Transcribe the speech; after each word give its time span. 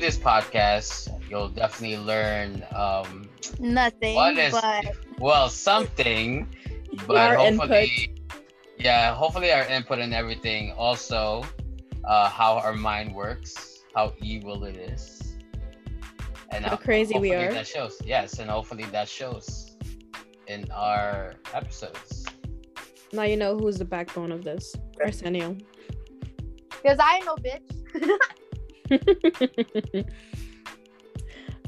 with 0.00 0.14
this 0.14 0.22
podcast, 0.22 1.12
you'll 1.28 1.48
definitely 1.48 1.98
learn 1.98 2.64
um, 2.74 3.28
Nothing. 3.58 4.14
What 4.14 4.38
is- 4.38 4.52
but 4.52 4.84
well 5.18 5.48
something, 5.50 6.48
but 7.06 7.16
Our 7.16 7.36
hopefully, 7.36 8.14
yeah, 8.78 9.14
hopefully 9.14 9.52
our 9.52 9.64
input 9.66 9.98
and 9.98 10.14
everything. 10.14 10.72
Also, 10.72 11.44
uh, 12.04 12.28
how 12.30 12.56
our 12.58 12.72
mind 12.72 13.14
works, 13.14 13.80
how 13.94 14.14
evil 14.22 14.64
it 14.64 14.76
is, 14.76 15.36
and 16.50 16.64
How 16.64 16.76
crazy 16.76 17.18
we 17.18 17.34
are. 17.34 17.52
That 17.52 17.66
shows, 17.66 18.00
yes, 18.04 18.38
and 18.38 18.48
hopefully 18.50 18.84
that 18.92 19.08
shows 19.08 19.76
in 20.46 20.70
our 20.70 21.34
episodes. 21.52 22.24
Now 23.12 23.24
you 23.24 23.36
know 23.36 23.58
who's 23.58 23.76
the 23.76 23.84
backbone 23.84 24.32
of 24.32 24.44
this. 24.44 24.74
Arsenio. 25.00 25.56
because 26.82 26.98
I 27.00 27.20
know, 27.20 27.36
bitch. 27.36 28.18
All 28.90 28.98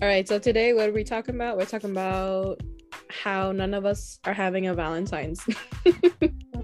right, 0.08 0.26
so 0.26 0.38
today 0.38 0.72
what 0.72 0.88
are 0.88 0.92
we 0.92 1.04
talking 1.04 1.34
about? 1.36 1.56
We're 1.56 1.66
talking 1.66 1.90
about 1.90 2.60
how 3.08 3.52
none 3.52 3.74
of 3.74 3.84
us 3.84 4.18
are 4.24 4.32
having 4.32 4.66
a 4.66 4.74
Valentine's. 4.74 5.46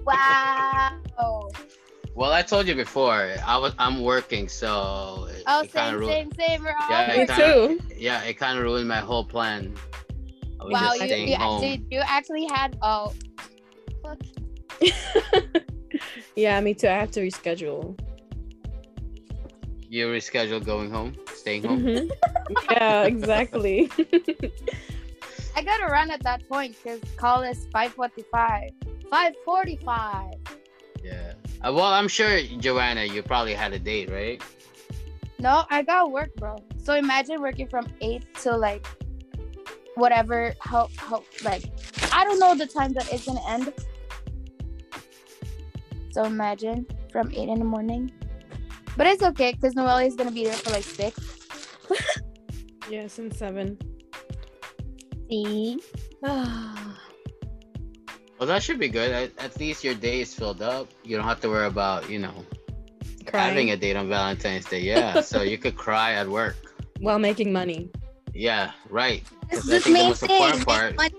wow. 0.04 1.48
Well, 2.14 2.32
I 2.32 2.42
told 2.42 2.66
you 2.66 2.74
before, 2.74 3.34
I 3.46 3.56
was 3.58 3.74
I'm 3.78 4.02
working, 4.02 4.48
so 4.48 5.28
it, 5.30 5.44
Oh, 5.46 5.60
it 5.62 5.72
kind 5.72 5.94
same, 5.96 6.02
of 6.02 6.08
same, 6.10 6.32
same. 6.32 6.62
We're 6.64 6.74
all 6.80 6.90
Yeah, 6.90 7.06
Me 7.16 7.22
it 7.22 7.28
kinda- 7.28 7.68
too. 7.68 7.80
yeah, 7.96 8.22
it 8.24 8.34
kind 8.34 8.58
of 8.58 8.64
ruined 8.64 8.88
my 8.88 8.98
whole 8.98 9.24
plan. 9.24 9.72
I 10.60 10.64
was 10.64 10.72
Wow, 10.72 10.90
just 10.98 11.16
you, 11.16 11.26
you, 11.26 11.36
home. 11.36 11.62
actually, 11.62 11.84
you 11.92 12.00
actually 12.04 12.46
had 12.46 12.76
oh, 12.82 13.12
yeah, 16.36 16.60
me 16.60 16.74
too. 16.74 16.88
I 16.88 16.92
have 16.94 17.12
to 17.12 17.20
reschedule. 17.20 17.96
You 19.88 20.08
rescheduled 20.08 20.66
going 20.66 20.90
home, 20.90 21.16
staying 21.34 21.64
home. 21.64 21.80
Mhm. 21.82 22.10
yeah, 22.70 23.04
exactly. 23.04 23.90
I 25.56 25.62
gotta 25.62 25.86
run 25.86 26.10
at 26.10 26.22
that 26.22 26.46
point 26.48 26.76
because 26.76 27.00
call 27.16 27.42
is 27.42 27.66
five 27.72 27.92
forty-five. 27.94 28.70
Five 29.10 29.32
forty-five. 29.44 30.34
Yeah. 31.02 31.32
Uh, 31.64 31.72
well, 31.72 31.86
I'm 31.86 32.06
sure 32.08 32.40
Joanna, 32.58 33.04
you 33.04 33.22
probably 33.22 33.54
had 33.54 33.72
a 33.72 33.78
date, 33.78 34.10
right? 34.10 34.42
No, 35.38 35.64
I 35.70 35.82
got 35.82 36.12
work, 36.12 36.34
bro. 36.36 36.56
So 36.76 36.94
imagine 36.94 37.40
working 37.40 37.68
from 37.68 37.86
eight 38.00 38.22
to 38.42 38.56
like 38.56 38.86
whatever. 39.94 40.54
How 40.60 40.90
how 40.96 41.24
like 41.42 41.64
I 42.12 42.24
don't 42.24 42.38
know 42.38 42.54
the 42.54 42.66
time 42.66 42.92
that 42.92 43.10
it's 43.10 43.24
gonna 43.24 43.40
end. 43.48 43.72
So 46.10 46.24
imagine 46.24 46.86
from 47.10 47.30
eight 47.32 47.48
in 47.48 47.58
the 47.58 47.64
morning. 47.64 48.12
But 48.98 49.06
it's 49.06 49.22
okay 49.22 49.52
because 49.52 49.76
Noelle 49.76 49.98
is 49.98 50.16
gonna 50.16 50.32
be 50.32 50.42
there 50.44 50.54
for 50.58 50.70
like 50.74 50.82
six. 50.82 51.14
yes, 52.90 53.18
and 53.18 53.32
seven. 53.32 53.78
See? 55.30 55.78
Well, 58.38 58.46
that 58.46 58.62
should 58.62 58.78
be 58.78 58.88
good. 58.88 59.10
At, 59.10 59.30
at 59.42 59.58
least 59.58 59.82
your 59.82 59.94
day 59.94 60.20
is 60.20 60.32
filled 60.32 60.62
up. 60.62 60.86
You 61.02 61.16
don't 61.16 61.26
have 61.26 61.40
to 61.40 61.48
worry 61.48 61.66
about, 61.66 62.08
you 62.08 62.20
know, 62.20 62.44
having 63.34 63.72
a 63.72 63.76
date 63.76 63.96
on 63.96 64.08
Valentine's 64.08 64.64
Day. 64.64 64.78
Yeah. 64.78 65.22
so 65.22 65.42
you 65.42 65.58
could 65.58 65.74
cry 65.86 66.12
at 66.12 66.28
work. 66.28 66.54
while 67.00 67.18
making 67.18 67.52
money. 67.52 67.90
Yeah, 68.34 68.70
right. 68.90 69.24
This 69.50 69.62
'Cause 69.62 69.70
I 69.72 69.76
is 69.78 69.84
the 69.84 69.90
most 69.90 70.20
thing. 70.20 70.30
important 70.30 70.66
part 70.68 70.96
money. 70.96 71.14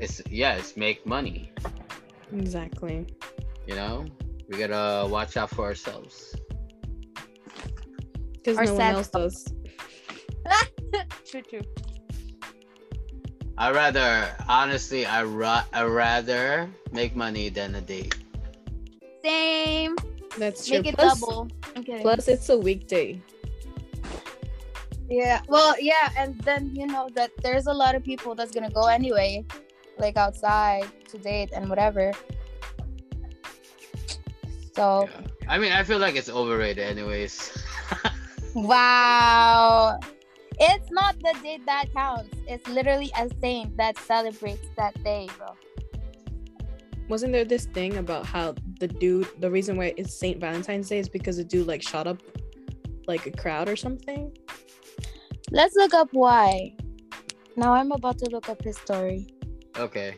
is, 0.00 0.20
yeah, 0.28 0.54
it's 0.56 0.76
make 0.76 1.06
money. 1.06 1.52
Exactly. 2.32 3.06
You 3.68 3.76
know, 3.76 4.06
we 4.48 4.58
gotta 4.58 5.06
watch 5.08 5.36
out 5.36 5.50
for 5.50 5.64
ourselves. 5.64 6.34
Because 8.42 8.58
Or 8.58 8.64
no 8.64 8.72
one 8.72 8.80
sad 8.80 8.94
else 8.94 9.08
does. 9.08 9.52
True, 11.24 11.42
true. 11.42 11.62
I 13.56 13.70
rather, 13.70 14.34
honestly, 14.48 15.06
I 15.06 15.22
ra- 15.22 15.64
I 15.72 15.84
rather 15.84 16.68
make 16.90 17.14
money 17.14 17.48
than 17.48 17.76
a 17.76 17.80
date. 17.80 18.16
Same. 19.22 19.94
That's 20.36 20.66
true. 20.66 20.78
Make 20.78 20.88
it 20.88 20.94
plus, 20.96 21.20
double. 21.20 21.48
Okay. 21.76 22.02
plus, 22.02 22.26
it's 22.26 22.48
a 22.48 22.58
weekday. 22.58 23.22
Yeah. 25.08 25.40
Well, 25.46 25.74
yeah, 25.80 26.10
and 26.18 26.38
then 26.40 26.74
you 26.74 26.86
know 26.86 27.08
that 27.14 27.30
there's 27.42 27.66
a 27.66 27.72
lot 27.72 27.94
of 27.94 28.02
people 28.02 28.34
that's 28.34 28.50
gonna 28.50 28.70
go 28.70 28.88
anyway, 28.88 29.44
like 29.98 30.16
outside 30.16 30.90
to 31.08 31.18
date 31.18 31.50
and 31.54 31.68
whatever. 31.70 32.12
So 34.74 35.08
Yeah. 35.08 35.20
I 35.48 35.58
mean, 35.58 35.72
I 35.72 35.84
feel 35.84 35.98
like 35.98 36.16
it's 36.16 36.28
overrated, 36.28 36.84
anyways. 36.84 37.52
wow. 38.54 39.98
It's 40.58 40.90
not 40.90 41.18
the 41.20 41.34
date 41.42 41.64
that 41.66 41.92
counts. 41.94 42.34
It's 42.46 42.66
literally 42.68 43.10
a 43.18 43.28
saint 43.40 43.76
that 43.76 43.98
celebrates 43.98 44.66
that 44.76 45.02
day, 45.02 45.28
bro. 45.38 45.48
Wasn't 47.08 47.32
there 47.32 47.44
this 47.44 47.66
thing 47.66 47.96
about 47.96 48.26
how 48.26 48.54
the 48.78 48.88
dude, 48.88 49.28
the 49.40 49.50
reason 49.50 49.76
why 49.76 49.92
it's 49.96 50.14
Saint 50.14 50.40
Valentine's 50.40 50.88
Day 50.88 50.98
is 50.98 51.08
because 51.08 51.36
the 51.36 51.44
dude 51.44 51.66
like 51.66 51.82
shot 51.82 52.06
up 52.06 52.22
like 53.06 53.26
a 53.26 53.30
crowd 53.30 53.68
or 53.68 53.76
something? 53.76 54.36
Let's 55.50 55.74
look 55.74 55.94
up 55.94 56.08
why. 56.12 56.76
Now 57.56 57.74
I'm 57.74 57.92
about 57.92 58.18
to 58.18 58.30
look 58.30 58.48
up 58.48 58.62
his 58.62 58.76
story. 58.78 59.26
okay. 59.76 60.16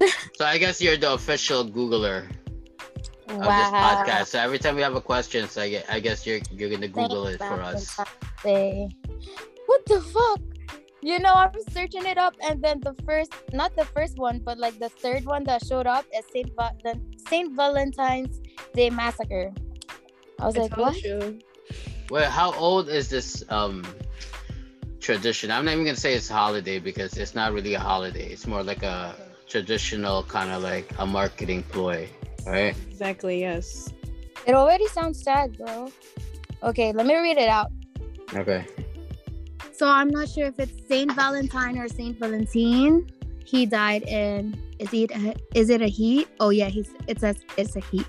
so 0.34 0.44
I 0.44 0.58
guess 0.58 0.82
you're 0.82 0.96
the 0.96 1.12
official 1.12 1.64
Googler 1.64 2.28
of 3.36 3.44
this 3.44 3.70
podcast. 3.70 4.26
So 4.26 4.38
every 4.38 4.58
time 4.58 4.76
we 4.76 4.82
have 4.82 4.94
a 4.94 5.00
question, 5.00 5.48
so 5.48 5.62
I, 5.62 5.70
gue- 5.70 5.88
I 5.88 6.00
guess 6.00 6.26
you're 6.26 6.40
you're 6.50 6.70
gonna 6.70 6.88
Google 6.88 7.26
it 7.26 7.38
for 7.38 7.60
us. 7.60 7.98
Say, 8.42 8.88
what 9.66 9.86
the 9.86 10.00
fuck? 10.00 10.40
You 11.02 11.18
know, 11.18 11.32
I 11.32 11.50
was 11.52 11.64
searching 11.72 12.06
it 12.06 12.16
up, 12.16 12.34
and 12.40 12.62
then 12.62 12.80
the 12.80 12.94
first, 13.04 13.32
not 13.52 13.74
the 13.74 13.84
first 13.84 14.18
one, 14.18 14.38
but 14.38 14.58
like 14.58 14.78
the 14.78 14.88
third 14.88 15.24
one 15.24 15.42
that 15.44 15.66
showed 15.66 15.86
up 15.86 16.04
is 16.16 16.24
Saint 16.32 16.52
Va- 16.54 16.76
the 16.84 17.00
Saint 17.28 17.56
Valentine's 17.56 18.40
Day 18.74 18.90
Massacre. 18.90 19.52
I 20.38 20.46
was 20.46 20.56
I 20.56 20.60
like, 20.62 20.76
what? 20.76 21.02
you. 21.02 21.40
Wait, 22.10 22.26
how 22.26 22.52
old 22.54 22.88
is 22.88 23.08
this 23.08 23.42
um 23.48 23.84
tradition? 25.00 25.50
I'm 25.50 25.64
not 25.64 25.72
even 25.72 25.84
gonna 25.84 25.96
say 25.96 26.14
it's 26.14 26.30
a 26.30 26.34
holiday 26.34 26.78
because 26.78 27.16
it's 27.16 27.34
not 27.34 27.52
really 27.52 27.74
a 27.74 27.80
holiday. 27.80 28.30
It's 28.30 28.46
more 28.46 28.62
like 28.62 28.82
a 28.82 29.14
traditional 29.48 30.22
kind 30.22 30.50
of 30.50 30.62
like 30.62 30.90
a 30.98 31.06
marketing 31.06 31.62
ploy, 31.64 32.08
right? 32.46 32.76
Exactly, 32.90 33.40
yes. 33.40 33.92
It 34.46 34.54
already 34.54 34.86
sounds 34.88 35.22
sad, 35.22 35.56
bro. 35.56 35.90
Okay, 36.62 36.92
let 36.92 37.06
me 37.06 37.14
read 37.16 37.38
it 37.38 37.48
out. 37.48 37.70
Okay. 38.34 38.66
So 39.72 39.88
I'm 39.88 40.08
not 40.08 40.28
sure 40.28 40.46
if 40.46 40.58
it's 40.58 40.86
Saint 40.86 41.12
Valentine 41.14 41.78
or 41.78 41.88
Saint 41.88 42.18
Valentine. 42.18 43.06
He 43.44 43.66
died 43.66 44.02
in 44.04 44.56
is 44.78 44.92
it 44.92 45.10
a, 45.10 45.34
is 45.54 45.70
it 45.70 45.82
a 45.82 45.86
he? 45.86 46.26
Oh 46.40 46.50
yeah, 46.50 46.68
he's 46.68 46.90
it 47.06 47.20
says 47.20 47.36
it's 47.56 47.76
a 47.76 47.80
he. 47.80 48.04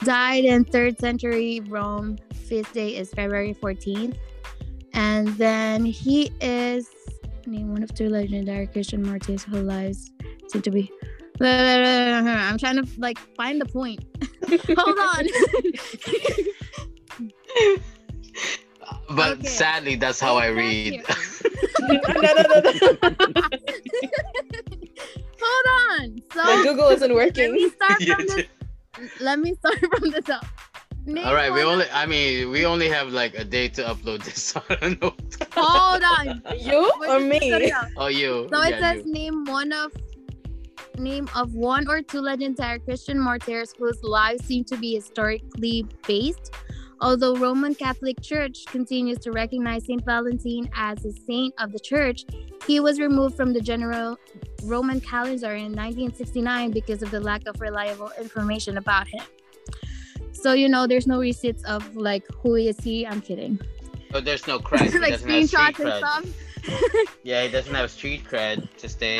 Died 0.00 0.44
in 0.44 0.64
third 0.64 0.98
century 0.98 1.60
Rome. 1.60 2.18
Feast 2.34 2.72
day 2.72 2.96
is 2.96 3.10
February 3.10 3.54
14th. 3.54 4.16
And 4.94 5.28
then 5.38 5.84
he 5.84 6.32
is 6.40 6.88
named 7.46 7.70
one 7.70 7.82
of 7.82 7.94
two 7.94 8.08
legendary 8.08 8.66
Christian 8.66 9.02
martyrs 9.02 9.42
whose 9.44 9.62
lives 9.62 10.10
seem 10.48 10.62
to 10.62 10.70
be 10.70 10.90
I'm 11.48 12.58
trying 12.58 12.76
to 12.82 12.88
like 12.98 13.18
find 13.36 13.60
the 13.60 13.66
point. 13.66 14.00
Hold 14.76 14.98
on. 14.98 15.26
But 19.10 19.38
Okay. 19.38 19.48
sadly, 19.48 19.94
that's 19.96 20.20
how 20.20 20.36
I 20.36 20.46
read. 20.48 21.04
no, 21.80 22.00
no, 22.16 22.32
no, 22.48 22.60
no. 22.60 22.72
Hold 25.40 26.00
on. 26.00 26.16
So 26.32 26.42
My 26.44 26.62
Google 26.62 26.88
isn't 26.90 27.10
let 27.10 27.10
me 27.10 27.14
working. 27.14 27.70
start 27.70 28.02
from 28.02 28.26
this. 28.26 28.36
did. 28.36 29.10
Let 29.20 29.38
me 29.38 29.54
start 29.54 29.78
from 29.78 30.10
the 30.10 30.22
top. 30.22 30.46
Name 31.04 31.26
All 31.26 31.34
right, 31.34 31.52
we 31.52 31.62
only 31.62 31.86
I 31.92 32.06
mean, 32.06 32.50
we 32.50 32.64
only 32.64 32.88
have 32.88 33.08
like 33.08 33.34
a 33.34 33.44
day 33.44 33.68
to 33.68 33.82
upload 33.82 34.22
this. 34.24 34.42
So 34.42 34.62
I 34.70 34.74
don't 34.76 35.02
know. 35.02 35.14
Hold 35.56 36.02
on. 36.04 36.42
You 36.58 36.92
We're 37.00 37.16
or 37.16 37.20
me? 37.20 37.38
starting. 37.40 37.94
Oh, 37.96 38.06
you. 38.06 38.48
So 38.52 38.62
it 38.62 38.78
says 38.78 39.04
you. 39.04 39.12
name 39.12 39.44
one 39.44 39.72
of 39.72 39.92
name 41.02 41.28
of 41.34 41.54
one 41.54 41.88
or 41.88 42.02
two 42.02 42.20
legendary 42.20 42.78
Christian 42.78 43.18
martyrs 43.18 43.74
whose 43.78 44.02
lives 44.02 44.44
seem 44.44 44.64
to 44.64 44.76
be 44.76 44.94
historically 44.94 45.86
based. 46.06 46.54
Although 47.00 47.34
Roman 47.34 47.74
Catholic 47.74 48.20
Church 48.22 48.64
continues 48.66 49.18
to 49.18 49.32
recognize 49.32 49.86
Saint 49.86 50.04
Valentine 50.04 50.70
as 50.74 51.04
a 51.04 51.12
saint 51.12 51.52
of 51.58 51.72
the 51.72 51.80
church, 51.80 52.24
he 52.66 52.78
was 52.78 53.00
removed 53.00 53.36
from 53.36 53.52
the 53.52 53.60
general 53.60 54.16
Roman 54.62 55.00
calendar 55.00 55.54
in 55.54 55.72
1969 55.74 56.70
because 56.70 57.02
of 57.02 57.10
the 57.10 57.18
lack 57.18 57.46
of 57.48 57.60
reliable 57.60 58.12
information 58.20 58.78
about 58.78 59.08
him. 59.08 59.24
So 60.32 60.52
you 60.52 60.68
know, 60.68 60.86
there's 60.86 61.08
no 61.08 61.18
receipts 61.18 61.64
of 61.64 61.96
like 61.96 62.24
who 62.42 62.54
is 62.54 62.78
he? 62.78 63.04
I'm 63.04 63.20
kidding. 63.20 63.60
Oh, 64.14 64.20
there's 64.20 64.46
no 64.46 64.58
cred. 64.58 64.92
Like 65.00 65.12
doesn't 65.12 65.28
have 65.28 65.48
street 65.48 65.60
screenshots 65.60 65.80
and 65.80 65.94
stuff. 65.98 66.51
Yeah, 67.24 67.44
he 67.44 67.50
doesn't 67.50 67.74
have 67.74 67.90
street 67.90 68.24
cred 68.24 68.68
to 68.78 68.88
stay. 68.88 69.18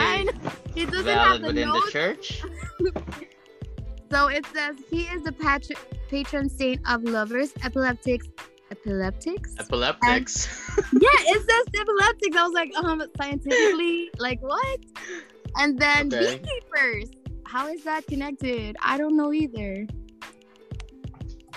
He 0.74 0.84
doesn't 0.86 1.06
have 1.06 1.40
valid 1.40 1.42
the 1.42 1.46
within 1.48 1.68
notes. 1.68 1.86
the 1.86 1.90
church. 1.92 2.42
So 4.10 4.26
it 4.28 4.44
says 4.52 4.76
he 4.90 5.04
is 5.04 5.22
the 5.22 5.32
patron 5.32 5.78
patron 6.10 6.50
saint 6.50 6.80
of 6.86 7.02
lovers, 7.02 7.54
epileptics, 7.64 8.28
epileptics. 8.70 9.54
Epileptics. 9.58 10.48
yeah, 10.92 11.08
it 11.32 11.40
says 11.48 11.80
epileptics. 11.80 12.36
I 12.36 12.42
was 12.44 12.52
like, 12.52 12.76
um, 12.76 13.02
scientifically, 13.16 14.10
like 14.18 14.38
what? 14.42 14.80
And 15.56 15.78
then 15.78 16.12
Okay. 16.12 16.42
beekeepers. 16.44 17.10
How 17.46 17.68
is 17.68 17.82
that 17.84 18.06
connected? 18.06 18.76
I 18.82 18.98
don't 18.98 19.16
know 19.16 19.32
either. 19.32 19.86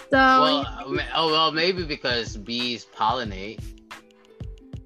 So 0.09 0.11
well, 0.11 0.65
uh, 0.65 0.85
ma- 0.87 1.01
oh 1.13 1.27
well, 1.31 1.51
maybe 1.51 1.83
because 1.83 2.37
bees 2.37 2.85
pollinate, 2.95 3.59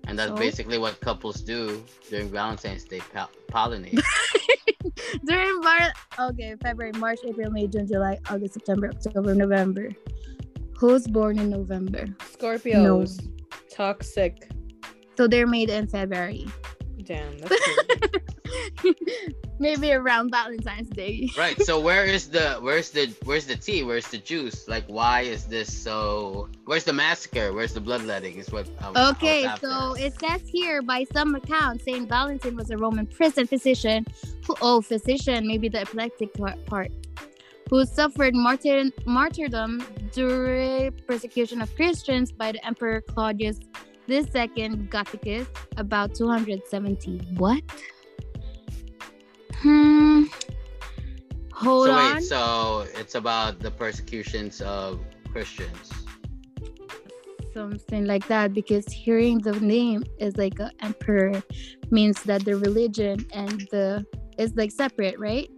and 0.09 0.17
that's 0.17 0.31
So? 0.31 0.35
basically 0.35 0.77
what 0.79 0.99
couples 1.01 1.41
do 1.41 1.83
during 2.09 2.29
Valentine's 2.29 2.83
Day. 2.83 2.99
Pol- 3.13 3.29
pollinate. 3.51 4.01
during 5.25 5.59
Mar 5.61 5.93
okay, 6.19 6.55
February, 6.61 6.93
March, 6.93 7.19
April, 7.25 7.51
May, 7.51 7.67
June, 7.67 7.87
July, 7.87 8.17
August, 8.29 8.55
September, 8.55 8.89
October, 8.89 9.35
November. 9.35 9.89
Who's 10.77 11.05
born 11.07 11.37
in 11.37 11.49
November? 11.49 12.07
Scorpios. 12.19 13.19
Toxic. 13.71 14.49
So 15.15 15.27
they're 15.27 15.47
made 15.47 15.69
in 15.69 15.87
February. 15.87 16.47
Damn, 17.03 17.37
that's 17.37 17.55
crazy. 17.63 18.25
Maybe 19.59 19.91
around 19.91 20.31
Valentine's 20.31 20.89
Day. 20.89 21.29
right. 21.37 21.59
So 21.61 21.79
where 21.79 22.05
is 22.05 22.29
the 22.29 22.57
where's 22.61 22.91
the 22.91 23.13
where's 23.25 23.45
the 23.45 23.55
tea? 23.55 23.83
Where's 23.83 24.07
the 24.07 24.17
juice? 24.17 24.67
Like, 24.67 24.85
why 24.87 25.21
is 25.21 25.45
this 25.45 25.71
so? 25.71 26.49
Where's 26.65 26.85
the 26.85 26.93
massacre? 26.93 27.51
Where's 27.53 27.73
the 27.73 27.81
bloodletting? 27.81 28.37
Is 28.37 28.51
what. 28.51 28.69
Okay, 28.95 29.49
so 29.59 29.95
it 29.95 30.19
says 30.19 30.41
here 30.45 30.81
by 30.81 31.05
some 31.11 31.35
accounts, 31.35 31.83
Saint 31.83 32.07
Valentine 32.07 32.55
was 32.55 32.71
a 32.71 32.77
Roman 32.77 33.05
prison 33.05 33.47
physician 33.47 34.05
who, 34.45 34.55
oh, 34.61 34.81
physician, 34.81 35.45
maybe 35.45 35.69
the 35.69 35.79
epileptic 35.79 36.33
part, 36.65 36.91
who 37.69 37.85
suffered 37.85 38.33
martyr, 38.33 38.85
martyrdom 39.05 39.83
during 40.11 40.91
persecution 41.07 41.61
of 41.61 41.73
Christians 41.75 42.31
by 42.31 42.51
the 42.53 42.65
Emperor 42.65 43.01
Claudius 43.01 43.59
II 44.09 44.23
Gothicus 44.89 45.47
about 45.77 46.15
270. 46.15 47.19
What? 47.37 47.61
Hmm. 49.61 50.23
Hold 51.53 51.87
so 51.87 51.91
on. 51.93 52.15
wait, 52.15 52.23
so 52.23 52.85
it's 52.95 53.15
about 53.15 53.59
the 53.59 53.71
persecutions 53.71 54.61
of 54.61 54.99
Christians. 55.31 55.91
something 57.53 58.05
like 58.05 58.25
that 58.27 58.53
because 58.53 58.85
hearing 58.87 59.39
the 59.39 59.59
name 59.59 60.03
is 60.19 60.37
like 60.37 60.59
an 60.59 60.71
emperor 60.81 61.41
means 61.91 62.21
that 62.23 62.45
the 62.45 62.55
religion 62.55 63.17
and 63.33 63.67
the 63.71 64.05
is 64.37 64.53
like 64.55 64.71
separate 64.71 65.17
right 65.19 65.49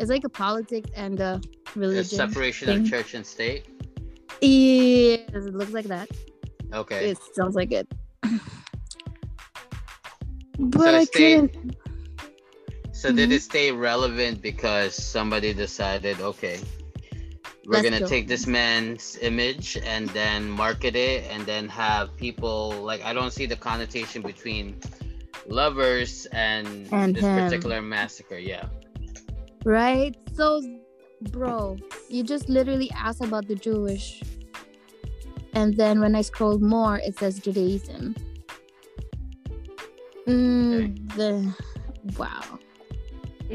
it's 0.00 0.10
like 0.10 0.24
a 0.24 0.28
politics 0.28 0.90
and 0.96 1.20
It's 1.20 1.76
religion 1.76 2.04
separation 2.18 2.66
thing. 2.66 2.80
of 2.82 2.90
church 2.90 3.14
and 3.14 3.24
state. 3.24 3.62
yes 4.42 5.20
it 5.48 5.54
looks 5.54 5.72
like 5.72 5.86
that 5.86 6.08
Okay. 6.74 7.10
it 7.10 7.18
sounds 7.34 7.54
like 7.54 7.70
it 7.72 7.86
So 8.26 8.38
but 10.58 10.94
i 10.94 11.00
it's 11.02 11.10
stay- 11.14 11.34
couldn't 11.40 11.76
So 13.02 13.10
did 13.10 13.30
Mhm. 13.30 13.32
it 13.32 13.42
stay 13.42 13.72
relevant 13.72 14.40
because 14.42 14.94
somebody 14.94 15.52
decided, 15.52 16.20
okay, 16.20 16.60
we're 17.66 17.82
Let's 17.82 17.82
gonna 17.82 17.98
go. 17.98 18.06
take 18.06 18.28
this 18.28 18.46
man's 18.46 19.18
image 19.20 19.76
and 19.82 20.08
then 20.10 20.48
market 20.48 20.94
it 20.94 21.24
and 21.28 21.44
then 21.44 21.68
have 21.68 22.16
people 22.16 22.70
like 22.70 23.02
I 23.02 23.12
don't 23.12 23.32
see 23.32 23.46
the 23.46 23.56
connotation 23.56 24.22
between 24.22 24.78
lovers 25.48 26.26
and, 26.30 26.92
And 26.92 27.16
this 27.16 27.24
him. 27.24 27.34
particular 27.34 27.82
massacre. 27.82 28.38
Yeah. 28.38 28.66
right 29.64 30.14
so 30.34 30.62
bro 31.30 31.78
you 32.08 32.22
just 32.22 32.48
literally 32.48 32.90
asked 32.96 33.20
about 33.22 33.46
the 33.46 33.54
jewish 33.54 34.22
and 35.54 35.76
then 35.76 36.00
when 36.00 36.14
i 36.14 36.20
scrolled 36.22 36.62
more 36.62 36.98
it 36.98 37.16
says 37.18 37.38
judaism 37.38 38.14
mm, 40.26 41.14
the 41.14 41.54
wow 42.18 42.58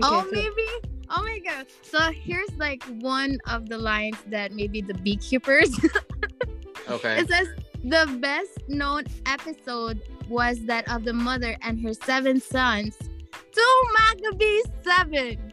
Oh, 0.03 0.19
okay, 0.19 0.27
oh, 0.27 0.29
so- 0.29 0.31
maybe. 0.31 0.67
Oh 1.09 1.23
my 1.23 1.39
god. 1.39 1.67
So 1.83 1.99
here's 2.11 2.51
like 2.57 2.83
one 2.99 3.37
of 3.47 3.69
the 3.69 3.77
lines 3.77 4.17
that 4.27 4.51
maybe 4.51 4.81
the 4.81 4.93
beekeepers. 4.95 5.69
Okay. 6.89 7.19
it 7.19 7.27
says 7.27 7.49
the 7.83 8.07
best 8.21 8.59
known 8.69 9.03
episode 9.25 10.01
was 10.29 10.57
that 10.67 10.89
of 10.89 11.03
the 11.03 11.11
mother 11.11 11.57
and 11.61 11.81
her 11.81 11.93
seven 11.93 12.39
sons. 12.39 12.95
Two 13.51 13.81
Maccabees 13.99 14.63
seven. 14.83 15.51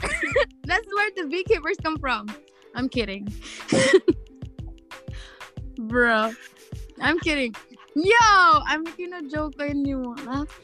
That's 0.64 0.86
where 0.94 1.10
the 1.14 1.26
beekeepers 1.30 1.76
come 1.82 1.98
from. 1.98 2.28
I'm 2.74 2.88
kidding. 2.88 3.28
Bro. 5.78 6.32
I'm 7.00 7.18
kidding. 7.20 7.54
Yo, 7.94 8.12
I'm 8.22 8.84
making 8.84 9.12
a 9.12 9.22
joke 9.28 9.54
and 9.58 9.86
you 9.86 10.00
won't 10.00 10.26
laugh. 10.26 10.60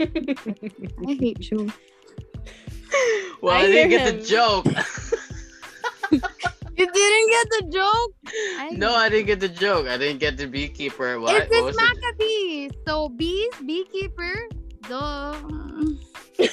I 0.00 1.16
hate 1.20 1.50
you. 1.50 1.70
Well, 3.40 3.54
I 3.54 3.60
I, 3.60 3.66
didn't 3.66 3.90
get 3.90 4.08
him. 4.08 4.20
the 4.20 4.26
joke. 4.26 4.66
You 6.76 6.90
didn't 6.90 7.30
get 7.30 7.46
the 7.50 7.70
joke? 7.70 8.14
I 8.58 8.70
no, 8.72 8.94
I 8.94 9.08
didn't 9.08 9.26
get 9.26 9.38
the 9.38 9.48
joke. 9.48 9.86
I 9.86 9.96
didn't 9.96 10.18
get 10.18 10.36
the 10.36 10.46
beekeeper. 10.46 11.20
What? 11.20 11.36
It's 11.36 11.50
what 11.50 11.50
this 11.50 11.62
was 11.62 11.76
it? 11.76 12.02
Maccabees. 12.02 12.72
So 12.84 13.08
bees, 13.10 13.54
beekeeper, 13.64 14.34
duh. 14.88 15.34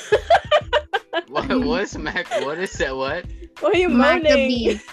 What, 1.27 1.49
was 1.65 1.97
Mac? 1.97 2.29
What 2.45 2.59
is 2.59 2.71
that? 2.73 2.95
What? 2.95 3.25
Why 3.59 3.69
are 3.69 3.75
you 3.75 3.89
moaning? 3.89 4.23
Maccabees. 4.23 4.85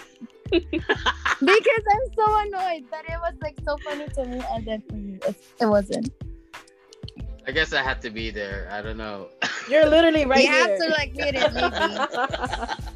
because 0.51 1.83
I'm 1.91 2.13
so 2.15 2.39
annoyed 2.39 2.85
that 2.91 3.05
it 3.07 3.19
was 3.21 3.35
like 3.41 3.57
so 3.63 3.77
funny 3.85 4.07
to 4.07 4.25
me 4.25 4.41
and 4.51 4.65
then 4.65 4.81
for 4.89 4.95
you 4.95 5.19
it, 5.27 5.35
it 5.61 5.65
wasn't. 5.65 6.09
I 7.47 7.51
guess 7.51 7.71
I 7.71 7.83
had 7.83 8.01
to 8.01 8.09
be 8.09 8.31
there. 8.31 8.67
I 8.71 8.81
don't 8.81 8.97
know. 8.97 9.29
You're 9.69 9.85
literally 9.85 10.25
right 10.25 10.43
you 10.43 10.49
have 10.49 10.67
here. 10.67 10.77
to 10.79 10.87
like 10.89 11.13
read 11.17 11.35
it 11.35 11.53
maybe. 11.53 12.89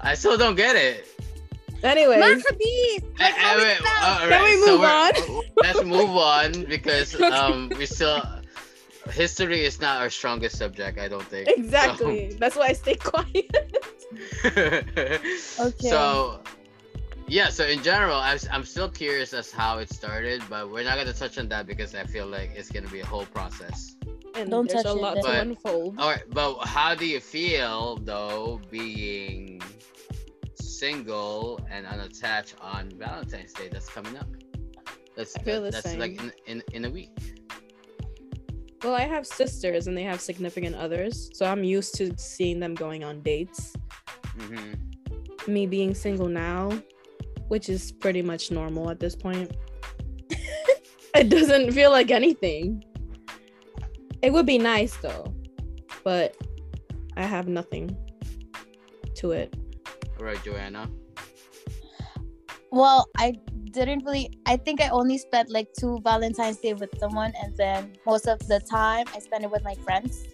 I 0.00 0.14
still 0.14 0.36
don't 0.36 0.56
get 0.56 0.76
it. 0.76 1.06
Anyway, 1.82 2.18
Maccabees. 2.18 3.02
That's 3.18 3.36
how 3.36 3.56
I- 3.56 3.60
I- 3.60 3.72
it's 3.72 3.82
wait, 3.82 4.30
Can 4.30 4.44
we 4.44 4.66
move 4.66 4.80
we're- 4.80 5.50
Let's 5.62 5.84
move 5.84 6.10
on 6.16 6.64
because 6.64 7.20
um 7.20 7.70
we 7.76 7.86
still 7.86 8.22
history 9.10 9.64
is 9.64 9.80
not 9.80 10.00
our 10.00 10.08
strongest 10.10 10.56
subject. 10.56 10.98
I 10.98 11.08
don't 11.08 11.22
think. 11.26 11.46
exactly. 11.48 12.34
That's 12.40 12.56
why 12.56 12.68
I 12.68 12.72
stay 12.72 12.94
quiet. 12.96 13.50
So, 14.42 14.48
Okay. 15.68 15.88
so 15.90 16.40
yeah. 17.28 17.48
So 17.50 17.64
in 17.66 17.82
general, 17.82 18.16
I'm 18.16 18.38
I'm 18.50 18.64
still 18.64 18.88
curious 18.88 19.32
as 19.34 19.50
how 19.52 19.78
it 19.78 19.90
started, 19.92 20.42
but 20.48 20.70
we're 20.70 20.84
not 20.84 20.96
gonna 20.96 21.12
touch 21.12 21.36
on 21.38 21.48
that 21.48 21.66
because 21.66 21.94
I 21.94 22.04
feel 22.04 22.26
like 22.26 22.50
it's 22.56 22.70
gonna 22.70 22.88
be 22.88 23.00
a 23.00 23.06
whole 23.06 23.26
process. 23.26 23.96
And 24.34 24.50
Don't 24.50 24.68
there's 24.68 24.82
touch 24.82 24.92
a 24.92 24.94
lot 24.94 25.14
then. 25.14 25.22
to 25.24 25.28
But- 25.30 25.46
unfold. 25.46 25.98
All 25.98 26.10
right, 26.10 26.24
but 26.30 26.58
how 26.66 26.94
do 26.94 27.06
you 27.06 27.20
feel 27.20 27.96
though 27.96 28.60
being 28.70 29.60
single 30.54 31.60
and 31.70 31.86
unattached 31.86 32.56
on 32.60 32.90
Valentine's 32.98 33.52
Day 33.52 33.68
that's 33.70 33.88
coming 33.88 34.16
up? 34.16 34.26
That's 35.16 35.36
I 35.36 35.42
feel 35.42 35.62
the 35.62 35.70
that's 35.70 35.94
like 35.96 36.20
in, 36.20 36.32
in 36.46 36.62
in 36.72 36.84
a 36.86 36.90
week. 36.90 37.10
Well, 38.82 38.94
I 38.94 39.02
have 39.02 39.26
sisters 39.26 39.86
and 39.86 39.96
they 39.96 40.02
have 40.02 40.20
significant 40.20 40.76
others, 40.76 41.30
so 41.32 41.46
I'm 41.46 41.64
used 41.64 41.94
to 41.96 42.12
seeing 42.18 42.60
them 42.60 42.74
going 42.74 43.02
on 43.04 43.22
dates. 43.22 43.72
hmm 44.38 44.72
Me 45.46 45.66
being 45.66 45.94
single 45.94 46.28
now, 46.28 46.70
which 47.48 47.68
is 47.68 47.92
pretty 47.92 48.20
much 48.22 48.50
normal 48.50 48.90
at 48.90 48.98
this 49.00 49.14
point. 49.16 49.56
it 51.14 51.28
doesn't 51.30 51.72
feel 51.72 51.90
like 51.92 52.10
anything. 52.10 52.84
It 54.24 54.32
would 54.32 54.46
be 54.46 54.56
nice 54.56 54.96
though, 54.96 55.34
but 56.02 56.34
I 57.14 57.24
have 57.24 57.46
nothing 57.46 57.94
to 59.16 59.32
it. 59.32 59.54
All 60.18 60.24
right, 60.24 60.42
Joanna. 60.42 60.88
Well, 62.70 63.06
I 63.18 63.34
didn't 63.72 64.02
really. 64.06 64.32
I 64.46 64.56
think 64.56 64.80
I 64.80 64.88
only 64.88 65.18
spent 65.18 65.50
like 65.50 65.68
two 65.78 66.00
Valentine's 66.02 66.56
Day 66.56 66.72
with 66.72 66.88
someone, 66.98 67.34
and 67.42 67.54
then 67.58 67.92
most 68.06 68.26
of 68.26 68.38
the 68.48 68.60
time 68.60 69.04
I 69.14 69.18
spent 69.18 69.44
it 69.44 69.50
with 69.50 69.62
my 69.62 69.74
friends. 69.84 70.24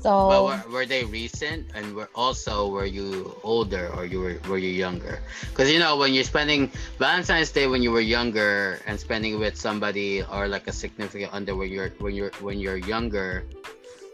So- 0.00 0.28
but 0.28 0.44
were, 0.44 0.62
were 0.72 0.86
they 0.86 1.04
recent 1.04 1.66
and 1.74 1.94
were 1.94 2.08
also 2.14 2.68
were 2.68 2.86
you 2.86 3.34
older 3.42 3.88
or 3.94 4.04
you 4.06 4.20
were 4.20 4.36
were 4.48 4.58
you 4.58 4.70
younger? 4.70 5.20
Because 5.50 5.70
you 5.70 5.78
know 5.78 5.96
when 5.96 6.14
you're 6.14 6.24
spending 6.24 6.70
Valentine's 6.98 7.50
Day 7.50 7.66
when 7.66 7.82
you 7.82 7.90
were 7.92 8.00
younger 8.04 8.80
and 8.86 8.98
spending 8.98 9.34
it 9.34 9.40
with 9.40 9.56
somebody 9.56 10.22
or 10.22 10.48
like 10.48 10.66
a 10.68 10.72
significant 10.72 11.32
other 11.32 11.54
when 11.56 11.70
you're 11.70 11.90
when 11.98 12.14
you're 12.14 12.32
when 12.40 12.58
you're 12.58 12.78
younger, 12.78 13.44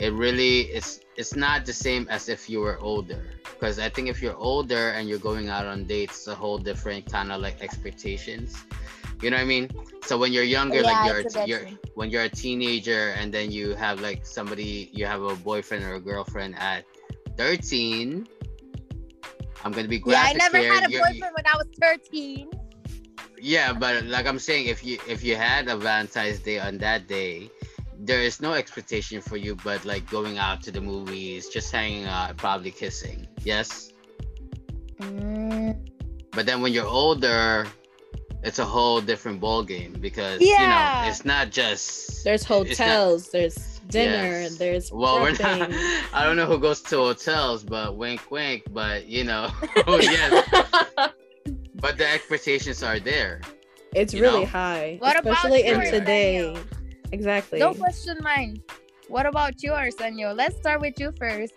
it 0.01 0.13
really 0.13 0.71
is 0.73 1.01
it's 1.17 1.37
not 1.37 1.67
the 1.67 1.73
same 1.73 2.07
as 2.11 2.29
if 2.29 2.49
you 2.49 2.61
were 2.61 2.79
older. 2.81 3.23
Because 3.45 3.79
I 3.79 3.89
think 3.89 4.09
if 4.09 4.21
you're 4.23 4.37
older 4.37 4.91
and 4.91 5.09
you're 5.09 5.23
going 5.23 5.49
out 5.49 5.67
on 5.67 5.85
dates, 5.85 6.17
it's 6.17 6.27
a 6.27 6.35
whole 6.35 6.59
different 6.59 7.07
kind 7.11 7.31
of 7.31 7.41
like 7.41 7.63
expectations. 7.63 8.57
You 9.23 9.31
know 9.31 9.37
what 9.37 9.43
I 9.43 9.47
mean? 9.47 9.71
So 10.05 10.19
when 10.19 10.33
you're 10.33 10.43
younger, 10.45 10.81
Yeah, 10.83 10.91
like 10.91 11.07
you're 11.07 11.43
a 11.43 11.47
you're 11.47 11.67
when 11.95 12.11
you're 12.11 12.25
a 12.25 12.29
teenager 12.29 13.11
and 13.19 13.33
then 13.33 13.53
you 13.53 13.75
have 13.75 14.01
like 14.01 14.27
somebody 14.27 14.91
you 14.93 15.07
have 15.07 15.23
a 15.23 15.37
boyfriend 15.37 15.85
or 15.85 15.95
a 15.95 16.01
girlfriend 16.01 16.59
at 16.59 16.85
13 17.39 18.27
I'm 19.65 19.71
gonna 19.71 19.87
be 19.87 20.01
great. 20.01 20.15
Yeah, 20.15 20.25
I 20.27 20.33
never 20.33 20.59
here. 20.59 20.75
had 20.75 20.89
a 20.89 20.91
You're- 20.91 21.05
boyfriend 21.13 21.35
when 21.37 21.47
I 21.47 21.57
was 21.57 21.67
13. 21.81 22.51
Yeah, 23.41 23.73
but 23.73 24.05
like 24.07 24.27
I'm 24.27 24.39
saying, 24.39 24.67
if 24.67 24.85
you 24.85 24.99
if 25.09 25.23
you 25.23 25.37
had 25.37 25.69
a 25.69 25.77
Valentine's 25.77 26.41
Day 26.41 26.59
on 26.59 26.79
that 26.79 27.07
day, 27.07 27.49
there 27.99 28.21
is 28.21 28.41
no 28.41 28.55
expectation 28.55 29.21
for 29.21 29.37
you, 29.37 29.55
but 29.63 29.85
like 29.85 30.09
going 30.11 30.39
out 30.39 30.63
to 30.65 30.71
the 30.73 30.81
movies, 30.81 31.49
just 31.49 31.71
hanging 31.71 32.07
out, 32.07 32.37
probably 32.37 32.71
kissing. 32.73 33.27
Yes. 33.45 33.93
Mm, 35.01 35.79
But 36.33 36.47
then 36.47 36.63
when 36.63 36.73
you're 36.73 36.87
older, 36.87 37.67
it's 38.43 38.59
a 38.59 38.65
whole 38.65 39.01
different 39.01 39.41
ball 39.41 39.63
game 39.63 39.93
because 40.01 40.41
Yeah. 40.41 40.61
you 40.61 40.67
know 41.05 41.11
it's 41.11 41.25
not 41.25 41.51
just 41.51 42.25
There's 42.25 42.43
it's 42.43 42.51
not- 42.51 42.67
hotels, 42.69 43.31
there's 43.31 43.57
dinner, 43.89 44.41
Yes. 44.43 44.57
there's 44.57 44.93
well, 44.93 45.21
we're 45.21 45.33
not. 45.33 45.71
I 46.15 46.25
don't 46.25 46.37
know 46.37 46.47
who 46.47 46.59
goes 46.59 46.81
to 46.83 46.97
hotels, 46.97 47.63
but 47.65 47.97
wink, 47.97 48.31
wink. 48.31 48.65
But 48.71 49.07
you 49.07 49.25
know, 49.25 49.51
oh 49.87 49.99
yes. 50.01 50.33
But 51.75 51.99
the 51.99 52.09
expectations 52.09 52.83
are 52.83 53.01
there. 53.01 53.41
it's 53.95 54.15
really 54.15 54.41
know? 54.41 54.47
high, 54.47 54.97
What 55.01 55.19
about 55.19 55.35
especially 55.35 55.65
in 55.67 55.77
yours, 55.81 55.91
today. 55.91 56.39
Daniel? 56.39 56.65
Exactly. 57.13 57.59
Don't 57.59 57.79
question 57.79 58.17
mine. 58.23 58.63
What 59.09 59.27
about 59.27 59.63
yours, 59.63 59.97
Senor? 59.99 60.33
Let's 60.33 60.57
start 60.57 60.81
with 60.81 60.99
you 60.99 61.13
first. 61.19 61.53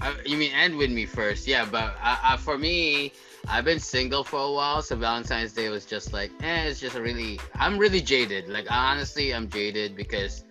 I, 0.00 0.12
you 0.26 0.36
mean 0.36 0.50
end 0.52 0.76
with 0.76 0.90
me 0.90 1.06
first? 1.06 1.46
Yeah, 1.46 1.64
but 1.70 1.94
I, 2.02 2.18
I, 2.34 2.36
for 2.36 2.58
me, 2.58 3.12
I've 3.48 3.64
been 3.64 3.80
single 3.80 4.24
for 4.24 4.40
a 4.40 4.52
while, 4.52 4.82
so 4.82 4.96
Valentine's 4.96 5.52
Day 5.52 5.68
was 5.68 5.84
just 5.84 6.12
like, 6.12 6.30
eh, 6.42 6.64
it's 6.64 6.80
just 6.80 6.96
a 6.96 7.02
really. 7.02 7.40
I'm 7.54 7.78
really 7.78 8.00
jaded. 8.00 8.48
Like 8.48 8.66
honestly, 8.70 9.34
I'm 9.34 9.48
jaded 9.48 9.96
because 9.96 10.44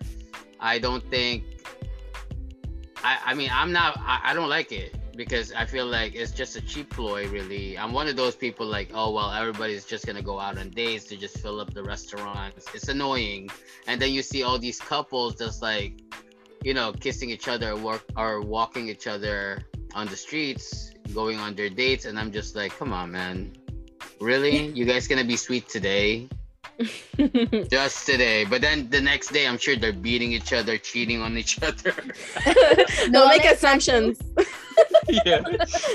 I 0.60 0.78
don't 0.78 1.02
think. 1.10 1.44
I, 3.02 3.18
I 3.26 3.34
mean, 3.34 3.50
I'm 3.52 3.72
not. 3.72 3.98
I, 3.98 4.20
I 4.24 4.34
don't 4.34 4.48
like 4.48 4.72
it 4.72 4.96
because 5.16 5.52
I 5.52 5.64
feel 5.64 5.86
like 5.86 6.14
it's 6.14 6.32
just 6.32 6.56
a 6.56 6.60
cheap 6.60 6.90
ploy. 6.90 7.28
Really, 7.28 7.76
I'm 7.78 7.92
one 7.92 8.08
of 8.08 8.16
those 8.16 8.36
people 8.36 8.66
like, 8.66 8.90
oh 8.94 9.10
well, 9.12 9.30
everybody's 9.30 9.84
just 9.84 10.06
gonna 10.06 10.22
go 10.22 10.38
out 10.38 10.58
on 10.58 10.70
dates 10.70 11.04
to 11.06 11.16
just 11.16 11.38
fill 11.38 11.60
up 11.60 11.72
the 11.72 11.82
restaurants. 11.82 12.66
It's 12.74 12.88
annoying, 12.88 13.50
and 13.86 14.00
then 14.00 14.12
you 14.12 14.22
see 14.22 14.42
all 14.42 14.58
these 14.58 14.80
couples 14.80 15.36
just 15.36 15.62
like 15.62 16.02
you 16.64 16.74
know, 16.74 16.92
kissing 16.92 17.30
each 17.30 17.48
other 17.48 17.70
or, 17.70 17.76
work, 17.76 18.04
or 18.16 18.40
walking 18.40 18.88
each 18.88 19.06
other 19.06 19.62
on 19.94 20.06
the 20.06 20.16
streets, 20.16 20.91
going 21.14 21.38
on 21.38 21.54
their 21.54 21.70
dates, 21.70 22.04
and 22.04 22.18
I'm 22.18 22.32
just 22.32 22.54
like, 22.56 22.76
come 22.78 22.92
on, 22.92 23.12
man. 23.12 23.52
Really? 24.20 24.66
You 24.68 24.84
guys 24.84 25.06
gonna 25.08 25.24
be 25.24 25.36
sweet 25.36 25.68
today? 25.68 26.28
Just 27.70 28.06
today. 28.06 28.44
But 28.44 28.60
then 28.62 28.88
the 28.88 29.00
next 29.00 29.28
day, 29.32 29.46
I'm 29.46 29.58
sure 29.58 29.76
they're 29.76 29.92
beating 29.92 30.32
each 30.32 30.52
other, 30.52 30.78
cheating 30.78 31.20
on 31.20 31.36
each 31.36 31.62
other. 31.62 31.92
Don't 33.10 33.28
make 33.28 33.44
assumptions. 33.44 34.18
yeah. 35.08 35.42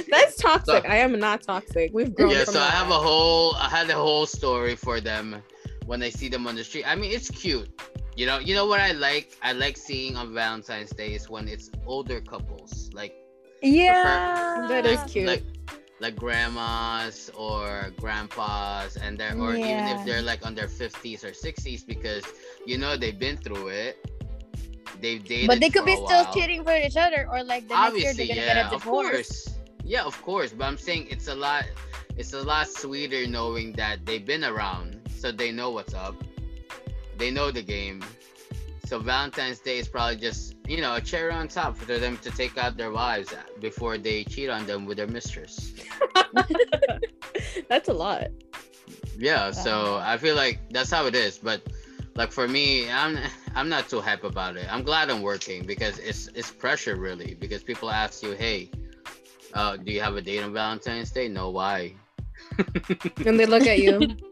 That's 0.09 0.35
toxic. 0.37 0.83
So- 0.83 0.89
I 0.89 0.97
am 0.97 1.17
not 1.19 1.41
toxic. 1.41 1.91
We've 1.93 2.13
grown 2.13 2.31
Yeah. 2.31 2.43
from 2.45 2.53
So 2.55 2.59
I 2.59 2.65
that. 2.65 2.73
have 2.73 2.89
a 2.91 2.99
whole, 2.99 3.55
I 3.55 3.69
had 3.69 3.89
a 3.89 3.95
whole 3.95 4.25
story 4.25 4.75
for 4.75 5.01
them 5.01 5.41
when 5.85 6.01
I 6.03 6.09
see 6.09 6.29
them 6.29 6.45
on 6.47 6.55
the 6.55 6.63
street. 6.63 6.85
I 6.85 6.95
mean, 6.95 7.11
it's 7.11 7.29
cute. 7.31 7.69
You 8.15 8.25
know, 8.25 8.39
you 8.39 8.53
know 8.55 8.65
what 8.67 8.79
I 8.79 8.91
like? 8.91 9.37
I 9.43 9.53
like 9.53 9.77
seeing 9.77 10.15
on 10.15 10.33
Valentine's 10.33 10.91
Day 10.91 11.13
is 11.13 11.29
when 11.29 11.47
it's 11.47 11.69
older 11.85 12.21
couples, 12.21 12.89
like 12.93 13.15
Yeah. 13.61 14.65
That 14.69 14.85
is 14.85 14.99
like- 14.99 15.11
cute. 15.11 15.27
Like, 15.27 15.43
like 15.99 16.15
grandmas 16.15 17.31
or 17.35 17.91
grandpas, 17.97 18.97
and 18.97 19.17
they're 19.17 19.35
or 19.35 19.55
even 19.55 19.87
if 19.87 20.05
they're 20.05 20.21
like 20.21 20.45
on 20.45 20.53
their 20.53 20.67
fifties 20.67 21.23
or 21.23 21.33
sixties, 21.33 21.83
because 21.83 22.23
you 22.65 22.77
know 22.77 22.95
they've 22.95 23.17
been 23.17 23.37
through 23.37 23.69
it. 23.69 23.97
They've 25.01 25.23
dated. 25.23 25.47
But 25.47 25.59
they 25.59 25.69
could 25.69 25.85
be 25.85 25.95
still 25.95 26.05
while. 26.05 26.33
cheating 26.33 26.63
for 26.63 26.75
each 26.75 26.97
other, 26.97 27.27
or 27.31 27.43
like 27.43 27.67
the 27.67 27.73
Obviously, 27.73 28.05
next 28.05 28.17
year 28.19 28.27
they're 28.27 28.35
gonna 28.35 28.47
yeah, 28.47 28.63
get 28.63 28.73
a 28.73 28.75
of 28.75 28.83
course. 28.83 29.49
Yeah, 29.83 30.03
of 30.03 30.21
course. 30.21 30.51
But 30.51 30.65
I'm 30.65 30.77
saying 30.77 31.07
it's 31.09 31.27
a 31.29 31.35
lot. 31.35 31.65
It's 32.15 32.33
a 32.33 32.41
lot 32.41 32.67
sweeter 32.67 33.25
knowing 33.25 33.73
that 33.73 34.05
they've 34.05 34.25
been 34.25 34.43
around, 34.43 35.01
so 35.09 35.31
they 35.31 35.51
know 35.51 35.71
what's 35.71 35.93
up. 35.93 36.15
They 37.17 37.31
know 37.31 37.49
the 37.51 37.63
game. 37.63 38.03
So 38.87 38.99
Valentine's 38.99 39.59
Day 39.59 39.79
is 39.79 39.89
probably 39.89 40.15
just 40.15 40.55
you 40.65 40.79
know 40.79 40.95
a 40.95 41.01
cherry 41.01 41.33
on 41.33 41.49
top 41.49 41.75
for 41.75 41.85
them 41.99 42.17
to 42.19 42.31
take 42.31 42.57
out 42.57 42.77
their 42.77 42.91
wives 42.91 43.33
before 43.59 43.97
they 43.97 44.23
cheat 44.23 44.49
on 44.49 44.65
them 44.65 44.85
with 44.85 44.95
their 44.95 45.07
mistress. 45.07 45.73
That's 47.69 47.89
a 47.89 47.93
lot. 47.93 48.27
Yeah, 49.17 49.51
so 49.51 49.97
I 49.97 50.17
feel 50.17 50.35
like 50.35 50.59
that's 50.69 50.91
how 50.91 51.05
it 51.07 51.15
is. 51.15 51.37
But 51.37 51.67
like 52.15 52.31
for 52.31 52.47
me, 52.47 52.89
I'm 52.89 53.17
I'm 53.55 53.67
not 53.67 53.89
too 53.89 53.99
hype 53.99 54.23
about 54.23 54.55
it. 54.55 54.71
I'm 54.71 54.83
glad 54.83 55.09
I'm 55.09 55.21
working 55.21 55.65
because 55.65 55.99
it's 55.99 56.27
it's 56.33 56.51
pressure 56.51 56.95
really 56.95 57.33
because 57.33 57.63
people 57.63 57.89
ask 57.89 58.23
you, 58.23 58.31
hey, 58.31 58.71
uh, 59.53 59.75
do 59.75 59.91
you 59.91 59.99
have 59.99 60.15
a 60.15 60.21
date 60.21 60.43
on 60.43 60.53
Valentine's 60.53 61.11
Day? 61.11 61.27
No, 61.27 61.49
why? 61.49 61.93
And 63.25 63.37
they 63.37 63.45
look 63.45 63.67
at 63.67 63.79
you. 63.79 64.15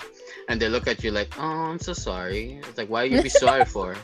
And 0.48 0.62
they 0.62 0.70
look 0.70 0.86
at 0.86 1.04
you 1.04 1.10
like, 1.10 1.34
oh, 1.40 1.74
I'm 1.74 1.80
so 1.80 1.94
sorry. 1.94 2.62
It's 2.70 2.78
like, 2.78 2.88
why 2.88 3.06
you 3.06 3.20
be 3.20 3.30
sorry 3.30 3.66
for? 3.76 3.96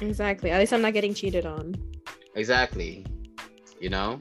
Exactly. 0.00 0.50
At 0.50 0.60
least 0.60 0.72
I'm 0.72 0.82
not 0.82 0.92
getting 0.92 1.14
cheated 1.14 1.46
on. 1.46 1.74
Exactly. 2.34 3.04
You 3.80 3.90
know? 3.90 4.18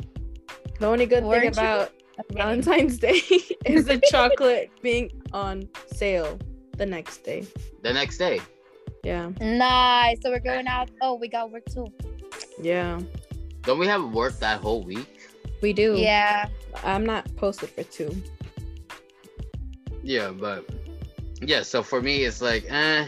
The 0.80 0.88
only 0.88 1.06
good 1.06 1.24
Weren't 1.24 1.56
thing 1.56 1.64
you? 1.64 1.70
about 1.70 1.92
Valentine's 2.32 2.98
Day 2.98 3.22
is 3.66 3.86
the 3.86 4.02
chocolate 4.10 4.72
being 4.82 5.10
on 5.32 5.70
sale 5.88 6.38
the 6.78 6.86
next 6.86 7.24
day. 7.24 7.48
The 7.82 7.94
next 7.94 8.18
day. 8.18 8.42
Yeah. 9.04 9.32
Nice. 9.40 10.18
So 10.22 10.30
we're 10.32 10.40
going 10.40 10.68
out. 10.68 10.90
Oh, 11.02 11.16
we 11.16 11.28
got 11.28 11.52
work 11.52 11.66
too. 11.66 11.88
Yeah. 12.62 13.00
Don't 13.64 13.80
we 13.80 13.88
have 13.88 14.14
work 14.14 14.40
that 14.40 14.60
whole 14.60 14.84
week? 14.84 15.30
We 15.62 15.74
do. 15.74 15.96
Yeah. 15.98 16.48
I'm 16.84 17.06
not 17.06 17.34
posted 17.36 17.70
for 17.70 17.84
two. 17.84 18.16
Yeah, 20.04 20.32
but 20.32 20.70
yeah, 21.42 21.62
so 21.62 21.82
for 21.82 22.02
me 22.02 22.26
it's 22.26 22.42
like 22.42 22.66
eh 22.70 23.08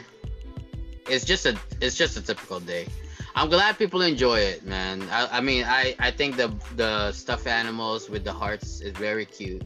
it's 1.09 1.25
just 1.25 1.45
a 1.45 1.57
it's 1.81 1.95
just 1.95 2.17
a 2.17 2.21
typical 2.21 2.59
day. 2.59 2.87
I'm 3.35 3.49
glad 3.49 3.77
people 3.77 4.01
enjoy 4.01 4.39
it, 4.39 4.65
man. 4.65 5.03
I, 5.11 5.37
I 5.37 5.41
mean 5.41 5.63
I, 5.65 5.95
I 5.99 6.11
think 6.11 6.37
the 6.37 6.53
the 6.75 7.11
stuffed 7.11 7.47
animals 7.47 8.09
with 8.09 8.23
the 8.23 8.33
hearts 8.33 8.81
is 8.81 8.93
very 8.93 9.25
cute. 9.25 9.63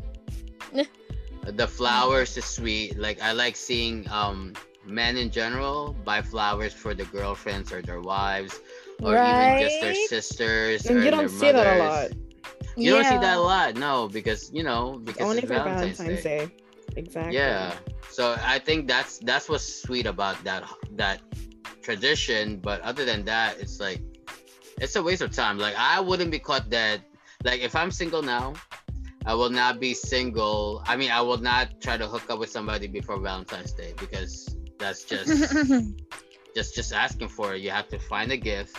the 1.44 1.68
flowers 1.68 2.38
is 2.38 2.46
sweet. 2.46 2.98
Like 2.98 3.22
I 3.22 3.32
like 3.32 3.56
seeing 3.56 4.10
um 4.10 4.54
men 4.86 5.18
in 5.18 5.30
general 5.30 5.96
buy 6.04 6.22
flowers 6.22 6.74
for 6.74 6.94
their 6.94 7.06
girlfriends 7.06 7.72
or 7.72 7.82
their 7.82 8.02
wives 8.02 8.60
or 9.02 9.18
even 9.18 9.56
just 9.56 9.80
their 9.80 9.92
Right? 9.92 9.98
sisters 10.10 10.86
And 10.86 10.98
or 10.98 11.04
you 11.04 11.12
don't 11.12 11.30
see 11.30 11.52
that 11.52 11.68
a 11.68 11.74
lot. 11.74 12.12
You 12.76 12.92
don't 12.92 13.06
see 13.06 13.18
that 13.18 13.38
a 13.38 13.42
lot, 13.42 13.76
no, 13.76 14.08
because 14.08 14.52
you 14.54 14.64
know, 14.64 15.00
because 15.04 15.28
Only 15.30 15.40
it's 15.40 15.48
for 15.48 15.54
Valentine's, 15.54 15.98
Valentine's 16.00 16.24
Day. 16.24 16.48
Day. 16.48 16.52
Exactly. 16.96 17.36
Yeah. 17.36 17.74
So 18.10 18.36
I 18.44 18.60
think 18.60 18.88
that's 18.88 19.20
that's 19.20 19.50
what's 19.50 19.82
sweet 19.82 20.06
about 20.06 20.44
that 20.44 20.64
that 20.96 21.22
tradition. 21.82 22.58
But 22.58 22.82
other 22.82 23.06
than 23.06 23.26
that, 23.26 23.60
it's 23.60 23.80
like 23.80 24.02
it's 24.82 24.96
a 24.96 25.04
waste 25.04 25.22
of 25.22 25.32
time. 25.32 25.58
Like 25.58 25.76
I 25.78 26.00
wouldn't 26.00 26.32
be 26.32 26.40
caught 26.40 26.70
dead. 26.70 27.04
Like 27.44 27.62
if 27.62 27.76
I'm 27.76 27.92
single 27.92 28.22
now, 28.22 28.54
I 29.26 29.34
will 29.34 29.50
not 29.50 29.80
be 29.80 29.94
single. 29.94 30.84
I 30.88 30.96
mean, 30.96 31.12
I 31.12 31.22
will 31.22 31.38
not 31.38 31.82
try 31.82 31.98
to 31.98 32.08
hook 32.08 32.30
up 32.30 32.40
with 32.40 32.50
somebody 32.50 32.88
before 32.88 33.20
Valentine's 33.20 33.74
Day 33.74 33.94
because 33.98 34.56
that's 34.78 35.04
just 35.12 35.30
just 36.56 36.76
just 36.76 36.94
asking 36.94 37.30
for 37.30 37.56
it. 37.56 37.62
You 37.62 37.72
have 37.72 37.88
to 37.90 38.00
find 38.00 38.32
a 38.32 38.38
gift. 38.38 38.78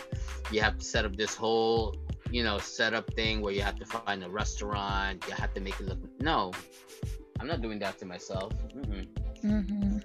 You 0.51 0.61
have 0.61 0.79
to 0.79 0.85
set 0.85 1.05
up 1.05 1.17
this 1.17 1.35
whole, 1.35 1.97
you 2.31 2.43
know, 2.43 2.59
setup 2.59 3.13
thing 3.15 3.41
where 3.41 3.53
you 3.53 3.63
have 3.63 3.77
to 3.77 3.87
find 3.87 4.25
a 4.25 4.31
restaurant. 4.31 5.25
You 5.29 5.35
have 5.35 5.55
to 5.55 5.61
make 5.61 5.79
it 5.79 5.87
look. 5.87 5.99
No, 6.21 6.53
I'm 7.41 7.47
not 7.47 7.63
doing 7.63 7.79
that 7.79 7.99
to 7.99 8.07
myself. 8.07 8.53
Mm-mm. 8.77 9.07
Mhm. 9.43 10.03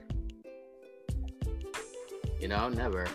You 2.39 2.48
know, 2.48 2.70
never. 2.70 3.06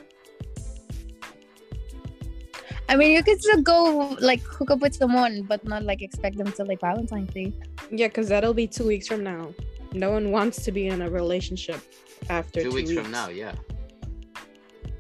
I 2.88 2.96
mean, 2.96 3.12
you 3.12 3.22
could 3.22 3.40
still 3.40 3.62
go 3.62 4.16
like 4.20 4.42
hook 4.42 4.70
up 4.72 4.80
with 4.80 4.94
someone, 4.94 5.42
but 5.42 5.64
not 5.64 5.84
like 5.84 6.02
expect 6.02 6.36
them 6.36 6.50
to 6.52 6.64
like 6.64 6.80
Valentine's 6.80 7.32
Day. 7.32 7.52
Yeah, 7.90 8.08
because 8.08 8.28
that'll 8.28 8.52
be 8.54 8.66
two 8.66 8.86
weeks 8.86 9.06
from 9.06 9.22
now. 9.22 9.54
No 9.92 10.10
one 10.10 10.30
wants 10.32 10.64
to 10.64 10.72
be 10.72 10.88
in 10.88 11.00
a 11.02 11.08
relationship 11.08 11.80
after 12.28 12.62
Two, 12.62 12.70
weeks, 12.72 12.92
from 12.92 13.10
now, 13.10 13.28
yeah. 13.28 13.54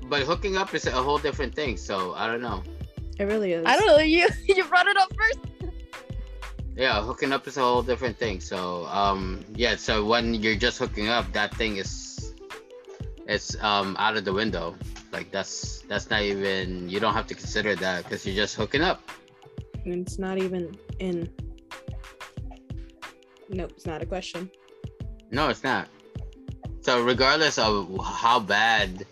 But 0.04 0.22
hooking 0.22 0.56
up 0.56 0.74
is 0.74 0.86
a 0.86 0.92
whole 0.92 1.18
different 1.18 1.54
thing. 1.54 1.76
So 1.76 2.14
I 2.14 2.26
don't 2.26 2.40
know. 2.40 2.62
It 3.18 3.24
really 3.24 3.52
is. 3.52 3.64
I 3.66 3.76
don't 3.76 3.86
know. 3.86 3.98
You 3.98 4.28
you 4.48 4.64
brought 4.64 4.86
it 4.86 4.96
up 4.96 5.12
first. 5.16 5.38
Yeah, 6.76 7.02
hooking 7.02 7.32
up 7.32 7.46
is 7.46 7.56
a 7.56 7.60
whole 7.60 7.82
different 7.82 8.16
thing. 8.18 8.40
So 8.40 8.86
um, 8.86 9.44
yeah. 9.54 9.76
So 9.76 10.04
when 10.04 10.34
you're 10.34 10.56
just 10.56 10.78
hooking 10.78 11.08
up, 11.08 11.32
that 11.32 11.54
thing 11.54 11.76
is 11.76 12.34
it's 13.26 13.56
um 13.62 13.96
out 13.98 14.16
of 14.16 14.24
the 14.24 14.32
window. 14.32 14.74
Like 15.12 15.30
that's 15.30 15.80
that's 15.88 16.10
not 16.10 16.22
even 16.22 16.88
you 16.88 17.00
don't 17.00 17.14
have 17.14 17.26
to 17.28 17.34
consider 17.34 17.74
that 17.76 18.04
because 18.04 18.24
you're 18.26 18.36
just 18.36 18.54
hooking 18.56 18.82
up. 18.82 19.02
And 19.84 20.06
It's 20.06 20.18
not 20.18 20.38
even 20.38 20.76
in. 20.98 21.28
Nope, 23.48 23.72
it's 23.74 23.86
not 23.86 24.02
a 24.02 24.06
question. 24.06 24.50
No, 25.30 25.48
it's 25.48 25.64
not. 25.64 25.88
So 26.82 27.02
regardless 27.02 27.58
of 27.58 27.88
how 28.04 28.40
bad, 28.40 29.06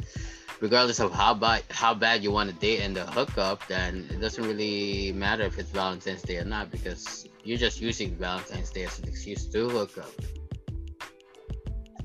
regardless 0.61 1.01
of 1.01 1.13
how 1.13 1.35
bad 1.35 1.63
how 1.71 1.95
bad 1.95 2.23
you 2.23 2.31
want 2.31 2.51
to 2.51 2.57
date 2.57 2.81
and 2.81 2.95
the 2.97 3.05
hookup, 3.05 3.67
then 3.67 4.07
it 4.11 4.21
doesn't 4.21 4.45
really 4.45 5.13
matter 5.13 5.43
if 5.45 5.59
it's 5.59 5.71
Valentine's 5.71 6.23
Day 6.23 6.39
or 6.39 6.45
not 6.45 6.71
because 6.71 7.29
you're 7.49 7.57
just 7.57 7.81
using 7.81 8.15
Valentine's 8.17 8.69
Day 8.71 8.85
as 8.85 8.99
an 8.99 9.09
excuse 9.09 9.47
to 9.47 9.71
hook 9.71 9.97
up. 9.97 10.13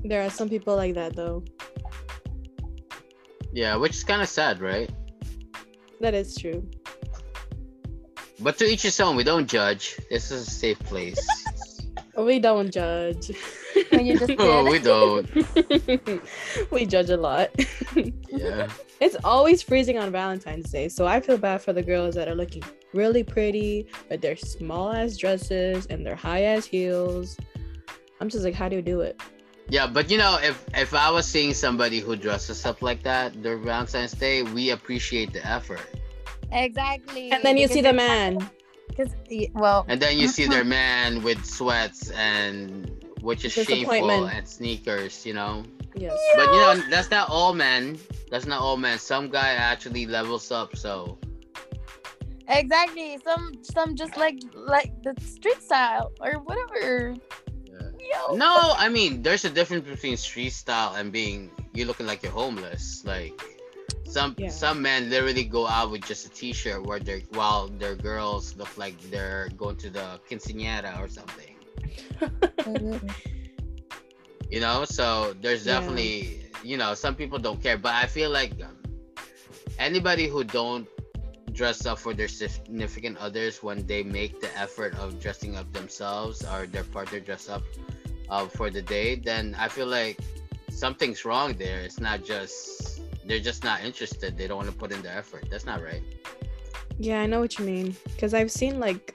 There 0.02 0.22
are 0.22 0.30
some 0.30 0.48
people 0.48 0.74
like 0.74 0.94
that 0.94 1.14
though. 1.14 1.44
Yeah, 3.52 3.76
which 3.76 3.92
is 3.92 4.04
kind 4.04 4.22
of 4.22 4.28
sad, 4.28 4.62
right? 4.62 4.88
That 6.00 6.14
is 6.14 6.34
true. 6.34 6.66
But 8.40 8.56
to 8.56 8.64
each 8.64 8.82
his 8.82 8.98
own. 9.00 9.16
We 9.16 9.22
don't 9.22 9.46
judge. 9.46 10.00
This 10.08 10.30
is 10.30 10.48
a 10.48 10.50
safe 10.50 10.78
place. 10.80 11.20
We 12.16 12.38
don't 12.38 12.70
judge. 12.70 13.32
When 13.90 14.06
you 14.06 14.16
just 14.16 14.34
oh, 14.38 14.70
we 14.70 14.78
don't. 14.78 15.28
we 16.70 16.86
judge 16.86 17.10
a 17.10 17.16
lot. 17.16 17.50
Yeah. 18.28 18.68
It's 19.00 19.16
always 19.24 19.62
freezing 19.62 19.98
on 19.98 20.12
Valentine's 20.12 20.70
Day, 20.70 20.88
so 20.88 21.08
I 21.08 21.18
feel 21.18 21.38
bad 21.38 21.60
for 21.60 21.72
the 21.72 21.82
girls 21.82 22.14
that 22.14 22.28
are 22.28 22.36
looking 22.36 22.62
really 22.94 23.22
pretty 23.22 23.86
but 24.08 24.22
they're 24.22 24.36
small 24.36 24.92
ass 24.92 25.16
dresses 25.16 25.86
and 25.86 26.06
they're 26.06 26.14
high 26.14 26.42
ass 26.42 26.64
heels. 26.64 27.36
I'm 28.20 28.28
just 28.28 28.44
like, 28.44 28.54
how 28.54 28.68
do 28.68 28.76
you 28.76 28.82
do 28.82 29.00
it? 29.00 29.20
Yeah, 29.68 29.86
but 29.86 30.10
you 30.10 30.18
know, 30.18 30.38
if 30.42 30.64
if 30.74 30.94
I 30.94 31.10
was 31.10 31.26
seeing 31.26 31.54
somebody 31.54 32.00
who 32.00 32.16
dresses 32.16 32.64
up 32.66 32.82
like 32.82 33.02
that 33.02 33.42
during 33.42 33.64
Valentine's 33.64 34.12
Day, 34.12 34.42
we 34.42 34.70
appreciate 34.70 35.32
the 35.32 35.44
effort. 35.46 35.88
Exactly. 36.52 37.30
And 37.32 37.42
then 37.42 37.56
you 37.56 37.66
see 37.66 37.80
the 37.80 37.92
man. 37.92 38.50
Because 38.88 39.12
well, 39.54 39.84
And 39.88 40.00
then 40.00 40.18
you 40.18 40.28
see 40.28 40.46
their 40.46 40.64
man 40.80 41.22
with 41.22 41.44
sweats 41.44 42.10
and 42.10 43.04
which 43.22 43.44
is 43.44 43.52
shameful 43.52 44.26
and 44.26 44.46
sneakers, 44.46 45.24
you 45.24 45.32
know. 45.32 45.64
Yes. 45.96 46.16
But 46.36 46.46
you 46.46 46.60
know, 46.60 46.82
that's 46.90 47.10
not 47.10 47.30
all 47.30 47.54
men. 47.54 47.98
That's 48.30 48.46
not 48.46 48.60
all 48.60 48.76
men. 48.76 48.98
Some 48.98 49.30
guy 49.30 49.50
actually 49.50 50.06
levels 50.06 50.50
up, 50.50 50.76
so 50.76 51.18
exactly. 52.48 53.18
Some 53.24 53.52
some 53.62 53.94
just 53.96 54.16
like 54.16 54.40
like 54.54 54.92
the 55.02 55.14
street 55.20 55.62
style 55.62 56.12
or 56.20 56.38
whatever. 56.40 57.14
yeah. 57.66 57.90
Yo. 58.28 58.36
No, 58.36 58.74
I 58.76 58.88
mean, 58.88 59.22
there's 59.22 59.44
a 59.44 59.50
difference 59.50 59.86
between 59.88 60.16
street 60.16 60.50
style 60.50 60.94
and 60.94 61.10
being 61.12 61.50
you 61.72 61.84
looking 61.86 62.06
like 62.06 62.22
you're 62.22 62.32
homeless. 62.32 63.02
Like 63.04 63.40
some 64.06 64.34
Yeah. 64.38 64.50
some 64.50 64.82
men 64.82 65.10
literally 65.10 65.44
go 65.44 65.66
out 65.66 65.90
with 65.90 66.04
just 66.06 66.26
a 66.26 66.30
t-shirt 66.30 66.84
where 66.86 67.00
they 67.00 67.24
while 67.32 67.68
their 67.68 67.96
girls 67.96 68.56
look 68.56 68.76
like 68.76 68.94
they're 69.10 69.48
going 69.56 69.76
to 69.78 69.90
the 69.90 70.20
quinceañera 70.28 71.00
or 71.00 71.08
something. 71.08 71.56
You 74.50 74.60
know, 74.60 74.84
so 74.84 75.34
there's 75.40 75.66
Yeah. 75.66 75.80
definitely 75.80 76.40
you 76.62 76.76
know 76.76 76.94
some 76.94 77.14
people 77.14 77.38
don't 77.38 77.60
care, 77.62 77.76
but 77.76 77.94
I 77.94 78.06
feel 78.06 78.30
like 78.30 78.52
um, 78.62 78.76
anybody 79.78 80.28
who 80.28 80.44
don't 80.44 80.86
dress 81.54 81.86
up 81.86 81.98
for 81.98 82.12
their 82.14 82.28
significant 82.28 83.16
others 83.18 83.62
when 83.62 83.86
they 83.86 84.02
make 84.02 84.40
the 84.40 84.50
effort 84.58 84.94
of 84.98 85.20
dressing 85.20 85.56
up 85.56 85.72
themselves 85.72 86.44
or 86.44 86.66
their 86.66 86.84
partner 86.84 87.20
dress 87.20 87.48
up 87.48 87.62
uh, 88.28 88.46
for 88.46 88.70
the 88.70 88.82
day, 88.82 89.14
then 89.14 89.54
I 89.58 89.68
feel 89.68 89.86
like 89.86 90.18
something's 90.70 91.24
wrong 91.24 91.54
there. 91.54 91.80
It's 91.80 92.00
not 92.00 92.24
just 92.24 93.00
they're 93.26 93.40
just 93.40 93.64
not 93.64 93.82
interested. 93.82 94.36
They 94.36 94.46
don't 94.46 94.58
want 94.58 94.70
to 94.70 94.76
put 94.76 94.92
in 94.92 95.00
the 95.02 95.10
effort. 95.10 95.48
That's 95.50 95.64
not 95.64 95.82
right. 95.82 96.02
Yeah, 96.98 97.20
I 97.20 97.26
know 97.26 97.40
what 97.40 97.58
you 97.58 97.64
mean. 97.64 97.96
Because 98.04 98.34
I've 98.34 98.50
seen 98.50 98.78
like 98.80 99.14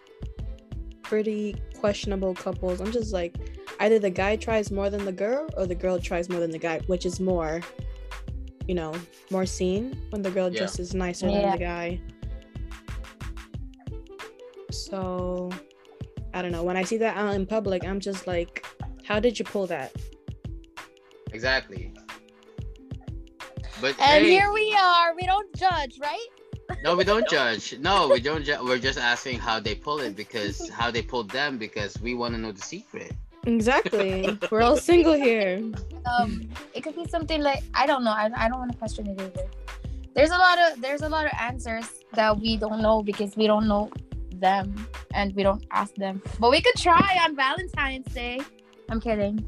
pretty 1.03 1.55
questionable 1.79 2.34
couples. 2.34 2.81
I'm 2.81 2.91
just 2.91 3.13
like, 3.13 3.36
either 3.79 4.00
the 4.00 4.10
guy 4.10 4.36
tries 4.36 4.72
more 4.72 4.89
than 4.89 5.05
the 5.05 5.12
girl, 5.12 5.48
or 5.58 5.65
the 5.65 5.75
girl 5.75 6.00
tries 6.00 6.29
more 6.29 6.39
than 6.39 6.51
the 6.51 6.60
guy, 6.60 6.79
which 6.88 7.05
is 7.05 7.19
more, 7.19 7.62
you 8.67 8.75
know, 8.75 8.93
more 9.31 9.46
seen 9.46 9.98
when 10.10 10.22
the 10.22 10.31
girl 10.31 10.50
Yeah. 10.51 10.60
dresses 10.60 10.93
nicer 10.93 11.27
than 11.27 11.51
the 11.51 11.58
guy. 11.58 12.01
So, 14.86 15.50
I 16.33 16.41
don't 16.41 16.51
know. 16.51 16.63
When 16.63 16.77
I 16.77 16.83
see 16.83 16.98
that 16.98 17.17
out 17.17 17.33
in 17.36 17.45
public, 17.45 17.86
I'm 17.86 18.00
just 18.00 18.27
like, 18.27 18.65
how 19.03 19.19
did 19.19 19.38
you 19.38 19.45
pull 19.45 19.67
that? 19.67 19.91
Exactly. 21.31 21.93
But 23.81 24.00
And 24.00 24.25
hey, 24.25 24.29
here 24.29 24.51
we 24.51 24.75
are. 24.75 25.15
We 25.15 25.25
don't 25.25 25.53
judge, 25.55 26.00
right? 26.01 26.27
no, 26.83 26.96
we 26.96 27.03
don't 27.03 27.27
judge. 27.29 27.77
No, 27.79 28.09
we 28.09 28.20
don't. 28.20 28.44
Ju- 28.44 28.59
we're 28.63 28.77
just 28.77 29.00
asking 29.00 29.39
how 29.39 29.59
they 29.59 29.75
pull 29.75 30.00
it 30.00 30.15
because 30.15 30.70
how 30.70 30.92
they 30.92 31.01
pulled 31.01 31.29
them 31.31 31.57
because 31.57 32.00
we 32.01 32.13
want 32.13 32.35
to 32.35 32.39
know 32.39 32.51
the 32.51 32.61
secret. 32.61 33.13
Exactly. 33.46 34.37
We're 34.51 34.61
all 34.61 34.77
single 34.77 35.13
here. 35.13 35.61
Um, 36.05 36.50
it 36.74 36.81
could 36.83 36.96
be 36.96 37.07
something 37.07 37.42
like 37.42 37.63
I 37.74 37.85
don't 37.85 38.03
know. 38.03 38.11
I, 38.11 38.29
I 38.35 38.50
don't 38.50 38.59
want 38.59 38.72
to 38.72 38.77
question 38.77 39.07
it 39.07 39.20
either. 39.22 39.48
There's 40.13 40.31
a 40.31 40.37
lot 40.37 40.59
of 40.59 40.81
there's 40.81 41.01
a 41.01 41.09
lot 41.09 41.25
of 41.25 41.31
answers 41.39 41.87
that 42.13 42.37
we 42.37 42.57
don't 42.57 42.81
know 42.81 43.01
because 43.01 43.35
we 43.37 43.48
don't 43.48 43.68
know 43.68 43.89
them 44.40 44.88
and 45.14 45.36
we 45.36 45.44
don't 45.44 45.66
ask 45.72 45.94
them. 45.96 46.22
But 46.40 46.52
we 46.52 46.62
could 46.62 46.75
try 46.75 47.18
on 47.24 47.36
Valentine's 47.36 48.06
Day. 48.14 48.40
I'm 48.90 49.00
kidding. 49.02 49.46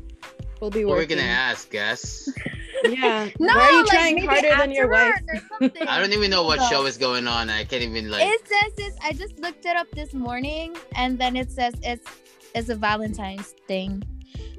We'll 0.60 0.70
be 0.70 0.86
What 0.86 0.92
we're 0.94 0.98
working. 1.02 1.18
gonna 1.18 1.30
ask, 1.30 1.70
guess. 1.72 2.30
Yeah. 2.84 3.30
No, 3.40 3.54
Why 3.54 3.62
are 3.62 3.72
you 3.74 3.78
like, 3.84 3.88
trying 3.90 4.18
harder 4.26 4.50
than 4.58 4.72
your 4.72 4.90
wife? 4.90 5.14
work 5.28 5.36
or 5.36 5.42
something. 5.60 5.88
I 5.88 6.00
don't 6.00 6.14
even 6.14 6.32
know 6.32 6.44
what 6.44 6.58
No. 6.60 6.66
show 6.68 6.86
is 6.88 6.98
going 6.98 7.28
on. 7.28 7.48
I 7.50 7.64
can't 7.64 7.84
even 7.84 8.10
like. 8.10 8.24
It 8.26 8.42
says 8.48 8.74
this. 8.76 8.96
I 9.04 9.14
just 9.14 9.38
looked 9.40 9.66
it 9.68 9.76
up 9.78 9.88
this 9.92 10.16
morning, 10.16 10.76
and 10.96 11.20
then 11.20 11.36
it 11.36 11.52
says 11.52 11.76
it's 11.84 12.08
it's 12.56 12.70
a 12.70 12.76
Valentine's 12.76 13.54
thing. 13.68 14.02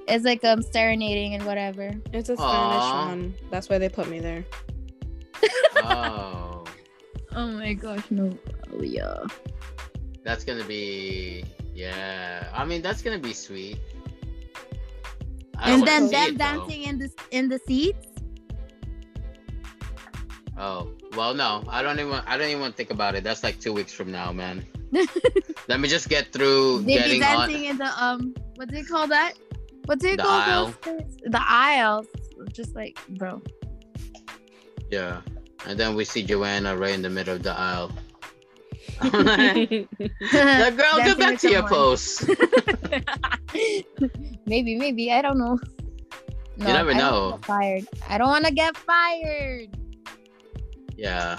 It's 0.07 0.25
like 0.25 0.45
um 0.45 0.63
serenading 0.63 1.35
and 1.35 1.45
whatever. 1.45 1.91
It's 2.13 2.29
a 2.29 2.37
Spanish 2.37 2.85
Aw. 2.85 3.07
one. 3.09 3.35
That's 3.51 3.69
why 3.69 3.79
they 3.79 3.89
put 3.89 4.09
me 4.09 4.21
there. 4.21 4.45
Oh, 5.77 6.65
Oh 7.35 7.47
my 7.49 7.73
gosh, 7.73 8.05
no, 8.11 8.31
oh, 8.73 8.83
yeah. 8.83 9.25
That's 10.25 10.45
gonna 10.45 10.65
be 10.65 11.45
yeah. 11.75 12.49
I 12.55 12.65
mean, 12.65 12.83
that's 12.83 13.03
gonna 13.03 13.19
be 13.19 13.33
sweet. 13.33 13.79
And 15.61 15.87
then 15.87 16.09
them 16.11 16.35
it, 16.35 16.39
though. 16.39 16.45
dancing 16.45 16.83
in 16.83 16.99
the 16.99 17.11
in 17.31 17.49
the 17.49 17.59
seats. 17.67 18.07
Oh 20.59 20.91
well, 21.17 21.35
no, 21.35 21.65
I 21.69 21.83
don't 21.83 21.99
even. 21.99 22.21
I 22.27 22.37
don't 22.37 22.51
even 22.51 22.73
think 22.73 22.91
about 22.91 23.15
it. 23.15 23.25
That's 23.25 23.43
like 23.43 23.59
two 23.61 23.73
weeks 23.73 23.93
from 23.93 24.11
now, 24.13 24.33
man. 24.33 24.65
Let 25.69 25.81
me 25.81 25.89
just 25.89 26.09
get 26.09 26.33
through 26.33 26.83
They 26.83 26.97
be 27.15 27.19
dancing 27.19 27.57
on. 27.57 27.63
in 27.65 27.77
the 27.79 28.05
um, 28.05 28.35
what 28.57 28.69
do 28.69 28.77
you 28.77 28.85
call 28.85 29.07
that? 29.09 29.33
What 29.87 29.99
do 29.99 30.09
you 30.09 30.17
The 30.17 30.23
call 30.23 30.33
aisle. 30.33 30.67
those 30.67 30.75
things? 30.77 31.17
The 31.25 31.41
aisles. 31.43 32.07
Just 32.53 32.75
like, 32.75 32.99
bro. 33.11 33.41
Yeah, 34.91 35.23
and 35.67 35.79
then 35.79 35.95
we 35.95 36.05
see 36.05 36.23
Joanna 36.23 36.77
right 36.77 36.93
in 36.93 37.03
the 37.03 37.11
middle 37.11 37.37
of 37.37 37.43
the 37.43 37.53
aisle. 37.59 37.91
I'm 39.01 39.25
like, 39.25 39.89
the 39.99 40.75
girl, 40.77 40.97
Dancing 40.97 41.05
get 41.05 41.19
back 41.19 41.31
with 41.33 41.41
to 41.41 41.51
your 41.51 41.69
someone. 41.69 41.71
post. 41.71 42.29
maybe, 44.47 44.77
maybe 44.77 45.11
I 45.13 45.23
don't 45.23 45.39
know. 45.39 45.59
No, 46.57 46.67
never 46.67 46.91
I 46.91 46.95
don't 46.95 46.99
know. 46.99 47.21
wanna 47.23 47.37
get 47.39 47.45
fired. 47.47 47.85
I 48.09 48.19
don't 48.19 48.29
want 48.29 48.45
to 48.47 48.53
get 48.53 48.77
fired. 48.77 49.69
Yeah, 50.97 51.39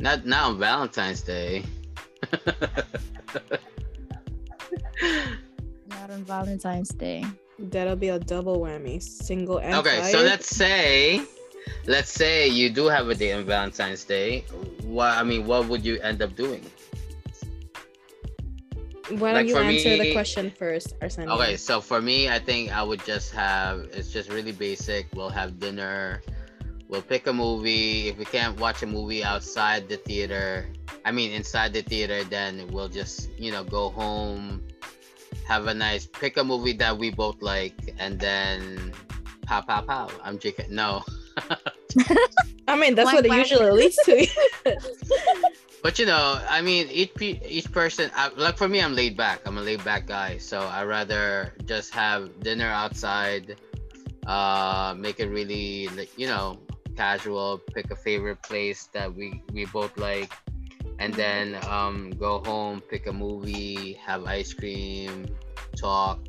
not 0.00 0.26
now 0.26 0.48
on 0.48 0.58
Valentine's 0.58 1.22
Day. 1.22 1.64
Not 5.88 6.10
on 6.10 6.24
Valentine's 6.24 6.88
Day. 6.90 7.24
That'll 7.58 7.96
be 7.96 8.08
a 8.08 8.18
double 8.18 8.60
whammy. 8.60 9.02
Single 9.02 9.58
and 9.58 9.74
okay, 9.74 10.02
so 10.10 10.22
let's 10.22 10.48
say, 10.48 11.22
let's 11.86 12.10
say 12.10 12.48
you 12.48 12.70
do 12.70 12.86
have 12.86 13.08
a 13.08 13.14
date 13.14 13.32
on 13.32 13.44
Valentine's 13.44 14.04
Day. 14.04 14.44
What 14.82 15.16
I 15.16 15.22
mean, 15.22 15.46
what 15.46 15.68
would 15.68 15.84
you 15.84 16.00
end 16.00 16.22
up 16.22 16.36
doing? 16.36 16.64
Why 19.10 19.32
don't 19.32 19.46
like 19.46 19.48
you 19.48 19.56
answer 19.56 19.96
the 19.96 20.12
question 20.12 20.50
first, 20.50 20.94
Arsenio? 21.00 21.34
Okay, 21.36 21.56
so 21.56 21.80
for 21.80 22.02
me, 22.02 22.28
I 22.28 22.38
think 22.38 22.76
I 22.76 22.82
would 22.82 23.02
just 23.06 23.32
have 23.32 23.88
it's 23.92 24.12
just 24.12 24.30
really 24.30 24.52
basic. 24.52 25.06
We'll 25.14 25.30
have 25.30 25.58
dinner. 25.58 26.22
We'll 26.88 27.02
pick 27.02 27.26
a 27.26 27.32
movie. 27.32 28.08
If 28.08 28.18
we 28.18 28.26
can't 28.26 28.60
watch 28.60 28.82
a 28.82 28.86
movie 28.86 29.24
outside 29.24 29.88
the 29.88 29.96
theater, 29.96 30.68
I 31.06 31.12
mean 31.12 31.32
inside 31.32 31.72
the 31.72 31.82
theater, 31.82 32.22
then 32.24 32.68
we'll 32.68 32.88
just 32.88 33.30
you 33.38 33.50
know 33.50 33.64
go 33.64 33.88
home, 33.88 34.62
have 35.46 35.68
a 35.68 35.74
nice 35.74 36.04
pick 36.04 36.36
a 36.36 36.44
movie 36.44 36.74
that 36.74 36.98
we 36.98 37.10
both 37.10 37.40
like, 37.40 37.94
and 37.98 38.20
then 38.20 38.92
pow 39.46 39.62
pow 39.62 39.80
pow. 39.80 40.10
I'm 40.22 40.38
Jacob. 40.38 40.68
No, 40.68 41.02
I 42.68 42.76
mean, 42.76 42.94
that's 42.94 43.12
what 43.12 43.24
it 43.24 43.32
usually 43.32 43.70
leads 43.70 43.96
to. 44.04 44.26
but 45.82 45.98
you 45.98 46.06
know, 46.06 46.40
I 46.48 46.60
mean 46.60 46.88
each 46.90 47.14
pe- 47.14 47.40
each 47.46 47.70
person. 47.72 48.10
I, 48.14 48.28
like 48.36 48.58
for 48.58 48.68
me, 48.68 48.80
I'm 48.80 48.94
laid 48.94 49.16
back. 49.16 49.40
I'm 49.46 49.58
a 49.58 49.62
laid 49.62 49.82
back 49.84 50.06
guy, 50.06 50.38
so 50.38 50.60
I 50.60 50.84
rather 50.84 51.54
just 51.64 51.92
have 51.94 52.40
dinner 52.40 52.68
outside. 52.68 53.56
Uh, 54.26 54.94
make 54.98 55.20
it 55.20 55.28
really 55.28 55.88
you 56.16 56.26
know 56.26 56.58
casual. 56.96 57.58
Pick 57.74 57.90
a 57.90 57.96
favorite 57.96 58.42
place 58.42 58.88
that 58.92 59.14
we 59.14 59.42
we 59.52 59.64
both 59.66 59.96
like, 59.96 60.32
and 60.98 61.14
then 61.14 61.56
um 61.68 62.10
go 62.10 62.40
home, 62.44 62.82
pick 62.82 63.06
a 63.06 63.12
movie, 63.12 63.94
have 63.94 64.26
ice 64.26 64.52
cream, 64.52 65.26
talk, 65.76 66.20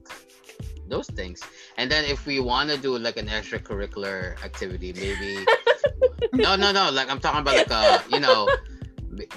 those 0.89 1.07
things. 1.07 1.41
And 1.77 1.91
then 1.91 2.05
if 2.05 2.25
we 2.25 2.39
want 2.39 2.69
to 2.69 2.77
do 2.77 2.97
like 2.97 3.17
an 3.17 3.27
extracurricular 3.27 4.43
activity, 4.43 4.93
maybe 4.93 5.45
no 6.33 6.55
no 6.55 6.71
no 6.71 6.89
like 6.91 7.09
I'm 7.09 7.19
talking 7.19 7.41
about 7.41 7.55
like 7.55 7.71
a 7.71 8.03
you 8.09 8.19
know 8.19 8.49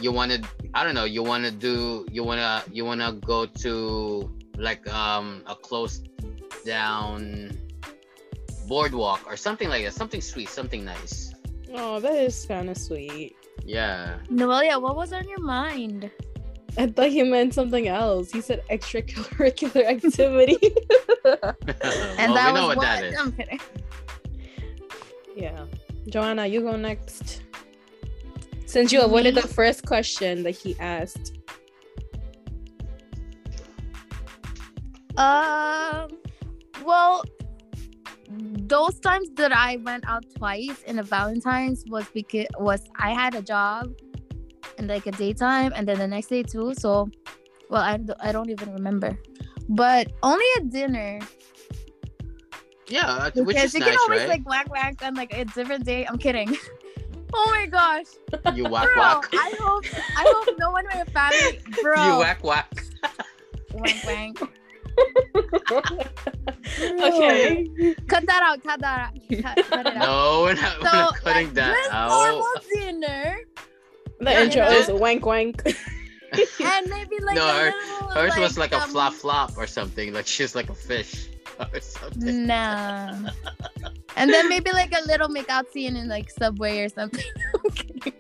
you 0.01 0.13
want 0.13 0.33
to 0.33 0.43
I 0.75 0.85
don't 0.85 0.95
know 0.95 1.05
you 1.05 1.23
want 1.23 1.45
to 1.45 1.51
do 1.51 2.07
you 2.11 2.25
want 2.25 2.41
to 2.41 2.73
you 2.73 2.85
want 2.85 3.01
to 3.01 3.13
go 3.25 3.47
to 3.47 4.31
like 4.57 4.87
um 4.93 5.43
a 5.47 5.55
closed 5.55 6.09
down 6.65 7.51
boardwalk 8.69 9.27
or 9.27 9.37
something 9.37 9.69
like 9.69 9.85
that. 9.85 9.93
Something 9.93 10.21
sweet, 10.21 10.49
something 10.49 10.85
nice. 10.85 11.33
Oh, 11.75 12.01
that 12.01 12.15
is 12.15 12.45
kind 12.47 12.71
of 12.71 12.77
sweet. 12.77 13.37
Yeah. 13.65 14.19
Noelia, 14.31 14.81
what 14.81 14.97
was 14.97 15.13
on 15.13 15.29
your 15.29 15.41
mind? 15.41 16.11
I 16.79 16.87
thought 16.87 17.11
he 17.11 17.23
meant 17.23 17.55
something 17.55 17.87
else. 17.89 18.31
He 18.33 18.41
said 18.41 18.63
extracurricular 18.71 19.85
activity. 19.95 20.59
And 22.19 22.33
well, 22.33 22.35
that 22.35 22.53
we 22.53 22.61
know 22.61 22.67
was 22.69 22.77
what 22.77 22.83
that 22.83 23.05
is. 23.05 23.19
I'm 23.19 23.33
kidding. 23.33 23.61
yeah. 25.37 25.67
Joanna, 26.09 26.47
you 26.47 26.63
go 26.63 26.77
next. 26.77 27.43
Since 28.67 28.93
you 28.93 29.03
avoided 29.03 29.37
Me? 29.37 29.43
the 29.43 29.49
first 29.49 29.87
question 29.87 30.43
that 30.43 30.53
he 30.53 30.77
asked. 30.81 31.39
Um, 35.17 36.09
well, 36.85 37.23
those 38.29 38.99
times 38.99 39.31
that 39.35 39.53
I 39.53 39.77
went 39.77 40.05
out 40.09 40.25
twice 40.37 40.83
in 40.83 40.99
a 40.99 41.03
Valentine's 41.03 41.85
was 41.87 42.07
because 42.13 42.47
was 42.59 42.83
I 42.97 43.11
had 43.11 43.35
a 43.35 43.43
job 43.43 43.93
and 44.79 44.89
like 44.89 45.07
a 45.07 45.13
daytime 45.13 45.73
and 45.75 45.87
then 45.87 45.99
the 45.99 46.07
next 46.09 46.29
day 46.29 46.43
too. 46.43 46.75
So, 46.79 47.09
well, 47.71 47.83
i, 47.83 47.99
I 48.21 48.33
don't 48.33 48.51
even 48.51 48.73
remember, 48.73 49.19
but 49.69 50.13
only 50.23 50.45
a 50.59 50.61
dinner 50.65 51.21
Yeah, 52.89 53.07
uh, 53.07 53.31
which 53.35 53.57
because 53.57 53.65
is 53.65 53.75
you 53.75 53.81
nice, 53.81 53.91
can 53.91 53.99
always 54.03 54.21
right? 54.21 54.29
like 54.29 54.49
whack 54.49 54.69
whack 54.71 55.01
on 55.03 55.15
like 55.15 55.33
a 55.33 55.45
different 55.47 55.85
day. 55.85 56.05
I'm 56.07 56.19
kidding. 56.19 56.57
oh 57.35 57.49
my 57.51 57.67
gosh, 57.67 58.07
you 58.55 58.65
whack 58.69 58.89
bro! 58.93 59.03
whack. 59.03 59.29
I 59.33 59.55
hope 59.59 59.85
I 60.19 60.25
hope 60.35 60.49
no 60.59 60.71
one 60.71 60.85
in 60.93 60.99
my 60.99 61.05
family, 61.07 61.61
bro. 61.83 61.95
you 61.97 62.19
whack 62.19 62.45
whack. 62.45 62.69
Wank, 63.73 64.05
wank. 64.05 64.37
okay. 67.01 67.67
Cut 68.07 68.27
that 68.27 68.43
out. 68.45 68.63
Cut 68.63 68.81
that 68.81 69.01
out. 69.09 69.15
Cut, 69.43 69.57
cut 69.67 69.87
it 69.87 69.97
out. 69.97 70.05
No, 70.05 70.43
we're 70.45 70.55
not, 70.55 70.81
we're 70.83 70.89
So, 70.91 70.97
not 70.97 71.17
cutting 71.17 71.47
like, 71.47 71.55
that 71.55 71.75
just 71.75 71.95
out. 71.95 72.09
normal 72.11 72.53
dinner, 72.75 73.37
The 74.23 74.31
Yeah, 74.31 74.43
intro 74.45 74.65
you 74.71 74.77
is 74.79 74.89
wank 74.91 75.27
wank. 75.27 75.63
and 75.67 76.85
maybe 76.89 77.19
like 77.23 77.35
No, 77.37 77.45
a 77.47 77.53
her- 77.53 77.73
little, 77.75 78.09
Hers 78.11 78.37
was 78.39 78.57
like 78.57 78.73
a 78.73 78.81
um, 78.81 78.89
flop 78.89 79.13
flop 79.13 79.59
or 79.59 79.67
something. 79.67 80.13
Like 80.13 80.27
she's 80.27 80.55
like 80.55 80.71
a 80.71 80.75
fish 80.75 81.29
or 81.61 81.81
something. 81.81 82.47
Nah. 82.47 83.31
and 84.17 84.31
then 84.33 84.49
maybe 84.49 84.71
like 84.73 84.93
a 84.97 85.05
little 85.07 85.29
make 85.29 85.51
out 85.51 85.71
scene 85.73 85.97
in 85.97 86.09
like 86.09 86.31
Subway 86.31 86.81
or 86.81 86.89
something. 86.89 87.25
I'm. 88.05 88.13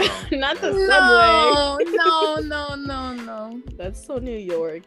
Oh, 0.00 0.26
Not 0.32 0.56
the 0.60 0.72
yeah. 0.72 0.88
subway. 0.90 1.92
No, 1.94 2.36
no, 2.40 2.74
no, 2.74 2.74
no, 2.74 3.12
no. 3.14 3.62
That's 3.76 4.04
so 4.04 4.18
New 4.18 4.36
York. 4.36 4.82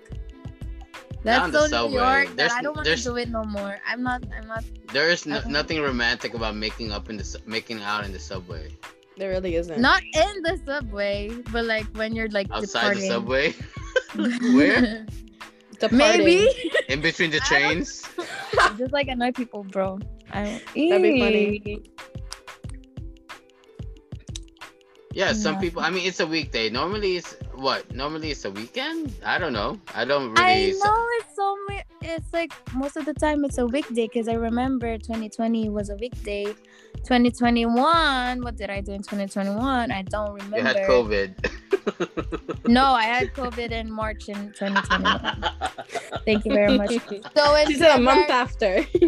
That's 1.23 1.43
on 1.43 1.51
the 1.51 1.59
so 1.59 1.65
New 1.65 1.71
Subway. 1.71 2.01
York 2.25 2.35
that 2.35 2.51
I 2.51 2.61
don't 2.61 2.75
want 2.75 2.87
to 2.87 2.95
do 2.95 3.15
it 3.15 3.29
no 3.29 3.43
more. 3.45 3.77
I'm 3.87 4.03
not. 4.03 4.23
I'm 4.35 4.47
not. 4.47 4.63
There 4.91 5.09
is 5.09 5.25
no, 5.25 5.39
nothing 5.47 5.81
romantic 5.81 6.33
about 6.33 6.55
making 6.55 6.91
up 6.91 7.09
in 7.09 7.15
the 7.17 7.41
making 7.45 7.81
out 7.81 8.03
in 8.05 8.11
the 8.11 8.19
subway. 8.19 8.71
There 9.17 9.29
really 9.29 9.55
isn't. 9.55 9.79
Not 9.81 10.01
in 10.03 10.41
the 10.43 10.59
subway, 10.65 11.29
but 11.51 11.65
like 11.65 11.85
when 11.97 12.13
you're 12.15 12.29
like 12.29 12.47
Outside 12.51 12.93
departing. 12.95 13.01
the 13.01 13.07
subway, 13.07 13.53
Where? 14.55 15.05
Departing. 15.79 15.97
Maybe. 16.25 16.71
in 16.89 17.01
between 17.01 17.31
the 17.31 17.39
trains. 17.39 18.03
Just 18.77 18.93
like 18.93 19.07
annoy 19.07 19.31
people, 19.31 19.63
bro. 19.63 19.99
I 20.31 20.61
That'd 20.75 21.01
be 21.01 21.19
funny. 21.19 21.83
Yeah, 25.13 25.33
some 25.33 25.55
Yeah. 25.55 25.61
people. 25.61 25.81
I 25.81 25.89
mean, 25.89 26.05
it's 26.05 26.19
a 26.19 26.27
weekday. 26.27 26.69
Normally, 26.69 27.17
it's 27.17 27.35
what? 27.57 27.93
Normally, 27.93 28.31
it's 28.31 28.45
a 28.45 28.51
weekend. 28.51 29.13
I 29.25 29.37
don't 29.37 29.53
know. 29.53 29.79
I 29.93 30.05
don't 30.05 30.29
really. 30.33 30.41
I 30.41 30.69
s- 30.69 30.79
know 30.83 31.05
it's 31.19 31.35
so 31.35 31.55
it's 32.01 32.33
like 32.33 32.53
most 32.73 32.97
of 32.97 33.05
the 33.05 33.13
time 33.13 33.43
it's 33.45 33.57
a 33.57 33.65
weekday 33.65 34.07
because 34.07 34.27
I 34.27 34.33
remember 34.33 34.97
2020 34.97 35.69
was 35.69 35.89
a 35.89 35.95
weekday. 35.95 36.45
2021, 37.03 38.41
what 38.43 38.57
did 38.57 38.69
I 38.69 38.81
do 38.81 38.91
in 38.91 38.99
2021? 38.99 39.91
I 39.91 40.01
don't 40.03 40.33
remember. 40.33 40.57
You 40.57 40.63
had 40.63 40.77
COVID. 40.77 41.51
No, 42.67 42.83
I 42.83 43.03
had 43.03 43.33
COVID 43.33 43.71
in 43.71 43.89
March 43.89 44.27
in 44.27 44.51
2021. 44.51 45.45
Thank 46.25 46.43
you 46.43 46.51
very 46.51 46.77
much. 46.77 46.89
So 46.89 47.55
it's 47.55 47.71
She 47.71 47.77
said 47.77 47.97
a 47.97 48.01
month 48.01 48.29
after. 48.29 48.85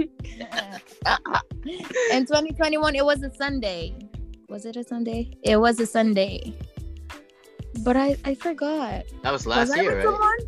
in 2.12 2.25
2021, 2.25 2.95
it 2.95 3.03
was 3.03 3.21
a 3.21 3.33
Sunday. 3.33 3.95
Was 4.47 4.65
it 4.65 4.77
a 4.77 4.83
Sunday? 4.83 5.31
It 5.43 5.57
was 5.57 5.79
a 5.81 5.85
Sunday. 5.85 6.53
But 7.84 7.95
I 7.97 8.17
I 8.25 8.36
forgot. 8.36 9.05
that 9.23 9.32
was 9.32 9.45
was 9.45 9.47
last 9.47 9.71
I 9.71 9.82
year, 9.82 9.95
with 9.95 10.05
right? 10.05 10.13
someone? 10.13 10.39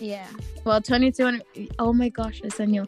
Yeah. 0.00 0.26
Well, 0.64 0.80
2020. 0.80 1.68
Oh 1.78 1.92
my 1.92 2.08
gosh, 2.08 2.40
I 2.44 2.48
sent 2.48 2.74
you. 2.74 2.84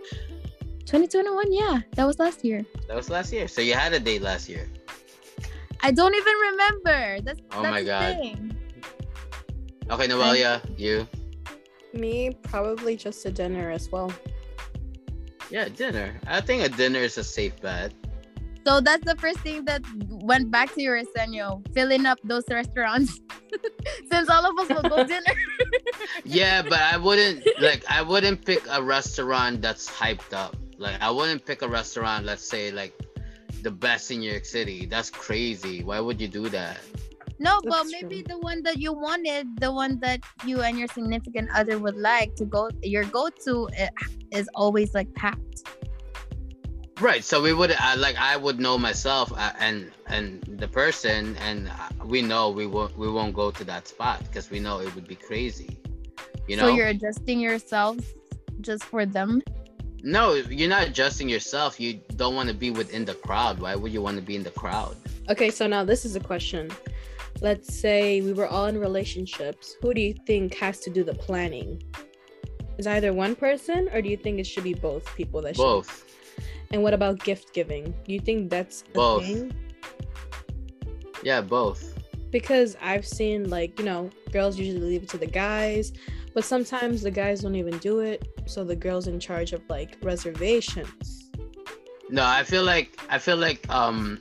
2021. 0.87 1.52
Yeah, 1.52 1.81
that 1.96 2.05
was 2.07 2.18
last 2.18 2.44
year. 2.44 2.64
That 2.88 2.96
was 2.96 3.11
last 3.11 3.33
year. 3.33 3.48
So 3.48 3.61
you 3.61 3.74
had 3.74 3.92
a 3.92 4.00
date 4.00 4.22
last 4.22 4.48
year. 4.48 4.68
I 5.83 5.90
don't 5.90 6.14
even 6.14 6.35
remember. 6.50 7.20
That's 7.22 7.40
Oh 7.52 7.62
that's 7.62 7.70
my 7.72 7.81
the 7.83 7.87
God. 7.87 8.16
thing. 8.16 8.57
Okay, 9.90 10.09
Noelia, 10.09 10.61
you. 10.79 11.07
Me, 11.92 12.31
probably 12.42 12.96
just 12.96 13.24
a 13.24 13.31
dinner 13.31 13.70
as 13.70 13.90
well. 13.90 14.12
Yeah, 15.50 15.68
dinner. 15.68 16.20
I 16.26 16.40
think 16.40 16.64
a 16.64 16.68
dinner 16.68 16.98
is 17.00 17.18
a 17.18 17.24
safe 17.24 17.61
bet. 17.61 17.92
So 18.66 18.81
that's 18.81 19.05
the 19.05 19.14
first 19.14 19.38
thing 19.46 19.64
that 19.66 19.83
went 20.11 20.50
back 20.50 20.74
to 20.74 20.83
your 20.83 20.98
Arsenio, 20.98 21.62
filling 21.72 22.05
up 22.05 22.18
those 22.24 22.42
restaurants. 22.50 23.20
Since 24.11 24.29
all 24.29 24.44
of 24.44 24.59
us 24.59 24.68
will 24.68 24.90
go 24.90 25.05
dinner. 25.05 25.35
Yeah, 26.24 26.62
but 26.62 26.81
I 26.81 26.96
wouldn't 26.96 27.46
like. 27.61 27.85
I 27.88 28.02
wouldn't 28.02 28.44
pick 28.44 28.66
a 28.68 28.83
restaurant 28.83 29.62
that's 29.62 29.88
hyped 29.88 30.33
up. 30.33 30.57
Like, 30.79 31.00
I 31.00 31.11
wouldn't 31.11 31.46
pick 31.46 31.62
a 31.62 31.68
restaurant. 31.68 32.26
Let's 32.26 32.42
say 32.42 32.72
like 32.72 32.92
the 33.62 33.70
best 33.70 34.11
in 34.11 34.18
New 34.18 34.31
York 34.33 34.44
City. 34.44 34.87
That's 34.87 35.11
crazy. 35.11 35.85
Why 35.85 36.00
would 36.00 36.20
you 36.20 36.26
do 36.26 36.48
that? 36.48 36.81
No, 37.38 37.61
well, 37.64 37.85
That's 37.85 37.92
maybe 37.92 38.22
true. 38.22 38.35
the 38.35 38.38
one 38.40 38.62
that 38.64 38.79
you 38.79 38.92
wanted, 38.92 39.61
the 39.61 39.70
one 39.70 40.00
that 40.00 40.20
you 40.44 40.62
and 40.62 40.76
your 40.79 40.88
significant 40.88 41.50
other 41.55 41.79
would 41.79 41.96
like 41.96 42.35
to 42.37 42.44
go, 42.46 42.70
your 42.83 43.05
go-to 43.05 43.68
eh, 43.76 43.90
is 44.33 44.48
always 44.55 44.94
like 44.94 45.12
packed. 45.14 45.62
Right. 47.00 47.22
So 47.22 47.42
we 47.42 47.52
would 47.52 47.72
uh, 47.72 47.94
like 47.98 48.16
I 48.16 48.37
would 48.37 48.59
know 48.59 48.78
myself 48.78 49.32
uh, 49.37 49.52
and 49.59 49.92
and 50.06 50.42
the 50.59 50.68
person, 50.68 51.37
and 51.37 51.68
uh, 51.68 52.04
we 52.04 52.22
know 52.22 52.50
we 52.50 52.66
won't 52.66 52.96
we 52.96 53.11
won't 53.11 53.35
go 53.35 53.50
to 53.50 53.64
that 53.64 53.87
spot 53.87 54.20
because 54.24 54.50
we 54.50 54.61
know 54.61 54.80
it 54.80 54.94
would 54.94 55.06
be 55.06 55.16
crazy. 55.16 55.78
You 56.48 56.56
know. 56.56 56.68
So 56.68 56.74
you're 56.74 56.88
adjusting 56.88 57.38
yourselves 57.38 58.14
just 58.61 58.85
for 58.85 59.04
them. 59.04 59.42
No, 60.02 60.35
you're 60.35 60.68
not 60.68 60.87
adjusting 60.87 61.28
yourself. 61.28 61.80
You 61.80 62.00
don't 62.14 62.35
want 62.35 62.48
to 62.48 62.54
be 62.54 62.70
within 62.70 63.04
the 63.04 63.14
crowd. 63.14 63.59
Why 63.59 63.74
would 63.74 63.92
you 63.92 64.00
want 64.00 64.16
to 64.16 64.22
be 64.22 64.37
in 64.37 64.42
the 64.42 64.50
crowd? 64.50 64.96
Okay, 65.28 65.50
so 65.50 65.66
now 65.66 65.85
this 65.85 66.04
is 66.04 66.16
a 66.16 66.20
question. 66.20 66.70
Let's 67.42 67.74
say 67.74 68.20
we 68.22 68.32
were 68.32 68.46
all 68.46 68.66
in 68.66 68.78
relationships. 68.78 69.76
Who 69.82 69.92
do 69.92 70.00
you 70.00 70.14
think 70.26 70.54
has 70.54 70.80
to 70.80 70.90
do 70.90 71.04
the 71.04 71.14
planning? 71.14 71.82
Is 72.78 72.87
either 72.87 73.12
one 73.12 73.35
person, 73.35 73.88
or 73.92 74.00
do 74.00 74.09
you 74.09 74.16
think 74.16 74.38
it 74.38 74.46
should 74.46 74.64
be 74.64 74.74
both 74.74 75.14
people 75.16 75.42
that 75.42 75.56
should? 75.56 75.62
Both. 75.62 76.05
And 76.72 76.83
what 76.83 76.94
about 76.94 77.20
gift 77.22 77.52
giving? 77.55 77.94
You 78.07 78.20
think 78.20 78.50
that's 78.50 78.83
a 78.90 78.94
Both. 78.94 79.24
thing? 79.24 79.55
Yeah, 81.22 81.40
both. 81.40 81.94
Because 82.31 82.76
I've 82.83 83.07
seen 83.07 83.48
like 83.50 83.79
you 83.79 83.85
know 83.85 84.11
girls 84.33 84.59
usually 84.59 84.81
leave 84.81 85.02
it 85.05 85.09
to 85.11 85.18
the 85.18 85.26
guys, 85.26 85.92
but 86.35 86.44
sometimes 86.44 87.02
the 87.02 87.11
guys 87.11 87.40
don't 87.40 87.55
even 87.57 87.79
do 87.79 88.00
it. 88.00 88.26
So 88.46 88.64
the 88.64 88.76
girls 88.76 89.07
in 89.07 89.18
charge 89.20 89.52
of 89.52 89.62
like 89.68 89.96
reservations. 90.02 91.31
No, 92.11 92.24
I 92.24 92.42
feel 92.44 92.64
like 92.64 92.98
I 93.09 93.18
feel 93.18 93.37
like 93.37 93.66
um 93.72 94.20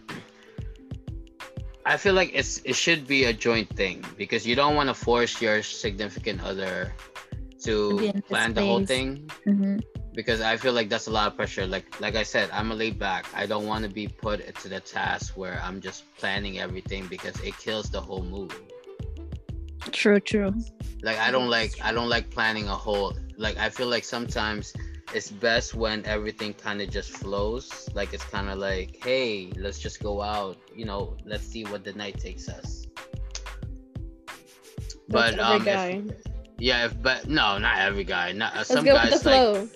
I 1.86 1.98
feel 1.98 2.14
like 2.14 2.32
it's 2.34 2.62
it 2.64 2.76
should 2.76 3.06
be 3.06 3.26
a 3.26 3.34
joint 3.34 3.70
thing 3.76 4.04
because 4.18 4.46
you 4.48 4.56
don't 4.56 4.76
want 4.76 4.90
to 4.90 4.94
force 4.96 5.42
your 5.42 5.62
significant 5.62 6.44
other 6.44 6.94
To 7.66 7.98
be 7.98 8.08
to 8.08 8.10
in 8.10 8.16
the 8.16 8.22
plan 8.24 8.54
the 8.54 8.66
whole 8.66 8.86
thing 8.86 9.30
Mm-hmm. 9.46 9.78
Because 10.16 10.42
I 10.42 10.58
feel 10.58 10.74
like 10.74 10.90
that's 10.90 11.08
a 11.08 11.12
lot 11.12 11.28
of 11.28 11.36
pressure. 11.36 11.68
Like 11.68 12.00
like 12.00 12.16
I 12.16 12.24
said, 12.24 12.50
I'm 12.52 12.72
a 12.72 12.76
laid 12.76 12.98
back. 12.98 13.26
I 13.36 13.46
don't 13.46 13.68
want 13.68 13.84
to 13.84 13.90
be 13.90 14.08
put 14.08 14.40
into 14.40 14.70
the 14.70 14.80
task 14.80 15.38
where 15.38 15.60
I'm 15.62 15.82
just 15.82 16.04
planning 16.18 16.60
everything 16.60 17.08
because 17.08 17.40
it 17.42 17.58
kills 17.58 17.90
the 17.90 18.02
whole 18.02 18.24
mood. 18.24 18.54
True, 19.92 20.20
true. 20.20 20.54
Like 21.04 21.20
I 21.20 21.32
don't 21.32 21.50
like 21.50 21.74
I 21.84 21.92
don't 21.92 22.10
like 22.10 22.32
planning 22.32 22.68
a 22.68 22.76
whole 22.76 23.14
like 23.38 23.58
I 23.58 23.70
feel 23.70 23.88
like 23.88 24.04
sometimes 24.04 24.74
it's 25.14 25.30
best 25.30 25.76
when 25.76 26.06
everything 26.06 26.54
kind 26.54 26.82
of 26.82 26.90
just 26.90 27.12
flows. 27.12 27.90
Like 27.94 28.14
it's 28.14 28.24
kind 28.24 28.50
of 28.50 28.58
like, 28.58 28.98
hey, 29.04 29.52
let's 29.58 29.80
just 29.80 30.02
go 30.02 30.22
out. 30.22 30.58
You 30.74 30.86
know, 30.86 31.18
let's 31.26 31.46
see 31.46 31.64
what 31.66 31.84
the 31.84 31.94
night 31.94 32.20
takes 32.20 32.50
us. 32.50 32.88
That's 35.08 35.36
But 35.36 35.40
um, 35.40 35.68
if, 35.68 36.35
yeah, 36.58 36.86
if 36.86 37.02
but 37.02 37.28
no, 37.28 37.58
not 37.58 37.80
every 37.80 38.04
guy. 38.04 38.32
Not 38.32 38.54
uh, 38.54 38.58
Let's 38.60 38.70
some 38.70 38.86
go 38.86 38.94
with 38.94 39.24
the 39.24 39.30
guys 39.30 39.70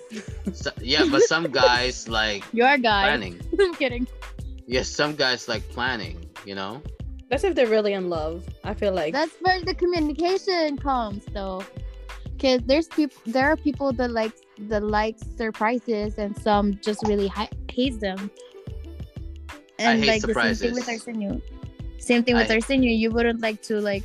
like 0.45 0.55
so, 0.55 0.71
yeah, 0.81 1.05
but 1.09 1.21
some 1.23 1.43
guys 1.51 2.07
like 2.07 2.43
You're 2.53 2.77
guy. 2.77 3.03
planning. 3.03 3.39
I'm 3.59 3.73
kidding. 3.75 4.07
Yes, 4.65 4.87
some 4.87 5.15
guys 5.15 5.47
like 5.47 5.67
planning. 5.69 6.29
You 6.45 6.55
know. 6.55 6.81
That's 7.29 7.43
if 7.43 7.53
they're 7.53 7.67
really 7.67 7.93
in 7.93 8.09
love. 8.09 8.43
I 8.63 8.73
feel 8.73 8.91
like 8.91 9.13
That's 9.13 9.35
where 9.41 9.61
the 9.61 9.75
communication 9.75 10.77
comes, 10.77 11.25
though. 11.33 11.63
Cause 12.41 12.61
there's 12.65 12.87
people, 12.87 13.17
there 13.27 13.51
are 13.51 13.57
people 13.57 13.91
that 13.93 14.11
like 14.11 14.31
that 14.69 14.83
like 14.83 15.17
surprises, 15.37 16.17
and 16.17 16.35
some 16.41 16.79
just 16.81 17.05
really 17.05 17.27
hi- 17.27 17.49
hates 17.69 17.97
them. 17.97 18.31
And 19.77 19.99
hate 20.03 20.07
like 20.07 20.21
the 20.21 20.33
same 20.33 20.55
thing 20.55 20.73
with 20.73 20.83
surprises. 20.85 21.07
Arsenio. 21.07 21.41
Same 21.97 22.23
thing 22.23 22.35
with 22.35 22.49
I- 22.49 22.55
Arsenio. 22.55 22.91
You 22.91 23.11
wouldn't 23.11 23.41
like 23.41 23.61
to 23.63 23.79
like 23.81 24.03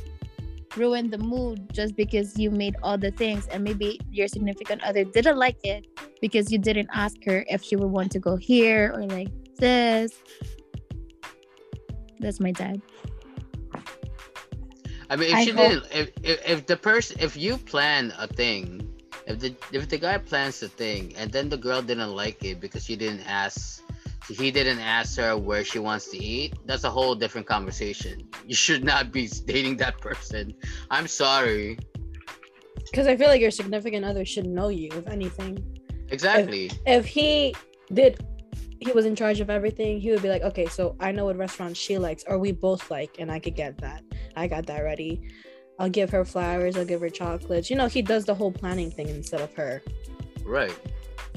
ruin 0.77 1.09
the 1.09 1.17
mood 1.17 1.71
just 1.73 1.95
because 1.95 2.37
you 2.37 2.51
made 2.51 2.75
all 2.83 2.97
the 2.97 3.11
things, 3.11 3.47
and 3.47 3.63
maybe 3.63 3.99
your 4.11 4.27
significant 4.27 4.83
other 4.83 5.03
didn't 5.03 5.37
like 5.37 5.57
it 5.63 5.87
because 6.21 6.51
you 6.51 6.57
didn't 6.59 6.89
ask 6.93 7.17
her 7.25 7.45
if 7.49 7.63
she 7.63 7.75
would 7.75 7.91
want 7.91 8.11
to 8.11 8.19
go 8.19 8.35
here 8.35 8.91
or 8.95 9.05
like 9.07 9.29
this. 9.57 10.11
That's 12.19 12.39
my 12.39 12.51
dad. 12.51 12.81
I 15.09 15.15
mean, 15.15 15.29
if 15.29 15.35
I 15.35 15.45
she 15.45 15.51
hope- 15.51 15.69
didn't, 15.69 15.85
if, 15.93 16.09
if 16.23 16.49
if 16.49 16.65
the 16.65 16.77
person, 16.77 17.17
if 17.19 17.37
you 17.37 17.57
plan 17.57 18.11
a 18.17 18.25
thing, 18.25 18.81
if 19.27 19.37
the 19.39 19.53
if 19.71 19.87
the 19.87 19.97
guy 19.97 20.17
plans 20.17 20.59
the 20.59 20.69
thing 20.69 21.13
and 21.17 21.31
then 21.31 21.49
the 21.49 21.57
girl 21.57 21.81
didn't 21.81 22.09
like 22.15 22.43
it 22.43 22.59
because 22.59 22.89
you 22.89 22.97
didn't 22.97 23.21
ask, 23.29 23.84
he 24.27 24.51
didn't 24.51 24.79
ask 24.79 25.17
her 25.17 25.37
where 25.37 25.63
she 25.63 25.79
wants 25.79 26.07
to 26.09 26.17
eat, 26.17 26.55
that's 26.65 26.83
a 26.83 26.89
whole 26.89 27.15
different 27.15 27.47
conversation. 27.47 28.27
You 28.45 28.55
should 28.55 28.83
not 28.83 29.11
be 29.11 29.27
dating 29.45 29.77
that 29.77 29.99
person. 29.99 30.53
I'm 30.89 31.07
sorry. 31.07 31.77
Because 32.91 33.07
I 33.07 33.15
feel 33.15 33.27
like 33.27 33.41
your 33.41 33.51
significant 33.51 34.05
other 34.05 34.25
should 34.25 34.45
know 34.45 34.69
you, 34.69 34.89
if 34.93 35.07
anything. 35.07 35.57
Exactly. 36.09 36.71
If 36.85 37.05
he 37.05 37.55
did, 37.93 38.23
he 38.79 38.91
was 38.91 39.05
in 39.05 39.15
charge 39.15 39.39
of 39.39 39.49
everything, 39.49 39.99
he 39.99 40.11
would 40.11 40.21
be 40.21 40.29
like, 40.29 40.43
okay, 40.43 40.65
so 40.67 40.95
I 40.99 41.11
know 41.11 41.25
what 41.25 41.37
restaurant 41.37 41.75
she 41.75 41.97
likes, 41.97 42.23
or 42.27 42.37
we 42.37 42.51
both 42.51 42.91
like, 42.91 43.15
and 43.19 43.31
I 43.31 43.39
could 43.39 43.55
get 43.55 43.77
that. 43.79 44.03
I 44.35 44.47
got 44.47 44.65
that 44.67 44.79
ready. 44.79 45.29
I'll 45.79 45.89
give 45.89 46.09
her 46.11 46.23
flowers, 46.23 46.77
I'll 46.77 46.85
give 46.85 47.01
her 47.01 47.09
chocolates. 47.09 47.69
You 47.69 47.75
know, 47.75 47.87
he 47.87 48.01
does 48.01 48.25
the 48.25 48.35
whole 48.35 48.51
planning 48.51 48.91
thing 48.91 49.09
instead 49.09 49.41
of 49.41 49.53
her. 49.55 49.81
Right. 50.43 50.77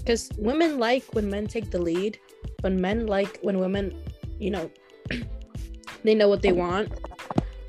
Because 0.08 0.30
women 0.38 0.78
like 0.78 1.04
when 1.12 1.28
men 1.28 1.46
take 1.46 1.70
the 1.70 1.78
lead, 1.78 2.18
but 2.62 2.72
men 2.72 3.06
like 3.06 3.38
when 3.42 3.58
women, 3.58 3.94
you 4.38 4.50
know, 4.50 4.70
they 6.02 6.14
know 6.14 6.30
what 6.30 6.40
they 6.40 6.52
want, 6.52 6.90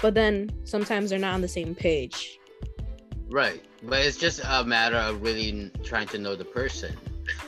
but 0.02 0.14
then 0.14 0.50
sometimes 0.64 1.10
they're 1.10 1.20
not 1.20 1.34
on 1.34 1.42
the 1.42 1.50
same 1.50 1.76
page. 1.76 2.40
Right. 3.30 3.62
But 3.84 4.06
it's 4.06 4.16
just 4.16 4.40
a 4.48 4.64
matter 4.64 4.96
of 4.96 5.22
really 5.22 5.70
trying 5.84 6.08
to 6.08 6.18
know 6.18 6.38
the 6.38 6.46
person. 6.46 6.96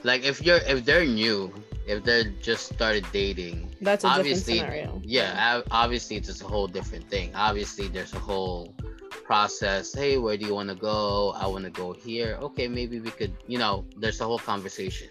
Like 0.04 0.26
if 0.26 0.42
you're 0.42 0.60
if 0.68 0.84
they're 0.84 1.06
new, 1.06 1.54
if 1.88 2.04
they're 2.04 2.26
just 2.42 2.74
started 2.74 3.06
dating, 3.14 3.74
That's 3.80 4.04
a 4.04 4.10
obviously 4.10 4.56
different 4.56 4.74
scenario. 4.74 5.02
yeah 5.06 5.62
obviously 5.72 6.18
it's 6.18 6.28
just 6.28 6.42
a 6.42 6.48
whole 6.48 6.68
different 6.68 7.10
thing 7.10 7.32
obviously 7.34 7.88
there's 7.88 8.14
a 8.14 8.20
whole 8.20 8.76
process 9.24 9.94
hey 9.94 10.18
where 10.18 10.38
do 10.38 10.46
you 10.46 10.54
want 10.54 10.70
to 10.70 10.76
go 10.76 11.32
i 11.38 11.46
want 11.46 11.64
to 11.64 11.70
go 11.72 11.94
here 11.94 12.38
okay 12.42 12.68
maybe 12.68 13.00
we 13.00 13.12
could 13.12 13.34
you 13.48 13.58
know 13.58 13.86
there's 13.98 14.20
a 14.22 14.24
whole 14.26 14.40
conversation 14.40 15.08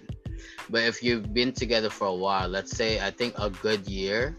but 0.68 0.83
if 0.83 1.03
you've 1.03 1.33
been 1.35 1.53
together 1.53 1.90
for 1.90 2.07
a 2.09 2.14
while 2.14 2.49
let's 2.49 2.77
say 2.77 3.01
i 3.01 3.11
think 3.11 3.33
a 3.38 3.51
good 3.51 3.87
year 3.88 4.37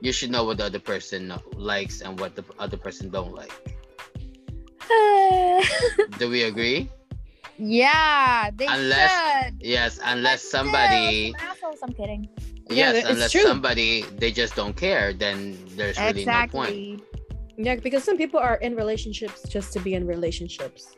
you 0.00 0.12
should 0.12 0.30
know 0.30 0.44
what 0.44 0.56
the 0.58 0.64
other 0.64 0.80
person 0.80 1.32
likes 1.56 2.00
and 2.00 2.18
what 2.18 2.34
the 2.34 2.44
other 2.58 2.76
person 2.76 3.08
don't 3.10 3.32
like 3.34 3.52
do 6.18 6.28
we 6.28 6.42
agree 6.44 6.88
yeah, 7.58 8.50
they 8.56 8.66
Unless- 8.66 9.44
should. 9.44 9.54
yes 9.62 10.00
unless 10.04 10.42
But 10.42 10.50
somebody 10.50 11.34
assholes, 11.38 11.78
I'm 11.82 11.92
kidding. 11.92 12.28
Yes 12.70 12.96
it's 12.96 13.08
unless 13.08 13.30
true. 13.30 13.42
somebody 13.42 14.02
they 14.18 14.32
just 14.32 14.56
don't 14.56 14.74
care 14.74 15.12
then 15.12 15.56
there's 15.76 15.98
really 15.98 16.24
no 16.24 16.46
point 16.48 16.70
exactly. 16.70 17.00
Yeah, 17.62 17.76
because 17.76 18.02
some 18.02 18.16
people 18.16 18.40
are 18.40 18.56
in 18.56 18.74
relationships 18.74 19.48
just 19.48 19.72
to 19.74 19.78
be 19.78 19.94
in 19.94 20.04
relationships. 20.04 20.96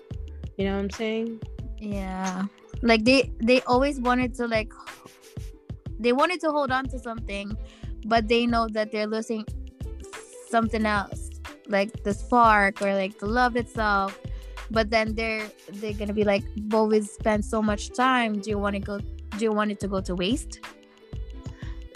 You 0.57 0.64
know 0.64 0.77
what 0.77 0.85
I'm 0.85 0.90
saying? 0.90 1.42
Yeah. 1.79 2.44
Like 2.81 3.05
they 3.05 3.31
they 3.42 3.61
always 3.62 4.00
wanted 4.00 4.33
to 4.37 4.46
like 4.46 4.72
they 5.98 6.14
wanted 6.14 6.40
to 6.40 6.50
hold 6.50 6.70
on 6.70 6.88
to 6.88 6.98
something, 6.98 7.55
but 8.07 8.29
they 8.29 8.46
know 8.46 8.66
that 8.72 8.92
they're 8.92 9.07
losing 9.07 9.44
something 10.48 10.87
else, 10.87 11.29
like 11.68 12.03
the 12.03 12.14
spark 12.14 12.81
or 12.81 12.94
like 12.94 13.18
the 13.18 13.27
love 13.27 13.57
itself. 13.57 14.18
But 14.70 14.88
then 14.88 15.14
they're 15.14 15.46
they're 15.68 15.92
gonna 15.92 16.14
be 16.14 16.24
like, 16.24 16.44
"But 16.57 16.85
we 16.87 17.03
spent 17.03 17.44
so 17.44 17.61
much 17.61 17.92
time. 17.92 18.40
Do 18.40 18.48
you 18.48 18.59
want 18.59 18.74
to 18.77 18.81
go? 18.81 19.00
Do 19.37 19.44
you 19.44 19.53
want 19.53 19.70
it 19.70 19.81
to 19.81 19.88
go 19.88 20.00
to 20.00 20.14
waste?" 20.14 20.61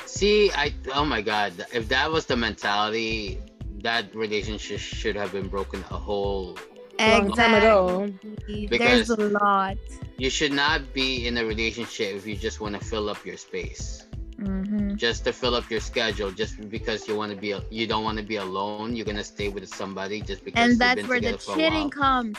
See, 0.05 0.51
I 0.53 0.75
oh 0.95 1.07
my 1.07 1.23
god, 1.23 1.53
if 1.73 1.89
that 1.89 2.13
was 2.13 2.27
the 2.27 2.37
mentality, 2.37 3.41
that 3.83 4.15
relationship 4.15 4.79
should 4.81 5.17
have 5.17 5.33
been 5.33 5.49
broken 5.49 5.81
a 5.91 5.97
whole. 5.97 6.57
Long 6.99 7.31
time 7.33 7.55
ago. 7.55 8.13
There's 8.49 8.69
Because- 8.69 9.11
a 9.11 9.17
lot. 9.29 9.77
You 10.19 10.31
should 10.31 10.53
not 10.53 10.93
be 10.93 11.27
in 11.29 11.37
a 11.39 11.45
relationship 11.45 12.17
if 12.17 12.27
you 12.27 12.35
just 12.35 12.61
want 12.61 12.75
to 12.79 12.85
fill 12.85 13.09
up 13.09 13.25
your 13.25 13.37
space, 13.37 14.05
Mm-hmm. 14.41 14.97
just 14.97 15.23
to 15.25 15.33
fill 15.33 15.55
up 15.55 15.71
your 15.71 15.79
schedule, 15.81 16.31
just 16.33 16.69
because 16.71 17.07
you 17.07 17.15
want 17.17 17.31
to 17.33 17.39
be 17.39 17.55
you 17.71 17.87
don't 17.87 18.03
want 18.03 18.19
to 18.19 18.25
be 18.25 18.37
alone. 18.37 18.97
You're 18.97 19.07
gonna 19.07 19.23
stay 19.25 19.49
with 19.49 19.69
somebody 19.69 20.21
just 20.23 20.45
because. 20.45 20.61
And 20.61 20.71
you've 20.71 20.79
that's 20.81 20.97
been 21.01 21.09
where 21.09 21.21
the 21.21 21.33
together 21.39 21.43
for 21.43 21.53
a 21.53 21.57
cheating 21.57 21.91
comes. 21.91 22.39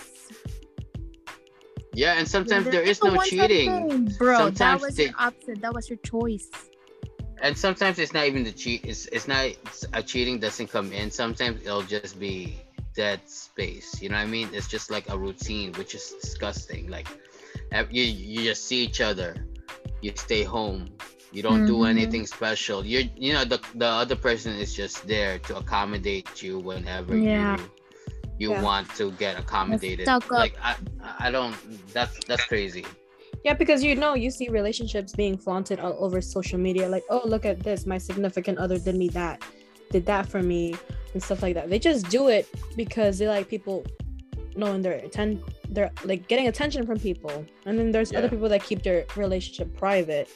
Yeah, 1.94 2.14
and 2.20 2.28
sometimes 2.28 2.66
there 2.66 2.84
There's 2.86 3.04
no 3.04 3.16
cheating. 3.24 3.70
thing, 3.90 4.06
bro. 4.18 4.32
that 4.38 4.58
Sometimes 4.58 4.82
was 4.82 4.96
they- 4.96 5.06
your 5.06 5.14
option. 5.20 5.60
That 5.62 5.74
was 5.74 5.90
your 5.90 5.98
choice. 6.00 6.50
And 7.42 7.58
sometimes 7.58 8.00
it's 8.00 8.14
not 8.14 8.26
even 8.26 8.44
the 8.44 8.52
cheat 8.52 8.86
it's 8.86 9.06
it's 9.08 9.28
not 9.28 9.46
it's, 9.46 9.86
a 9.94 10.02
cheating 10.04 10.40
doesn't 10.40 10.68
come 10.68 10.92
in. 10.92 11.12
Sometimes 11.12 11.62
it'll 11.62 11.82
just 11.84 12.20
be 12.20 12.60
dead 12.96 13.22
space 13.30 14.02
you 14.02 14.10
know 14.10 14.18
what 14.18 14.24
i 14.24 14.26
mean? 14.26 14.50
It's 14.54 14.68
just 14.68 14.90
like 14.92 15.10
a 15.10 15.18
routine 15.18 15.74
which 15.74 15.96
is 15.96 16.14
disgusting. 16.22 16.90
Like 16.90 17.08
you 17.92 18.04
you 18.04 18.44
just 18.44 18.66
see 18.68 18.84
each 18.84 19.02
other 19.02 19.36
you 20.02 20.12
stay 20.16 20.44
home 20.44 20.90
you 21.32 21.44
don't 21.44 21.66
do 21.66 21.78
Mhm. 21.80 21.90
anything 21.90 22.26
special. 22.26 22.86
You're 22.86 23.04
you 23.16 23.34
know 23.34 23.46
the 23.46 23.60
the 23.76 23.86
other 23.86 24.16
person 24.16 24.54
is 24.56 24.74
just 24.74 25.06
there 25.08 25.38
to 25.48 25.58
accommodate 25.58 26.42
you 26.42 26.58
whenever 26.60 27.16
Yeah. 27.16 27.56
you 27.58 27.70
you 28.40 28.52
Yeah. 28.52 28.62
want 28.62 28.90
to 28.96 29.12
get 29.14 29.38
accommodated. 29.40 30.08
like 30.32 30.56
i 30.64 30.76
i 31.20 31.30
don't 31.30 31.56
that's 31.94 32.18
that's 32.26 32.46
crazy 32.46 32.86
Yeah, 33.44 33.54
because 33.54 33.84
you 33.84 33.96
know, 33.96 34.16
you 34.16 34.32
see 34.32 34.50
relationships 34.50 35.14
being 35.14 35.38
flaunted 35.38 35.80
all 35.80 35.96
over 36.04 36.22
social 36.22 36.60
media. 36.60 36.90
Like, 36.90 37.04
oh, 37.10 37.22
look 37.26 37.46
at 37.46 37.62
this. 37.62 37.86
My 37.86 37.98
significant 37.98 38.58
other 38.58 38.78
did 38.78 38.96
me 38.96 39.08
that, 39.10 39.42
did 39.92 40.06
that 40.06 40.28
for 40.28 40.44
me, 40.44 40.76
and 41.14 41.24
stuff 41.24 41.42
like 41.42 41.56
that. 41.56 41.70
They 41.70 41.80
just 41.80 42.10
do 42.10 42.28
it 42.28 42.48
because 42.76 43.18
they 43.18 43.28
like 43.28 43.48
people 43.48 43.86
knowing 44.56 44.82
their 44.82 44.96
atten- 44.96 45.42
they're 45.70 45.92
like 46.04 46.28
getting 46.28 46.48
attention 46.48 46.86
from 46.86 47.00
people. 47.00 47.46
And 47.66 47.80
then 47.80 47.92
there's 47.92 48.14
other 48.14 48.30
people 48.30 48.50
that 48.50 48.64
keep 48.64 48.84
their 48.84 49.06
relationship 49.16 49.76
private. 49.78 50.30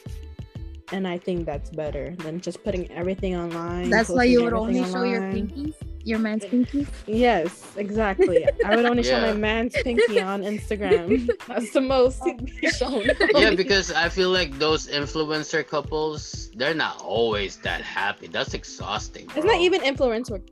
And 0.92 1.08
I 1.08 1.18
think 1.18 1.46
that's 1.46 1.70
better 1.70 2.14
than 2.18 2.40
just 2.40 2.62
putting 2.62 2.90
everything 2.92 3.34
online. 3.36 3.88
That's 3.90 4.10
why 4.10 4.24
you 4.24 4.44
would 4.44 4.52
only 4.52 4.80
everything 4.80 4.92
show 4.92 5.02
your 5.04 5.22
online. 5.24 5.48
pinkies, 5.48 5.74
your 6.04 6.18
man's 6.18 6.44
pinkies. 6.44 6.88
Yes, 7.06 7.72
exactly. 7.76 8.46
I 8.64 8.76
would 8.76 8.84
only 8.84 9.02
show 9.02 9.20
my 9.20 9.32
man's 9.32 9.74
pinky 9.82 10.20
on 10.20 10.42
Instagram. 10.42 11.28
That's 11.48 11.72
the 11.72 11.80
most 11.80 12.20
oh. 12.22 12.36
shown. 12.68 13.04
yeah 13.34 13.54
because 13.54 13.90
i 13.92 14.08
feel 14.08 14.30
like 14.30 14.58
those 14.58 14.86
influencer 14.88 15.66
couples 15.66 16.50
they're 16.56 16.74
not 16.74 17.00
always 17.00 17.56
that 17.58 17.80
happy 17.80 18.26
that's 18.26 18.54
exhausting 18.54 19.24
It's 19.36 19.36
not 19.36 19.44
bro. 19.44 19.60
even 19.60 19.80
influencer 19.82 20.42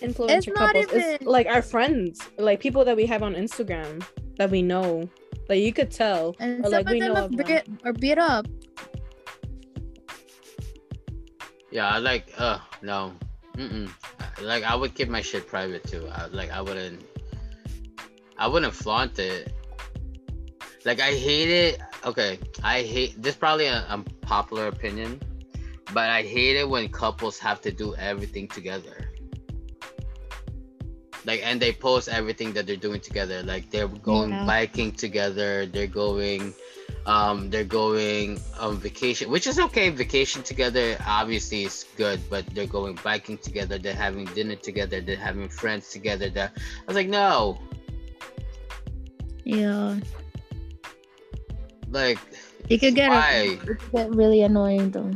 influencer 0.00 0.54
not 0.54 0.74
couples. 0.74 0.86
It's 0.92 1.14
even- 1.22 1.26
like 1.26 1.46
our 1.46 1.62
friends, 1.62 2.20
like 2.38 2.60
people 2.60 2.84
that 2.84 2.96
we 2.96 3.06
have 3.06 3.22
on 3.22 3.34
Instagram 3.34 4.02
that 4.36 4.50
we 4.50 4.62
know. 4.62 5.08
Like 5.48 5.60
you 5.60 5.72
could 5.72 5.90
tell, 5.90 6.36
And 6.38 6.60
or 6.60 6.70
some 6.70 6.72
like 6.72 6.88
we 6.88 7.00
them 7.00 7.08
know 7.08 7.14
have 7.16 7.24
of 7.32 7.36
them. 7.36 7.46
beat, 7.46 7.64
or 7.84 7.92
beat 7.92 8.18
up. 8.18 8.46
Yeah 11.70 11.88
i 11.88 11.98
like 11.98 12.32
uh 12.38 12.58
no 12.82 13.12
Mm-mm. 13.56 13.90
like 14.42 14.64
i 14.64 14.74
would 14.74 14.94
keep 14.94 15.08
my 15.08 15.20
shit 15.20 15.46
private 15.46 15.84
too 15.84 16.08
I, 16.12 16.26
like 16.26 16.50
i 16.50 16.60
wouldn't 16.60 17.02
i 18.38 18.46
wouldn't 18.46 18.74
flaunt 18.74 19.18
it 19.18 19.52
like 20.84 21.00
i 21.00 21.12
hate 21.12 21.50
it 21.50 21.80
okay 22.04 22.38
i 22.62 22.82
hate 22.82 23.20
this 23.20 23.34
is 23.34 23.38
probably 23.38 23.66
a 23.66 23.84
unpopular 23.88 24.68
opinion 24.68 25.20
but 25.92 26.08
i 26.10 26.22
hate 26.22 26.56
it 26.56 26.68
when 26.68 26.88
couples 26.88 27.38
have 27.38 27.60
to 27.62 27.70
do 27.70 27.94
everything 27.96 28.48
together 28.48 29.10
like 31.26 31.40
and 31.44 31.60
they 31.60 31.72
post 31.72 32.08
everything 32.08 32.52
that 32.52 32.66
they're 32.66 32.76
doing 32.76 33.00
together 33.00 33.42
like 33.42 33.70
they're 33.70 33.88
going 33.88 34.30
Yeah. 34.30 34.44
biking 34.46 34.92
together 34.92 35.66
they're 35.66 35.86
going 35.86 36.54
um 37.10 37.50
they're 37.50 37.64
going 37.82 38.38
on 38.64 38.76
vacation 38.78 39.26
which 39.34 39.46
is 39.50 39.58
okay 39.58 39.86
vacation 39.90 40.40
together 40.52 40.86
obviously 41.06 41.64
is 41.64 41.84
good 41.96 42.20
but 42.30 42.44
they're 42.54 42.72
going 42.78 42.94
biking 43.02 43.36
together 43.38 43.78
they're 43.78 44.00
having 44.06 44.24
dinner 44.38 44.54
together 44.68 45.00
they're 45.00 45.16
having 45.28 45.48
friends 45.48 45.84
together 45.90 46.28
that 46.30 46.52
i 46.56 46.84
was 46.86 46.94
like 47.00 47.08
no 47.08 47.58
Yeah, 49.44 49.98
like 51.90 52.18
it 52.68 52.78
could 52.78 52.94
get 52.94 53.10
why 53.10 53.58
it 53.58 53.60
could 53.66 53.82
get 53.92 54.08
really 54.14 54.42
annoying 54.42 54.90
though. 54.94 55.10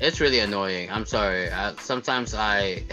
it's 0.00 0.18
really 0.20 0.40
annoying 0.40 0.90
i'm 0.90 1.06
sorry 1.06 1.48
I, 1.50 1.74
sometimes 1.78 2.34
i 2.34 2.82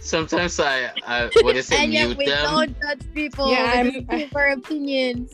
Sometimes 0.00 0.60
I, 0.60 0.90
I 1.06 1.30
what 1.42 1.56
is 1.56 1.70
it, 1.70 1.80
and 1.80 1.92
yet 1.92 2.16
we 2.16 2.26
them. 2.26 2.44
don't 2.44 2.72
judge 2.80 3.04
people. 3.14 3.50
Yeah, 3.50 3.64
Yeah, 3.64 3.76
I'm- 3.80 4.06
I'm 4.08 4.28
for 4.28 4.44
opinions. 4.58 5.32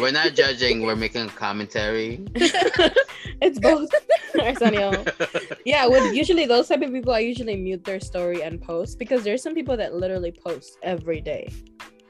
We're 0.00 0.12
not 0.12 0.34
judging. 0.34 0.82
We're 0.82 0.96
making 0.96 1.26
a 1.26 1.28
commentary. 1.28 2.24
it's 2.34 3.58
both. 3.58 3.90
Arsenio. 4.40 5.04
Yeah, 5.64 5.86
with 5.86 6.14
usually 6.14 6.46
those 6.46 6.68
type 6.68 6.82
of 6.82 6.92
people, 6.92 7.12
I 7.12 7.20
usually 7.20 7.56
mute 7.56 7.84
their 7.84 8.00
story 8.00 8.42
and 8.42 8.60
post 8.60 8.98
because 8.98 9.22
there's 9.22 9.42
some 9.42 9.54
people 9.54 9.76
that 9.76 9.94
literally 9.94 10.32
post 10.32 10.78
every 10.82 11.20
day, 11.20 11.52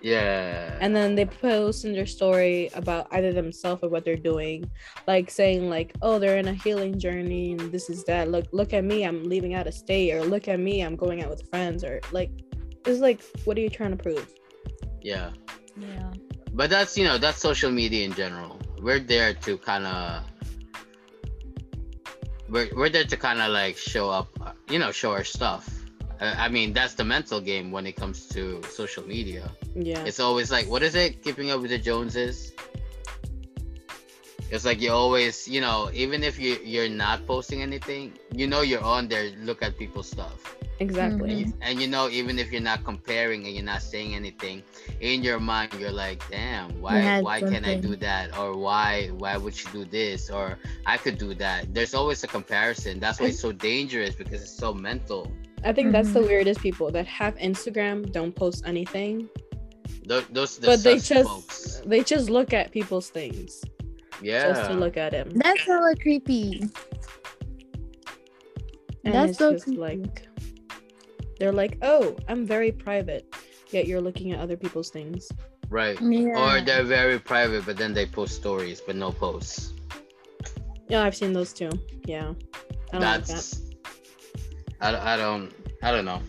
yeah. 0.00 0.76
and 0.80 0.96
then 0.96 1.14
they 1.14 1.26
post 1.26 1.84
in 1.84 1.92
their 1.92 2.06
story 2.06 2.70
about 2.74 3.08
either 3.12 3.32
themselves 3.32 3.82
or 3.82 3.88
what 3.88 4.04
they're 4.04 4.16
doing, 4.16 4.70
like 5.06 5.30
saying 5.30 5.68
like, 5.68 5.94
"Oh, 6.02 6.18
they're 6.18 6.38
in 6.38 6.48
a 6.48 6.54
healing 6.54 6.98
journey 6.98 7.52
and 7.52 7.72
this 7.72 7.90
is 7.90 8.04
that. 8.04 8.30
Look, 8.30 8.46
look 8.52 8.72
at 8.72 8.84
me, 8.84 9.04
I'm 9.04 9.28
leaving 9.28 9.54
out 9.54 9.66
of 9.66 9.74
state, 9.74 10.12
or 10.14 10.24
look 10.24 10.48
at 10.48 10.58
me, 10.58 10.80
I'm 10.80 10.96
going 10.96 11.22
out 11.22 11.30
with 11.30 11.48
friends, 11.50 11.84
or 11.84 12.00
like, 12.10 12.30
it's 12.86 13.00
like, 13.00 13.22
what 13.44 13.56
are 13.58 13.60
you 13.60 13.70
trying 13.70 13.96
to 13.96 14.02
prove? 14.02 14.34
yeah. 15.02 15.30
Yeah. 15.76 16.12
But 16.54 16.70
that's 16.70 16.96
you 16.96 17.04
know 17.04 17.18
that's 17.18 17.38
social 17.38 17.70
media 17.70 18.04
in 18.04 18.14
general. 18.14 18.58
We're 18.80 19.00
there 19.00 19.34
to 19.34 19.58
kind 19.58 19.86
of 19.86 20.22
we're 22.48 22.70
we're 22.76 22.88
there 22.88 23.04
to 23.04 23.16
kind 23.16 23.40
of 23.40 23.50
like 23.50 23.76
show 23.76 24.08
up, 24.08 24.28
you 24.70 24.78
know, 24.78 24.92
show 24.92 25.10
our 25.10 25.24
stuff. 25.24 25.68
Uh, 26.20 26.34
I 26.38 26.48
mean, 26.48 26.72
that's 26.72 26.94
the 26.94 27.02
mental 27.04 27.40
game 27.40 27.72
when 27.72 27.86
it 27.86 27.96
comes 27.96 28.26
to 28.28 28.62
social 28.70 29.04
media. 29.04 29.50
Yeah, 29.74 30.04
It's 30.04 30.20
always 30.20 30.52
like, 30.52 30.68
what 30.68 30.84
is 30.84 30.94
it? 30.94 31.24
Keeping 31.24 31.50
up 31.50 31.60
with 31.60 31.70
the 31.70 31.78
Joneses. 31.78 32.52
It's 34.50 34.64
like 34.64 34.80
you 34.80 34.92
always, 34.92 35.48
you 35.48 35.60
know, 35.60 35.90
even 35.92 36.22
if 36.22 36.38
you 36.38 36.58
you're 36.62 36.88
not 36.88 37.26
posting 37.26 37.62
anything, 37.62 38.12
you 38.32 38.46
know 38.46 38.60
you're 38.60 38.84
on 38.84 39.08
there. 39.08 39.32
Look 39.42 39.62
at 39.62 39.76
people's 39.76 40.08
stuff. 40.08 40.54
Exactly. 40.80 41.44
Mhm. 41.44 41.52
And 41.62 41.80
you 41.80 41.86
know, 41.88 42.08
even 42.08 42.38
if 42.38 42.50
you're 42.52 42.60
not 42.60 42.84
comparing 42.84 43.44
and 43.46 43.54
you're 43.54 43.64
not 43.64 43.82
saying 43.82 44.14
anything, 44.14 44.62
in 45.00 45.22
your 45.22 45.38
mind 45.40 45.72
you're 45.78 45.90
like, 45.92 46.22
damn, 46.30 46.80
why 46.80 46.98
had 46.98 47.24
why 47.24 47.40
can't 47.40 47.66
I 47.66 47.76
do 47.76 47.96
that? 47.96 48.36
Or 48.38 48.56
why 48.56 49.08
why 49.08 49.36
would 49.36 49.54
she 49.54 49.68
do 49.70 49.84
this? 49.84 50.30
Or 50.30 50.58
I 50.86 50.96
could 50.96 51.18
do 51.18 51.34
that. 51.34 51.72
There's 51.74 51.94
always 51.94 52.24
a 52.24 52.26
comparison. 52.28 53.00
That's 53.00 53.20
why 53.20 53.26
it's 53.28 53.40
so 53.40 53.52
dangerous 53.52 54.14
because 54.14 54.42
it's 54.42 54.56
so 54.56 54.72
mental. 54.74 55.32
I 55.64 55.72
think 55.72 55.92
that's 55.92 56.12
the 56.12 56.20
Mhm. 56.20 56.26
weirdest 56.28 56.60
people 56.60 56.90
that 56.90 57.06
have 57.06 57.36
Instagram, 57.36 58.12
don't 58.12 58.34
post 58.34 58.64
anything, 58.66 59.28
Those 60.04 60.26
those 60.28 60.58
the 60.58 60.66
but 60.66 60.82
they 60.82 60.98
just 60.98 61.28
folks. 61.28 61.80
they 61.86 62.02
just 62.02 62.28
look 62.28 62.52
at 62.52 62.70
people's 62.70 63.08
things 63.08 63.62
Yeah. 64.22 64.48
just 64.52 64.70
to 64.70 64.74
look 64.76 64.96
at 64.98 65.12
them. 65.12 65.30
That's 65.36 65.60
hella 65.64 65.94
creepy. 65.96 66.68
And 69.04 69.14
That's 69.14 69.30
it's 69.30 69.38
so 69.38 69.52
just 69.52 69.64
creepy. 69.64 69.80
like 69.80 70.28
they're 71.38 71.52
like, 71.52 71.78
oh, 71.82 72.16
I'm 72.28 72.46
very 72.46 72.72
private, 72.72 73.34
yet 73.70 73.86
you're 73.86 74.00
looking 74.00 74.32
at 74.32 74.40
other 74.40 74.56
people's 74.56 74.90
things. 74.90 75.28
Right. 75.70 76.00
Yeah. 76.00 76.58
Or 76.58 76.60
they're 76.60 76.84
very 76.84 77.18
private, 77.18 77.66
but 77.66 77.76
then 77.76 77.94
they 77.94 78.06
post 78.06 78.36
stories, 78.36 78.80
but 78.80 78.96
no 78.96 79.10
posts. 79.10 79.72
Yeah, 80.88 81.02
I've 81.02 81.16
seen 81.16 81.32
those 81.32 81.52
too. 81.52 81.70
Yeah, 82.04 82.34
I 82.92 82.98
don't 82.98 83.00
like 83.00 83.24
that. 83.24 83.26
That's. 83.26 83.62
I, 84.80 85.14
I 85.14 85.16
don't. 85.16 85.50
I 85.82 85.90
don't 85.90 86.04
know. 86.04 86.20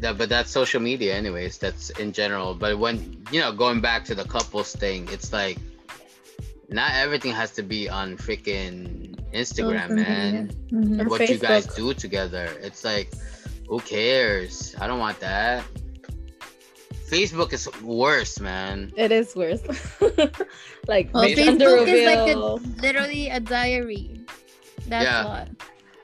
That, 0.00 0.18
but 0.18 0.28
that's 0.28 0.50
social 0.50 0.80
media, 0.80 1.14
anyways. 1.14 1.56
That's 1.56 1.88
in 1.90 2.12
general. 2.12 2.54
But 2.54 2.78
when 2.78 3.24
you 3.32 3.40
know, 3.40 3.52
going 3.52 3.80
back 3.80 4.04
to 4.06 4.14
the 4.14 4.24
couples 4.24 4.74
thing, 4.74 5.08
it's 5.10 5.32
like 5.32 5.58
not 6.68 6.92
everything 6.94 7.32
has 7.32 7.50
to 7.52 7.62
be 7.62 7.88
on 7.88 8.16
freaking 8.16 9.14
Instagram, 9.32 9.88
Social 9.88 9.96
man. 9.96 10.32
media. 10.32 10.56
Mhm. 10.72 11.06
Or 11.06 11.08
What 11.08 11.28
you 11.28 11.38
guys 11.38 11.66
do 11.66 11.94
together, 11.94 12.48
it's 12.62 12.84
like, 12.84 13.12
who 13.68 13.78
cares? 13.80 14.74
I 14.80 14.86
don't 14.86 14.98
want 14.98 15.20
that. 15.20 15.64
Facebook 17.08 17.52
is 17.52 17.68
worse, 17.82 18.40
man. 18.40 18.92
It 18.96 19.12
is 19.12 19.36
worse. 19.36 19.62
like 20.88 21.14
Well, 21.14 21.24
Facebook 21.24 21.86
is 21.86 22.04
like 22.04 22.34
a, 22.34 22.38
literally 22.82 23.28
a 23.30 23.38
diary. 23.38 24.20
That's 24.88 25.04
Yeah. 25.04 25.24
what. 25.24 25.48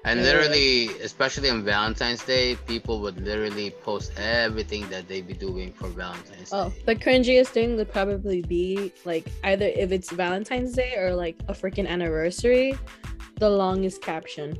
And 0.04 0.18
Yeah. 0.18 0.26
literally, 0.26 0.88
especially 1.00 1.48
on 1.48 1.62
Valentine's 1.64 2.24
Day, 2.24 2.56
people 2.66 3.00
would 3.00 3.20
literally 3.24 3.70
post 3.70 4.10
everything 4.18 4.88
that 4.90 5.06
they'd 5.08 5.26
be 5.26 5.34
doing 5.34 5.72
for 5.72 5.88
Valentine's 5.88 6.50
Oh, 6.52 6.70
Day. 6.70 6.82
the 6.86 6.96
cringiest 6.96 7.48
thing 7.48 7.76
would 7.76 7.90
probably 7.92 8.42
be 8.42 8.92
like 9.04 9.26
either 9.44 9.66
if 9.66 9.92
it's 9.92 10.10
Valentine's 10.10 10.72
Day 10.72 10.94
or 10.96 11.14
like 11.14 11.36
a 11.48 11.52
freaking 11.52 11.86
anniversary, 11.86 12.76
the 13.38 13.48
longest 13.48 14.02
caption. 14.02 14.56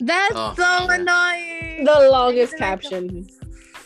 That's 0.00 0.32
Oh, 0.34 0.54
so 0.56 0.62
yeah. 0.62 1.84
The 1.84 2.08
longest 2.10 2.54
It's 2.54 2.60
like 2.60 2.68
a- 2.68 2.72
caption. 2.72 3.26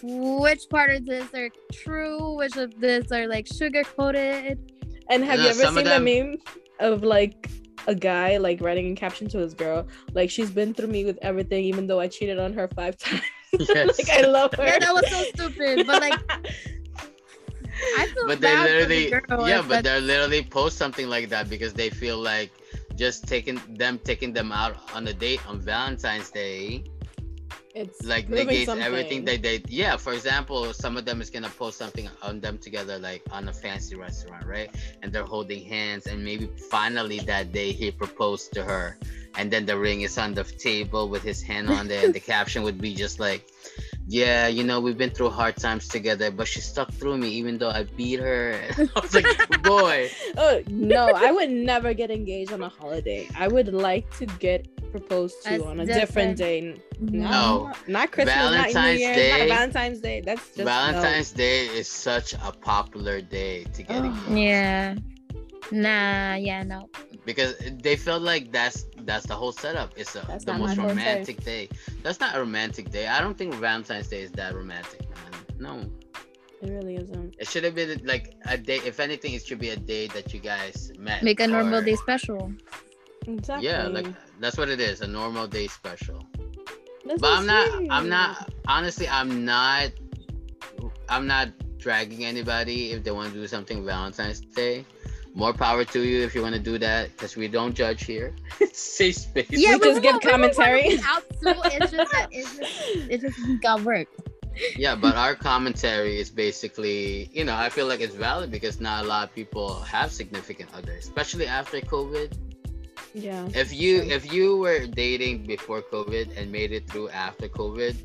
Which 0.05 0.69
part 0.69 0.91
of 0.91 1.07
this 1.07 1.27
are 1.35 1.51
true? 1.73 2.35
Which 2.35 2.57
of 2.57 2.79
this 2.81 3.11
are 3.13 3.27
like 3.27 3.47
sugar 3.47 3.83
coated? 3.83 4.59
And 5.11 5.25
have 5.25 5.39
No, 5.39 5.45
you 5.45 5.51
ever 5.51 5.61
some 5.63 5.77
of 5.79 5.87
seen 5.87 5.93
the 5.93 6.23
meme 6.25 6.37
of 6.81 7.03
like 7.03 7.49
a 7.87 7.95
guy 7.95 8.37
like 8.37 8.61
writing 8.61 8.93
a 8.93 8.95
caption 8.95 9.29
to 9.29 9.39
his 9.39 9.55
girl, 9.55 9.87
like 10.15 10.31
she's 10.31 10.51
been 10.51 10.75
through 10.75 10.89
me 10.89 11.05
with 11.05 11.19
everything, 11.23 11.65
even 11.65 11.87
though 11.87 12.01
I 12.01 12.09
cheated 12.09 12.39
on 12.39 12.53
her 12.55 12.69
five 12.69 12.97
times. 12.99 13.23
Yes. 13.53 13.99
like 14.09 14.11
I 14.11 14.27
love 14.27 14.53
her. 14.55 14.65
Yeah, 14.65 14.79
that 14.79 14.95
was 14.95 15.11
so 15.11 15.23
stupid. 15.35 15.87
But 15.87 16.01
like, 16.01 16.21
I 17.99 18.07
feel 18.07 18.27
but 18.27 18.41
they 18.41 18.47
bad 18.49 18.81
for 18.83 18.87
the 18.87 19.11
literally, 19.11 19.51
yeah, 19.51 19.61
but 19.63 19.69
that- 19.69 19.85
they 19.85 20.01
literally 20.01 20.43
post 20.43 20.77
something 20.79 21.09
like 21.09 21.29
that 21.31 21.49
because 21.49 21.73
they 21.73 21.91
feel 21.91 22.19
like 22.19 22.51
just 22.95 23.27
taking 23.27 23.61
them 23.71 23.99
taking 24.05 24.33
them 24.33 24.53
out 24.53 24.77
on 24.95 25.07
a 25.09 25.15
date 25.15 25.41
on 25.49 25.59
Valentine's 25.59 26.31
Day 26.31 26.85
it's 27.75 28.05
like 28.05 28.29
negates 28.29 28.67
something. 28.67 28.85
everything 28.85 29.25
that 29.25 29.43
they 29.43 29.63
yeah 29.69 29.97
for 29.97 30.13
example 30.13 30.73
some 30.73 30.97
of 30.97 31.05
them 31.05 31.21
is 31.21 31.31
gonna 31.31 31.49
post 31.49 31.79
something 31.79 32.09
on 32.23 32.41
them 32.41 32.59
together 32.59 32.99
like 32.99 33.23
on 33.31 33.49
a 33.49 33.53
fancy 33.53 33.95
restaurant 33.97 34.45
right 34.47 34.71
and 35.03 35.13
they're 35.13 35.25
holding 35.25 35.65
hands 35.65 36.07
and 36.07 36.23
maybe 36.23 36.47
finally 36.71 37.19
that 37.21 37.53
day 37.53 37.73
he 37.73 37.91
proposed 37.91 38.53
to 38.53 38.63
her 38.63 38.99
and 39.37 39.51
then 39.51 39.65
the 39.65 39.77
ring 39.77 40.03
is 40.03 40.19
on 40.19 40.35
the 40.35 40.45
table 40.45 41.09
with 41.09 41.23
his 41.23 41.41
hand 41.41 41.71
on 41.71 41.89
there 41.89 42.05
and 42.05 42.15
the 42.15 42.21
caption 42.35 42.63
would 42.63 42.81
be 42.81 42.95
just 42.95 43.19
like 43.19 43.47
yeah 44.09 44.49
you 44.49 44.65
know 44.65 44.81
we've 44.81 44.99
been 44.99 45.11
through 45.11 45.31
hard 45.31 45.57
times 45.57 45.87
together 45.87 46.31
but 46.31 46.47
she 46.49 46.61
stuck 46.61 46.91
through 46.93 47.17
me 47.17 47.29
even 47.29 47.57
though 47.59 47.71
i 47.71 47.85
beat 47.97 48.19
her 48.19 48.61
i 48.97 49.01
was 49.01 49.15
like 49.15 49.63
boy 49.63 50.11
Oh 50.37 50.61
no, 50.69 51.09
I 51.15 51.31
would 51.31 51.51
never 51.51 51.93
get 51.95 52.11
engaged 52.11 52.53
on 52.53 52.63
a 52.63 52.69
holiday. 52.69 53.29
I 53.37 53.47
would 53.49 53.69
like 53.73 54.11
to 54.19 54.25
get 54.27 54.67
proposed 54.91 55.37
to 55.45 55.51
That's 55.51 55.63
on 55.65 55.81
a 55.81 55.87
different 55.87 56.37
different. 56.39 56.39
day. 56.39 56.61
Mhm. 57.01 57.11
No, 57.11 57.31
No. 57.31 57.73
not 57.87 58.11
Christmas, 58.13 58.35
not 58.35 58.51
New 58.51 58.73
Valentine's 58.73 59.01
Year's, 59.01 59.17
Day- 59.17 59.39
not 59.39 59.49
Valentine's 59.59 60.01
Day. 60.01 60.21
That's 60.23 60.47
just 60.47 60.59
no. 60.59 60.65
valentine's 60.65 61.31
day 61.33 61.67
is 61.67 61.89
such 61.89 62.33
a 62.35 62.51
popular 62.61 63.21
day 63.21 63.65
to 63.75 63.83
get 63.83 64.01
Oh. 64.03 64.05
engaged 64.05 64.39
Yeah. 64.39 64.95
Nah. 65.71 66.35
Yeah. 66.35 66.63
No. 66.63 66.89
because 67.25 67.55
they 67.83 67.97
feel 67.97 68.19
like 68.21 68.53
that's 68.53 68.85
that's 69.07 69.27
the 69.27 69.35
whole 69.35 69.53
setup. 69.53 69.93
It's 69.97 70.15
a, 70.17 70.21
the 70.45 70.53
most 70.55 70.77
my 70.77 70.83
whole 70.83 70.95
day. 70.95 70.99
romantic 71.01 71.45
day. 71.45 71.69
That's 72.03 72.21
not 72.21 72.35
a 72.37 72.39
romantic 72.41 72.91
day. 72.91 73.07
I 73.09 73.21
don't 73.21 73.37
think 73.37 73.55
Valentine's 73.55 74.09
Day 74.09 74.23
is 74.23 74.33
that 74.33 74.55
romantic, 74.55 75.01
man. 75.11 75.41
No, 75.59 75.91
It 76.63 76.71
really 76.71 76.97
isn't. 76.97 77.35
it 77.39 77.49
should 77.49 77.65
have 77.65 77.75
been 77.75 78.01
like 78.05 78.35
a 78.47 78.57
day. 78.59 78.81
If 78.85 79.01
anything, 79.01 79.35
it 79.35 79.45
should 79.47 79.59
be 79.59 79.71
a 79.71 79.77
day 79.77 80.07
that 80.09 80.33
you 80.35 80.41
guys 80.41 80.93
met. 80.99 81.23
Make 81.23 81.41
a 81.41 81.47
normal 81.47 81.77
or- 81.81 81.85
day 81.85 81.97
special. 81.97 82.53
Exactly. 83.27 83.69
Yeah, 83.69 83.87
like 83.87 84.09
that's 84.41 84.57
what 84.59 84.69
it 84.69 84.81
is. 84.81 85.01
A 85.01 85.07
normal 85.07 85.47
day 85.47 85.69
special. 85.69 86.21
That's 87.07 87.21
But 87.21 87.29
so 87.35 87.35
I'm 87.41 87.47
not. 87.47 87.69
sweet. 87.73 87.91
I'm 87.91 88.09
not. 88.09 88.53
Honestly, 88.67 89.09
I'm 89.09 89.45
not. 89.45 89.91
I'm 91.09 91.27
not 91.27 91.49
dragging 91.79 92.25
anybody 92.25 92.93
if 92.93 93.03
they 93.05 93.11
want 93.11 93.33
to 93.33 93.39
do 93.39 93.47
something 93.47 93.85
Valentine's 93.85 94.41
Day. 94.41 94.85
More 95.35 95.53
power 95.55 95.85
to 95.85 96.01
you 96.03 96.23
if 96.25 96.35
you 96.35 96.43
want 96.43 96.55
to 96.55 96.61
do 96.61 96.77
that, 96.79 97.11
because 97.13 97.37
we 97.37 97.49
don't 97.49 97.75
judge 97.75 98.05
here. 98.05 98.35
Safe 98.73 99.17
space. 99.17 99.47
Yeah, 99.51 99.77
We 99.77 99.79
just 99.89 100.03
give 100.03 100.13
won't- 100.13 100.25
we 100.25 100.31
won't 100.31 100.55
commentary. 100.55 100.83
be 100.97 101.01
Out 101.07 101.25
too. 101.41 101.55
It's 101.77 101.91
just 101.93 102.13
that 102.13 102.27
it's 102.31 102.57
just 102.59 102.73
it's 103.13 103.23
just 103.25 103.63
got 103.63 103.81
work. 103.83 104.09
yeah 104.77 104.95
but 104.95 105.15
our 105.17 105.35
commentary 105.35 106.21
is 106.21 106.29
basically 106.29 107.31
you 107.33 107.43
know 107.43 107.57
i 107.57 107.69
feel 107.71 107.87
like 107.87 108.01
it's 108.07 108.15
valid 108.15 108.51
because 108.51 108.81
not 108.89 109.03
a 109.03 109.09
lot 109.09 109.23
of 109.27 109.35
people 109.35 109.81
have 109.81 110.13
significant 110.13 110.69
others 110.77 111.05
especially 111.09 111.47
after 111.47 111.81
covid 111.81 112.37
Yeah. 113.15 113.49
if 113.63 113.73
you 113.73 113.93
True. 114.05 114.11
if 114.17 114.23
you 114.31 114.47
were 114.65 114.85
dating 114.87 115.47
before 115.55 115.81
covid 115.81 116.37
and 116.37 116.53
made 116.53 116.71
it 116.79 116.85
through 116.87 117.09
after 117.09 117.49
covid 117.49 117.97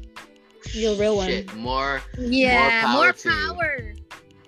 You're 0.71 0.95
a 0.95 0.99
real 1.03 1.15
one. 1.19 1.36
more 1.59 1.99
Yeah. 2.17 2.80
power 2.80 2.93
More 2.95 3.11
to 3.11 3.28
you. 3.30 3.36
power. 3.51 3.73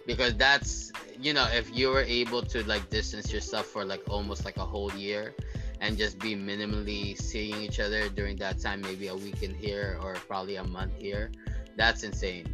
because 0.08 0.34
that's 0.46 0.94
you 1.22 1.34
know 1.34 1.48
if 1.52 1.70
you 1.76 1.90
were 1.90 2.02
able 2.04 2.42
to 2.42 2.64
like 2.68 2.90
distance 2.90 3.32
yourself 3.34 3.66
for 3.66 3.84
like 3.84 4.02
almost 4.10 4.46
like 4.46 4.58
a 4.58 4.66
whole 4.66 4.92
year 4.94 5.34
and 5.82 5.98
just 5.98 6.18
be 6.20 6.36
minimally 6.36 7.18
seeing 7.18 7.56
each 7.62 7.80
other 7.80 8.10
during 8.10 8.36
that 8.38 8.60
time 8.60 8.80
maybe 8.82 9.08
a 9.08 9.16
weekend 9.16 9.56
here 9.56 10.00
or 10.02 10.14
probably 10.28 10.56
a 10.58 10.64
month 10.64 10.94
here 10.98 11.32
that's 11.76 12.04
insane 12.04 12.46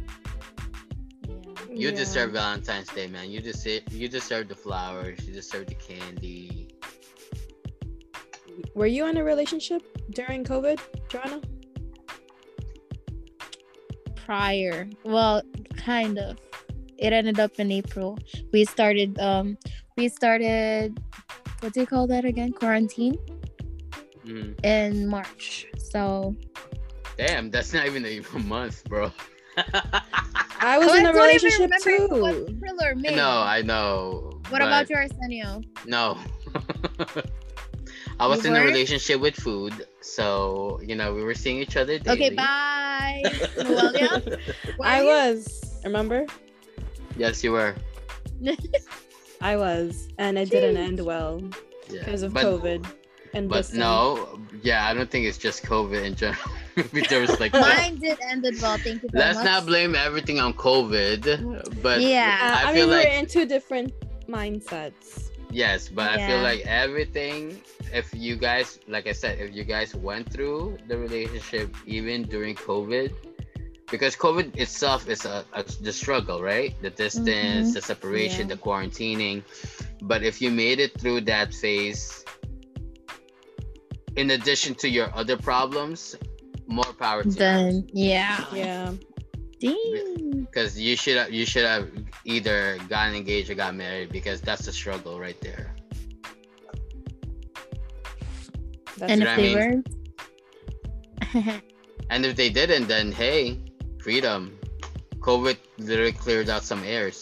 You 1.70 1.90
Yeah. 1.90 1.96
deserve 1.96 2.30
Valentine's 2.32 2.88
Day, 2.88 3.06
man. 3.06 3.26
You 3.30 3.40
deserve 3.40 3.82
you 3.92 4.08
deserve 4.08 4.48
the 4.48 4.54
flowers. 4.54 5.18
You 5.26 5.32
deserve 5.34 5.66
the 5.66 5.74
candy. 5.74 6.68
Were 8.74 8.86
you 8.86 9.04
in 9.10 9.16
a 9.18 9.24
relationship 9.24 9.82
during 10.18 10.40
COVID, 10.44 10.78
Joanna? 11.10 11.40
prior. 14.14 14.88
Well, 15.04 15.42
kind 15.76 16.18
of. 16.18 16.38
It 16.98 17.12
ended 17.12 17.38
up 17.38 17.52
in 17.58 17.70
April. 17.70 18.18
We 18.52 18.64
started 18.64 19.18
um 19.20 19.56
we 19.96 20.08
started 20.08 20.98
what 21.60 21.72
do 21.72 21.80
you 21.80 21.86
call 21.86 22.06
that 22.08 22.24
again? 22.24 22.52
Quarantine 22.52 23.18
Mm. 24.26 24.58
in 24.66 25.06
March. 25.06 25.66
So 25.78 26.34
Damn, 27.16 27.50
that's 27.50 27.72
not 27.72 27.86
even 27.86 28.04
a 28.04 28.20
month, 28.44 28.82
bro. 28.88 29.12
I 30.58 30.78
was 30.78 30.88
Oh, 30.90 30.96
in 30.98 31.06
a 31.06 31.12
relationship 31.12 31.70
remember 31.70 31.90
if 31.90 32.10
it 32.10 32.10
was 32.10 32.34
too. 32.34 32.46
April 32.50 32.76
or 32.84 32.94
May. 32.96 33.14
no, 33.14 33.30
I 33.40 33.62
know. 33.62 34.40
What 34.50 34.60
but 34.60 34.62
about 34.66 34.90
you, 34.90 34.96
Arsenio? 34.96 35.62
No. 35.86 36.18
I 38.18 38.26
was 38.26 38.44
You 38.44 38.50
in 38.50 38.56
a 38.56 38.64
relationship 38.64 39.20
with 39.20 39.36
food, 39.36 39.86
so 40.00 40.80
you 40.82 40.94
know 40.96 41.14
we 41.14 41.22
were 41.22 41.34
seeing 41.34 41.58
each 41.58 41.76
other 41.76 41.98
daily. 41.98 42.16
Okay, 42.16 42.34
bye. 42.34 43.22
Noelia? 43.62 44.38
Were 44.78 44.86
I 44.86 45.00
you? 45.02 45.06
was. 45.06 45.62
Remember? 45.84 46.26
Yes, 47.16 47.42
you 47.44 47.52
were. 47.52 47.74
I 49.40 49.56
was, 49.56 50.08
and 50.18 50.38
it 50.38 50.50
didn't 50.50 50.76
end 50.76 51.00
well 51.04 51.42
Yeah. 51.90 52.04
because 52.04 52.22
of 52.22 52.32
but, 52.34 52.44
COVID. 52.44 52.86
And 53.34 53.48
But 53.50 53.58
distance. 53.58 53.78
no, 53.78 54.38
yeah, 54.62 54.86
I 54.88 54.94
don't 54.94 55.10
think 55.10 55.26
it's 55.26 55.36
just 55.36 55.62
COVID 55.62 56.02
in 56.04 56.14
general. 56.14 56.38
There 57.10 57.20
was 57.20 57.38
like 57.40 57.52
Mine 57.52 57.96
did 57.96 58.18
ended 58.30 58.60
well. 58.62 58.76
Thank 58.78 59.02
you 59.02 59.08
very 59.10 59.24
Let's 59.24 59.38
much. 59.38 59.44
not 59.46 59.66
blame 59.66 59.94
everything 59.94 60.40
on 60.40 60.52
COVID, 60.54 61.82
but 61.82 62.00
Yeah. 62.00 62.62
I, 62.64 62.70
I, 62.70 62.74
feel 62.74 62.86
mean, 62.86 62.96
like 62.96 63.06
we're 63.06 63.18
in 63.18 63.26
two 63.26 63.44
different 63.46 63.92
mindsets. 64.28 65.30
yes, 65.50 65.88
but 65.88 66.10
I 66.10 66.26
feel 66.26 66.40
like 66.40 66.60
everything. 66.66 67.60
If 67.92 68.12
you 68.14 68.36
guys, 68.36 68.78
like 68.88 69.06
I 69.06 69.12
said, 69.12 69.38
if 69.38 69.54
you 69.54 69.64
guys 69.64 69.94
went 69.94 70.30
through 70.32 70.76
the 70.88 70.96
relationship 70.98 71.74
even 71.86 72.22
during 72.24 72.54
COVID, 72.56 73.12
because 73.90 74.16
COVID 74.16 74.56
itself 74.56 75.08
is 75.08 75.24
a, 75.24 75.44
a 75.52 75.62
the 75.80 75.92
struggle, 75.92 76.42
right? 76.42 76.74
The 76.82 76.90
distance, 76.90 77.70
Mhm. 77.70 77.74
the 77.74 77.82
separation, 77.82 78.48
Yeah. 78.48 78.54
the 78.54 78.60
quarantining. 78.60 79.42
But 80.02 80.22
if 80.22 80.42
you 80.42 80.50
made 80.50 80.80
it 80.80 80.98
through 81.00 81.22
that 81.22 81.54
phase, 81.54 82.24
in 84.16 84.30
addition 84.30 84.74
to 84.76 84.88
your 84.88 85.10
other 85.14 85.36
problems, 85.36 86.16
more 86.66 86.92
power 86.98 87.22
to 87.22 87.28
you. 87.28 87.34
Then 87.34 87.88
yeah. 87.92 88.44
Yeah. 88.52 88.92
Dang. 89.58 90.44
because 90.44 90.78
you 90.78 90.96
should 90.96 91.16
have 91.16 91.32
you 91.32 91.46
should 91.46 91.64
have 91.64 91.88
either 92.26 92.76
gotten 92.90 93.14
engaged 93.16 93.48
or 93.48 93.54
got 93.54 93.74
married 93.74 94.10
because 94.12 94.42
that's 94.42 94.66
the 94.66 94.72
struggle 94.72 95.18
right 95.18 95.40
there 95.40 95.74
That's 98.98 99.12
And 99.12 99.20
what 99.22 99.28
if 99.28 99.32
I 99.32 99.36
they 99.36 99.54
mean. 99.54 99.56
weren't. 99.56 99.88
and 102.10 102.26
if 102.26 102.36
they 102.36 102.50
didn't 102.50 102.86
then 102.86 103.12
hey 103.12 103.58
freedom 104.06 104.40
covid 105.28 105.56
literally 105.78 106.12
cleared 106.24 106.48
out 106.48 106.62
some 106.62 106.82
airs 106.84 107.18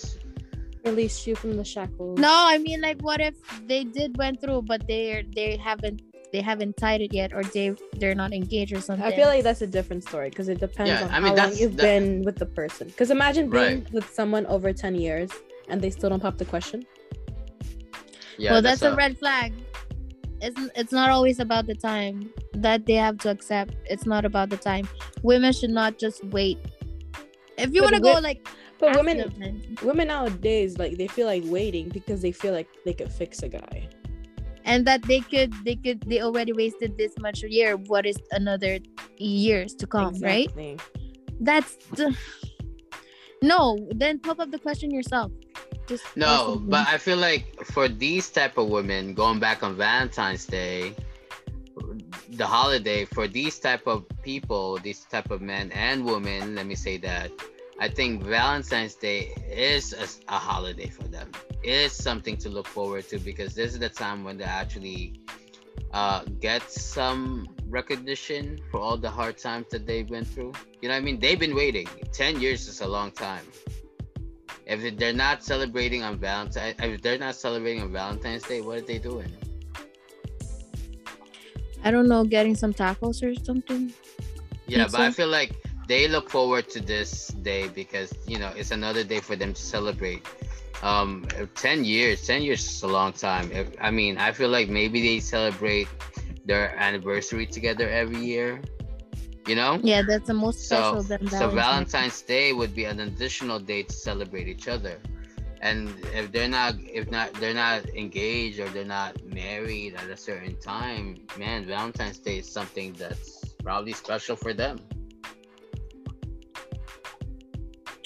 released 0.84 1.26
you 1.26 1.34
from 1.34 1.56
the 1.56 1.64
shackles. 1.64 2.18
no, 2.20 2.34
I 2.54 2.58
mean 2.58 2.80
like 2.82 3.00
what 3.00 3.20
if 3.28 3.34
they 3.66 3.84
did 3.84 4.10
went 4.18 4.36
through 4.42 4.60
but 4.72 4.80
they're 4.86 5.22
they 5.38 5.56
haven't 5.56 6.02
they 6.30 6.42
haven't 6.50 6.76
tied 6.76 7.00
it 7.06 7.12
yet 7.20 7.32
or 7.32 7.42
they 7.56 7.66
they're 7.98 8.18
not 8.24 8.32
engaged 8.34 8.72
or 8.76 8.82
something. 8.82 9.06
I 9.06 9.16
feel 9.16 9.28
like 9.28 9.44
that's 9.48 9.62
a 9.62 9.70
different 9.78 10.02
story 10.04 10.28
because 10.28 10.48
it 10.54 10.58
depends 10.60 10.90
Yeah, 10.90 11.04
on 11.04 11.10
I 11.16 11.20
mean, 11.20 11.36
how 11.38 11.44
long 11.48 11.56
you've 11.56 11.76
that- 11.76 11.88
been 11.90 12.22
with 12.26 12.36
the 12.36 12.50
person. 12.60 12.88
Because 12.88 13.10
imagine 13.18 13.48
being 13.48 13.76
Right. 13.84 13.92
with 13.96 14.06
someone 14.12 14.44
over 14.54 14.68
10 14.74 14.94
years 15.06 15.30
and 15.70 15.80
they 15.80 15.90
still 15.96 16.10
don't 16.10 16.20
pop 16.20 16.36
the 16.36 16.44
question. 16.54 16.84
yeah 18.36 18.50
well 18.52 18.62
that's, 18.66 18.82
a 18.82 18.94
red 18.94 19.16
flag. 19.22 19.54
It's 20.46 20.60
it's 20.80 20.92
not 21.00 21.08
always 21.16 21.38
about 21.46 21.64
the 21.72 21.78
time 21.90 22.16
that 22.66 22.84
they 22.84 22.98
have 23.06 23.16
to 23.24 23.30
accept. 23.30 23.72
It's 23.88 24.04
not 24.04 24.24
about 24.30 24.50
the 24.50 24.58
time. 24.70 24.84
Women 25.22 25.52
should 25.58 25.70
not 25.70 25.92
just 26.04 26.18
wait. 26.38 26.58
If 27.58 27.72
you 27.74 27.82
want 27.82 27.94
to 27.94 28.00
go 28.00 28.14
like 28.14 28.46
But 28.78 28.96
women, 28.96 29.76
women 29.82 30.08
nowadays, 30.08 30.78
like 30.78 30.98
they 30.98 31.06
feel 31.06 31.26
like 31.26 31.44
waiting 31.46 31.88
because 31.88 32.20
they 32.22 32.32
feel 32.32 32.52
like 32.52 32.68
they 32.84 32.92
could 32.92 33.10
fix 33.12 33.42
a 33.42 33.48
guy. 33.48 33.88
and 34.64 34.86
that 34.86 35.02
they 35.02 35.20
could 35.20 35.52
they 35.64 35.76
could 35.76 36.00
they 36.08 36.20
already 36.22 36.52
wasted 36.52 36.96
this 36.98 37.12
much 37.20 37.44
a 37.44 37.50
year. 37.50 37.76
What 37.76 38.06
is 38.06 38.16
another 38.32 38.78
years 39.18 39.74
to 39.76 39.86
come, 39.86 40.14
right? 40.20 40.48
That's 41.40 41.76
the 41.92 42.16
no. 43.42 43.76
Then 43.94 44.18
pop 44.20 44.40
up 44.40 44.50
the 44.50 44.58
question 44.58 44.90
yourself. 44.90 45.30
Just 45.86 46.04
no 46.16 46.62
but 46.64 46.88
i 46.88 46.96
feel 46.96 47.18
like 47.18 47.44
for 47.62 47.88
these 47.88 48.30
type 48.30 48.56
of 48.56 48.68
women 48.70 49.12
going 49.12 49.38
back 49.38 49.62
on 49.62 49.76
valentine's 49.76 50.46
day 50.46 50.94
the 52.36 52.46
holiday 52.46 53.04
for 53.04 53.26
these 53.28 53.58
type 53.58 53.86
of 53.86 54.04
people 54.22 54.78
these 54.78 55.04
type 55.04 55.30
of 55.30 55.40
men 55.40 55.70
and 55.72 56.04
women 56.04 56.54
let 56.54 56.66
me 56.66 56.74
say 56.74 56.96
that 56.96 57.30
i 57.80 57.88
think 57.88 58.22
valentine's 58.22 58.94
day 58.94 59.32
is 59.50 59.92
a, 59.92 60.34
a 60.34 60.38
holiday 60.38 60.88
for 60.88 61.04
them. 61.04 61.30
It 61.62 61.72
is 61.72 61.92
something 61.92 62.36
to 62.38 62.48
look 62.48 62.66
forward 62.66 63.08
to 63.08 63.18
because 63.18 63.54
this 63.54 63.72
is 63.72 63.78
the 63.78 63.88
time 63.88 64.24
when 64.24 64.36
they 64.36 64.44
actually 64.44 65.20
uh, 65.92 66.24
get 66.40 66.62
some 66.70 67.48
recognition 67.68 68.58
for 68.70 68.80
all 68.80 68.96
the 68.96 69.10
hard 69.10 69.38
times 69.38 69.66
that 69.70 69.86
they've 69.86 70.06
been 70.06 70.24
through. 70.24 70.52
You 70.80 70.88
know 70.88 70.94
what 70.94 71.02
i 71.02 71.04
mean? 71.08 71.18
They've 71.20 71.38
been 71.38 71.54
waiting. 71.54 71.88
10 72.12 72.40
years 72.40 72.68
is 72.68 72.80
a 72.80 72.86
long 72.86 73.10
time. 73.12 73.46
If 74.66 74.96
they're 74.98 75.12
not 75.12 75.44
celebrating 75.44 76.02
on 76.02 76.18
valentine 76.18 76.74
if 76.78 77.02
they're 77.02 77.18
not 77.18 77.34
celebrating 77.34 77.82
on 77.82 77.92
valentine's 77.92 78.42
day 78.44 78.60
what 78.62 78.78
are 78.78 78.80
they 78.80 78.98
doing 78.98 79.30
I 81.84 81.90
don't 81.90 82.08
know, 82.08 82.24
getting 82.24 82.54
some 82.56 82.72
tacos 82.72 83.22
or 83.22 83.34
something. 83.44 83.92
Yeah, 84.66 84.88
but 84.90 85.00
I 85.00 85.10
feel 85.10 85.28
like 85.28 85.54
they 85.86 86.08
look 86.08 86.30
forward 86.30 86.70
to 86.70 86.80
this 86.80 87.28
day 87.28 87.68
because 87.68 88.12
you 88.26 88.38
know 88.38 88.50
it's 88.56 88.70
another 88.70 89.04
day 89.04 89.20
for 89.20 89.36
them 89.36 89.52
to 89.52 89.62
celebrate. 89.62 90.26
Um, 90.82 91.26
ten 91.54 91.84
years, 91.84 92.26
ten 92.26 92.42
years 92.42 92.66
is 92.66 92.82
a 92.82 92.88
long 92.88 93.12
time. 93.12 93.52
If, 93.52 93.68
I 93.80 93.90
mean, 93.90 94.18
I 94.18 94.32
feel 94.32 94.48
like 94.48 94.68
maybe 94.68 95.02
they 95.02 95.20
celebrate 95.20 95.88
their 96.44 96.74
anniversary 96.76 97.46
together 97.46 97.88
every 97.88 98.24
year. 98.24 98.60
You 99.46 99.56
know, 99.56 99.78
Yeah, 99.82 100.00
that's 100.00 100.26
the 100.26 100.34
most 100.34 100.66
so 100.66 100.76
special 100.76 101.02
than 101.02 101.28
so 101.28 101.50
Valentine's 101.50 102.22
Day 102.22 102.54
would 102.54 102.74
be 102.74 102.84
an 102.84 103.00
additional 103.00 103.58
day 103.60 103.82
to 103.82 103.92
celebrate 103.92 104.48
each 104.48 104.68
other. 104.68 104.98
And 105.64 105.88
if 106.12 106.30
they're 106.30 106.46
not, 106.46 106.74
if 106.78 107.10
not, 107.10 107.32
they're 107.40 107.54
not 107.54 107.88
engaged 107.96 108.60
or 108.60 108.68
they're 108.68 108.84
not 108.84 109.16
married 109.24 109.94
at 109.94 110.10
a 110.10 110.16
certain 110.16 110.60
time, 110.60 111.24
man, 111.38 111.64
Valentine's 111.64 112.18
Day 112.18 112.36
is 112.40 112.52
something 112.52 112.92
that's 112.92 113.42
probably 113.64 113.94
special 113.94 114.36
for 114.36 114.52
them. 114.52 114.78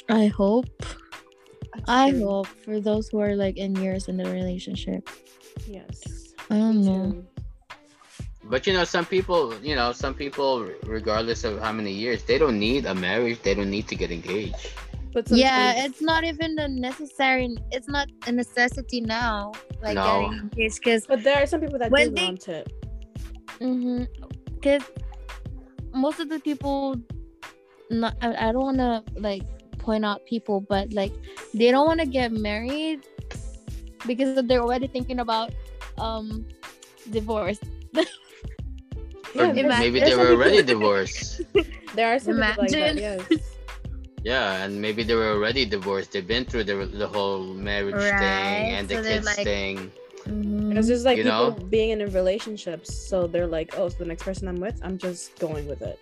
I 0.08 0.28
hope. 0.28 0.70
I 1.88 2.10
hope 2.10 2.46
for 2.46 2.78
those 2.78 3.08
who 3.08 3.18
are 3.18 3.34
like 3.34 3.56
in 3.56 3.74
years 3.74 4.06
in 4.06 4.16
the 4.16 4.30
relationship. 4.30 5.10
Yes. 5.66 6.34
I 6.50 6.58
don't 6.58 6.84
know. 6.84 7.24
But 8.44 8.68
you 8.68 8.72
know, 8.72 8.84
some 8.84 9.04
people, 9.04 9.52
you 9.64 9.74
know, 9.74 9.90
some 9.90 10.14
people, 10.14 10.70
regardless 10.84 11.42
of 11.42 11.58
how 11.58 11.72
many 11.72 11.90
years, 11.90 12.22
they 12.22 12.38
don't 12.38 12.60
need 12.60 12.86
a 12.86 12.94
marriage. 12.94 13.42
They 13.42 13.54
don't 13.54 13.70
need 13.70 13.88
to 13.88 13.96
get 13.96 14.12
engaged. 14.12 14.70
But 15.26 15.36
Yeah, 15.36 15.84
it's 15.84 16.00
not 16.00 16.22
even 16.24 16.58
a 16.58 16.68
necessary. 16.68 17.56
It's 17.72 17.88
not 17.88 18.08
a 18.26 18.32
necessity 18.32 19.00
now. 19.00 19.52
Like 19.82 19.94
No. 19.96 20.04
getting 20.30 20.38
engaged, 20.46 20.78
because 20.80 21.06
But 21.06 21.22
there 21.24 21.42
are 21.42 21.46
some 21.46 21.60
people 21.60 21.78
that 21.78 21.90
When 21.90 22.08
do 22.10 22.14
they- 22.14 22.24
want 22.24 22.48
it. 22.48 22.66
because 24.54 24.82
most 25.94 26.20
of 26.20 26.28
the 26.28 26.38
people, 26.38 26.96
not 27.90 28.14
I, 28.22 28.48
I 28.48 28.52
don't 28.52 28.62
want 28.76 28.78
to 28.78 29.02
like 29.20 29.42
point 29.78 30.04
out 30.04 30.24
people, 30.26 30.60
but 30.60 30.92
like 30.92 31.12
they 31.54 31.70
don't 31.70 31.86
want 31.86 32.00
to 32.00 32.06
get 32.06 32.30
married 32.32 33.00
because 34.06 34.44
they're 34.46 34.60
already 34.62 34.86
thinking 34.86 35.18
about 35.20 35.50
um 35.98 36.46
divorce. 37.10 37.58
Or 37.96 38.04
Yeah, 39.34 39.52
maybe 39.82 40.00
they 40.00 40.14
were 40.16 40.30
already 40.32 40.62
divorced. 40.74 41.42
There 41.94 42.06
are 42.14 42.18
some 42.18 42.36
people 42.40 42.62
like 42.64 42.70
that. 42.72 42.96
Yes. 42.96 43.22
Yeah, 44.24 44.64
and 44.64 44.80
maybe 44.80 45.02
they 45.04 45.14
were 45.14 45.30
already 45.32 45.64
divorced. 45.64 46.12
They've 46.12 46.26
been 46.26 46.44
through 46.44 46.64
the 46.64 46.86
the 46.86 47.06
whole 47.06 47.44
marriage 47.54 47.94
Right, 47.94 48.18
thing 48.18 48.64
and 48.76 48.88
the 48.88 48.94
so 48.96 49.02
they're 49.02 49.12
kids 49.22 49.26
like- 49.26 49.44
thing. 49.44 49.92
Mhm. 50.26 50.76
It's 50.76 50.88
just 50.88 51.04
like 51.04 51.16
You 51.16 51.24
people 51.24 51.50
know? 51.56 51.66
being 51.70 51.90
in 51.90 52.12
relationships, 52.12 52.92
so 53.08 53.26
they're 53.26 53.46
like, 53.46 53.78
"Oh, 53.78 53.88
so 53.88 53.96
the 53.98 54.04
next 54.04 54.24
person 54.24 54.48
I'm 54.48 54.56
with, 54.60 54.76
I'm 54.82 54.98
just 54.98 55.38
going 55.38 55.66
with 55.68 55.80
it." 55.82 55.98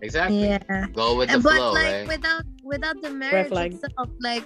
Exactly. 0.00 0.44
Yeah. 0.44 0.86
Go 0.94 1.16
with 1.16 1.28
the 1.28 1.34
And 1.34 1.42
but 1.42 1.54
flow, 1.56 1.72
like 1.72 1.84
right? 1.92 2.08
without 2.08 2.44
without 2.62 2.96
the 3.02 3.10
marriage 3.10 3.50
itself, 3.52 4.08
like 4.20 4.44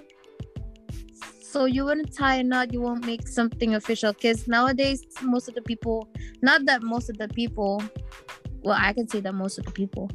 so 1.42 1.64
you 1.64 1.84
wouldn't 1.84 2.12
tie 2.12 2.36
a 2.36 2.42
knot, 2.44 2.72
you 2.72 2.80
won't 2.80 3.04
make 3.06 3.26
something 3.28 3.74
official. 3.74 4.12
Cause 4.14 4.46
nowadays 4.48 5.04
most 5.22 5.48
of 5.48 5.54
the 5.54 5.62
people, 5.62 6.08
not 6.42 6.64
that 6.66 6.82
most 6.82 7.08
of 7.10 7.16
the 7.18 7.28
people, 7.28 7.82
well, 8.62 8.76
I 8.78 8.92
can 8.92 9.06
say 9.08 9.20
that 9.20 9.34
most 9.34 9.58
of 9.58 9.64
the 9.64 9.72
people, 9.72 10.10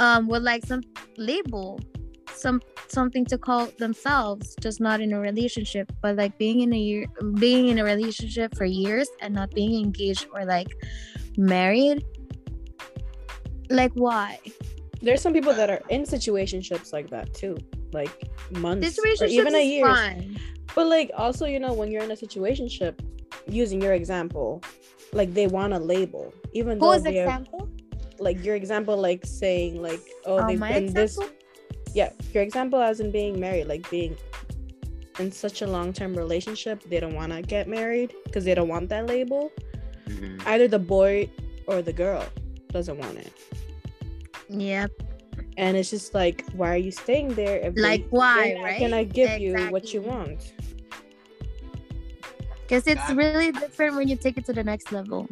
um, 0.00 0.26
would 0.28 0.42
like 0.42 0.64
some 0.66 0.80
label, 1.18 1.78
some 2.32 2.60
something 2.88 3.24
to 3.26 3.38
call 3.38 3.66
themselves, 3.78 4.56
just 4.60 4.80
not 4.80 5.00
in 5.00 5.12
a 5.12 5.20
relationship, 5.20 5.92
but 6.02 6.16
like 6.16 6.36
being 6.38 6.60
in 6.60 6.72
a 6.72 6.78
year, 6.78 7.06
being 7.34 7.68
in 7.68 7.78
a 7.78 7.84
relationship 7.84 8.56
for 8.56 8.64
years 8.64 9.08
and 9.20 9.32
not 9.34 9.50
being 9.52 9.78
engaged 9.84 10.26
or 10.34 10.44
like 10.44 10.74
married. 11.36 12.04
Like 13.68 13.92
why? 13.94 14.40
There's 15.02 15.20
some 15.20 15.32
people 15.32 15.54
that 15.54 15.70
are 15.70 15.82
in 15.90 16.02
situationships 16.02 16.92
like 16.92 17.10
that 17.10 17.32
too, 17.34 17.58
like 17.92 18.28
months 18.50 18.98
or 19.20 19.26
even 19.26 19.54
a 19.54 19.62
year. 19.62 19.86
fine. 19.86 20.40
But 20.74 20.86
like 20.86 21.10
also, 21.14 21.46
you 21.46 21.60
know, 21.60 21.72
when 21.74 21.90
you're 21.90 22.02
in 22.02 22.10
a 22.10 22.16
situationship, 22.16 22.98
using 23.46 23.82
your 23.82 23.92
example, 23.92 24.62
like 25.12 25.34
they 25.34 25.46
want 25.46 25.74
a 25.74 25.78
label, 25.78 26.32
even 26.52 26.78
though 26.78 26.92
Who's 26.92 27.02
they're 27.02 27.24
example? 27.24 27.68
Like 28.20 28.44
your 28.44 28.54
example, 28.54 28.96
like 28.96 29.24
saying 29.26 29.80
like, 29.82 30.00
oh, 30.26 30.38
Oh, 30.38 30.46
they've 30.46 30.58
my 30.58 30.72
been 30.72 30.92
this. 30.92 31.18
Yeah, 31.94 32.12
your 32.32 32.42
example 32.42 32.80
as 32.80 33.00
in 33.00 33.10
being 33.10 33.40
married, 33.40 33.66
like 33.66 33.88
being 33.90 34.16
in 35.18 35.32
such 35.32 35.62
a 35.62 35.66
long-term 35.66 36.14
relationship, 36.14 36.82
they 36.84 37.00
don't 37.00 37.14
want 37.14 37.32
to 37.32 37.42
get 37.42 37.66
married 37.68 38.14
because 38.24 38.44
they 38.44 38.54
don't 38.54 38.68
want 38.68 38.88
that 38.90 39.06
label. 39.06 39.50
Mhm. 40.06 40.40
Either 40.46 40.68
the 40.68 40.78
boy 40.78 41.28
or 41.66 41.82
the 41.82 41.92
girl 41.92 42.24
doesn't 42.68 42.96
want 42.98 43.18
it, 43.18 43.32
Yep. 44.48 44.90
and 45.56 45.76
it's 45.76 45.90
just 45.90 46.14
like, 46.14 46.44
why 46.52 46.72
are 46.74 46.76
you 46.76 46.90
staying 46.92 47.34
there? 47.34 47.56
If 47.58 47.74
Like 47.76 48.06
why, 48.10 48.54
they're 48.54 48.62
right? 48.64 48.80
gonna 48.80 49.04
give 49.04 49.40
you 49.40 49.56
what 49.70 49.92
you 49.92 50.00
want. 50.02 50.54
Because 52.62 52.86
it's 52.86 53.10
really 53.10 53.50
different 53.50 53.96
when 53.96 54.06
you 54.06 54.14
take 54.16 54.38
it 54.38 54.44
to 54.46 54.52
the 54.52 54.62
next 54.62 54.92
level. 54.92 55.28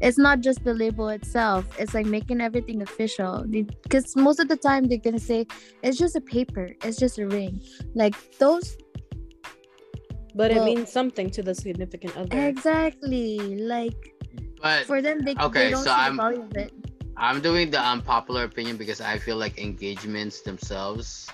It's 0.00 0.18
not 0.18 0.40
just 0.40 0.62
the 0.64 0.74
label 0.74 1.08
itself. 1.08 1.64
It's 1.78 1.94
like 1.94 2.06
making 2.06 2.40
everything 2.40 2.82
official. 2.82 3.44
Because 3.48 4.14
most 4.16 4.40
of 4.40 4.48
the 4.48 4.56
time 4.56 4.84
they're 4.84 4.98
gonna 4.98 5.18
say 5.18 5.46
it's 5.82 5.96
just 5.98 6.16
a 6.16 6.20
paper. 6.20 6.68
It's 6.84 6.98
just 6.98 7.18
a 7.18 7.26
ring. 7.26 7.60
Like 7.94 8.14
those 8.38 8.76
But 10.34 10.50
Well- 10.52 10.62
it 10.62 10.74
means 10.74 10.92
something 10.92 11.30
to 11.30 11.42
the 11.42 11.54
significant 11.54 12.14
other. 12.16 12.46
exactly. 12.46 13.38
Like 13.56 13.96
But 14.60 14.84
for 14.84 15.00
them, 15.00 15.20
they, 15.24 15.34
Okay, 15.40 15.64
they 15.64 15.70
don't 15.70 15.84
so 15.84 15.90
see 15.90 16.02
I'm- 16.04 16.16
the 16.16 16.22
value 16.22 16.42
of 16.42 16.56
it. 16.56 16.72
I'm 17.16 17.40
doing 17.40 17.70
the 17.70 17.80
unpopular 17.80 18.44
opinion 18.44 18.76
because 18.76 19.00
I 19.00 19.16
feel 19.16 19.38
like 19.38 19.56
engagements 19.56 20.42
themselves, 20.42 21.26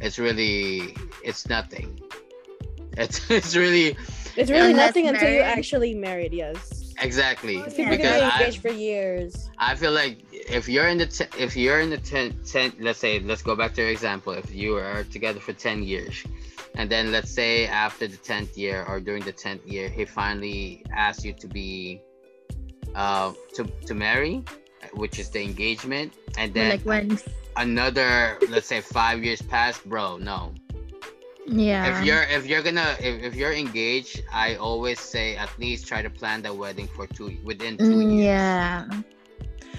it's 0.00 0.18
really 0.18 0.96
it's 1.22 1.46
nothing. 1.48 2.00
It's 2.96 3.20
it's 3.30 3.54
really 3.54 3.96
It's 4.36 4.50
really 4.50 4.70
Unless 4.70 4.86
nothing 4.88 5.08
until 5.08 5.28
you're 5.30 5.42
actually 5.44 5.94
married. 5.94 6.32
Yes. 6.32 6.85
Exactly 7.00 7.62
People 7.62 7.96
because 7.96 8.18
can 8.18 8.50
be 8.50 8.56
I, 8.56 8.58
for 8.58 8.68
years. 8.70 9.50
I 9.58 9.74
feel 9.74 9.92
like 9.92 10.24
if 10.32 10.68
you're 10.68 10.88
in 10.88 10.98
the 10.98 11.06
te- 11.06 11.32
if 11.38 11.56
you're 11.56 11.80
in 11.80 11.90
the 11.90 11.98
10, 11.98 12.40
10 12.44 12.72
let's 12.80 12.98
say 12.98 13.20
let's 13.20 13.42
go 13.42 13.56
back 13.56 13.74
to 13.74 13.82
your 13.82 13.90
example 13.90 14.32
if 14.32 14.54
you 14.54 14.76
are 14.76 15.04
together 15.04 15.40
for 15.40 15.52
10 15.52 15.82
years 15.82 16.24
and 16.74 16.90
then 16.90 17.12
let's 17.12 17.30
say 17.30 17.66
after 17.66 18.06
the 18.06 18.16
10th 18.16 18.56
year 18.56 18.84
or 18.86 19.00
during 19.00 19.22
the 19.24 19.32
10th 19.32 19.70
year 19.70 19.88
he 19.88 20.04
finally 20.04 20.84
asks 20.92 21.24
you 21.24 21.32
to 21.32 21.46
be 21.48 22.00
uh 22.94 23.32
to 23.54 23.64
to 23.86 23.94
marry 23.94 24.44
which 24.92 25.18
is 25.18 25.30
the 25.30 25.42
engagement 25.42 26.12
and 26.38 26.52
then 26.54 26.70
like 26.70 26.82
when, 26.82 27.18
another 27.56 28.38
let's 28.48 28.66
say 28.66 28.80
five 28.80 29.24
years 29.24 29.42
past 29.42 29.84
bro 29.88 30.16
no 30.16 30.52
yeah. 31.46 31.86
if 32.00 32.04
you're 32.04 32.22
if 32.24 32.46
you're 32.46 32.62
gonna 32.62 32.96
if, 33.00 33.22
if 33.22 33.34
you're 33.34 33.52
engaged 33.52 34.22
i 34.32 34.54
always 34.56 34.98
say 35.00 35.36
at 35.36 35.50
least 35.58 35.86
try 35.86 36.02
to 36.02 36.10
plan 36.10 36.42
the 36.42 36.52
wedding 36.52 36.88
for 36.88 37.06
two 37.06 37.36
within 37.44 37.76
two 37.76 37.84
Mm, 37.84 38.10
years 38.18 38.24
yeah. 38.24 38.86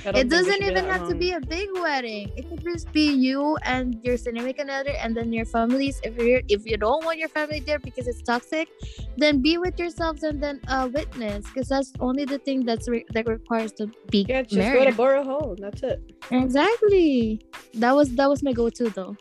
It 0.05 0.29
doesn't 0.29 0.53
should 0.53 0.59
be 0.61 0.65
even 0.67 0.85
that 0.85 0.99
have 0.99 1.09
to 1.09 1.15
be 1.15 1.31
a 1.31 1.41
big 1.41 1.67
wedding. 1.73 2.31
It 2.37 2.47
could 2.47 2.63
just 2.63 2.93
be 2.93 3.11
you 3.11 3.57
and 3.63 3.99
your 4.03 4.15
significant 4.15 4.69
other, 4.69 4.91
and 5.01 5.17
then 5.17 5.33
your 5.33 5.43
families. 5.43 5.99
If 6.03 6.15
you're 6.17 6.41
if 6.47 6.65
you 6.65 6.77
don't 6.77 7.03
want 7.03 7.17
your 7.17 7.27
family 7.27 7.59
there 7.59 7.79
because 7.79 8.07
it's 8.07 8.21
toxic, 8.21 8.69
then 9.17 9.41
be 9.41 9.57
with 9.57 9.77
yourselves 9.79 10.23
and 10.23 10.41
then 10.41 10.61
uh 10.69 10.87
witness, 10.93 11.45
because 11.47 11.67
that's 11.67 11.91
only 11.99 12.23
the 12.23 12.37
thing 12.37 12.63
that's 12.63 12.87
re- 12.87 13.05
that 13.11 13.27
requires 13.27 13.73
to 13.81 13.89
be 14.09 14.23
Yeah, 14.29 14.43
just 14.43 14.53
go 14.53 14.59
married. 14.61 14.91
to 14.91 14.95
Borough 14.95 15.23
Hall. 15.25 15.55
That's 15.59 15.81
it. 15.83 15.99
exactly. 16.31 17.41
That 17.73 17.93
was 17.95 18.13
that 18.15 18.29
was 18.29 18.43
my 18.43 18.53
go-to 18.53 18.89
though. 18.91 19.17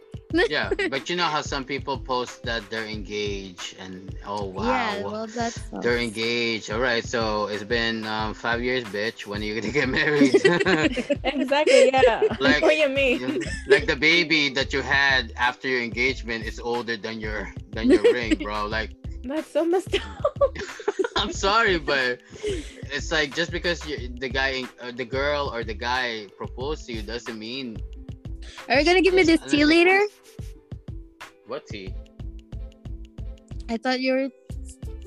Yeah 0.49 0.71
but 0.91 1.09
you 1.09 1.17
know 1.17 1.25
how 1.25 1.41
some 1.41 1.65
people 1.65 1.99
post 1.99 2.43
that 2.45 2.63
they're 2.71 2.87
engaged 2.87 3.77
and 3.79 4.15
oh 4.27 4.45
wow 4.57 4.65
Yeah. 4.65 5.03
Well, 5.03 5.27
that's 5.27 5.59
they're 5.83 5.99
engaged 5.99 6.71
all 6.71 6.81
right 6.81 7.05
so 7.05 7.47
it's 7.47 7.65
been 7.65 8.05
um, 8.07 8.35
five 8.35 8.63
years 8.63 8.85
bitch 8.85 9.27
when 9.27 9.41
are 9.43 9.45
you 9.45 9.55
gonna 9.61 9.73
get 9.81 9.89
married 9.89 10.35
exactly. 11.25 11.91
Yeah. 11.93 12.23
Like- 12.41 12.63
what 12.63 12.77
you 12.77 12.89
mean? 12.89 13.41
like 13.69 13.87
the 13.87 13.97
baby 13.97 14.49
that 14.51 14.73
you 14.73 14.83
had 14.83 15.33
after 15.37 15.69
your 15.69 15.83
engagement 15.83 16.45
is 16.45 16.59
older 16.61 16.97
than 16.97 17.21
your 17.21 17.53
than 17.73 17.91
your 17.91 18.03
ring 18.13 18.35
bro 18.43 18.67
like 18.67 18.91
That's 19.25 19.51
so 19.51 19.65
messed 19.65 19.95
up. 19.95 20.03
i'm 21.17 21.33
sorry 21.33 21.79
but 21.79 22.21
it's 22.95 23.11
like 23.11 23.35
just 23.35 23.51
because 23.51 23.83
you, 23.89 24.09
the 24.23 24.29
guy 24.29 24.65
uh, 24.81 24.93
the 24.95 25.05
girl 25.05 25.51
or 25.53 25.65
the 25.65 25.75
guy 25.75 26.27
proposed 26.37 26.87
to 26.87 26.93
you 26.95 27.03
doesn't 27.03 27.39
mean 27.39 27.77
Are 28.69 28.79
you 28.79 28.85
gonna 28.87 29.03
give 29.03 29.15
me 29.15 29.23
this 29.25 29.41
tea 29.51 29.65
later? 29.65 29.99
What 31.47 31.67
tea 31.67 31.95
I 33.69 33.77
thought 33.77 34.01
you 34.01 34.13
were 34.13 34.29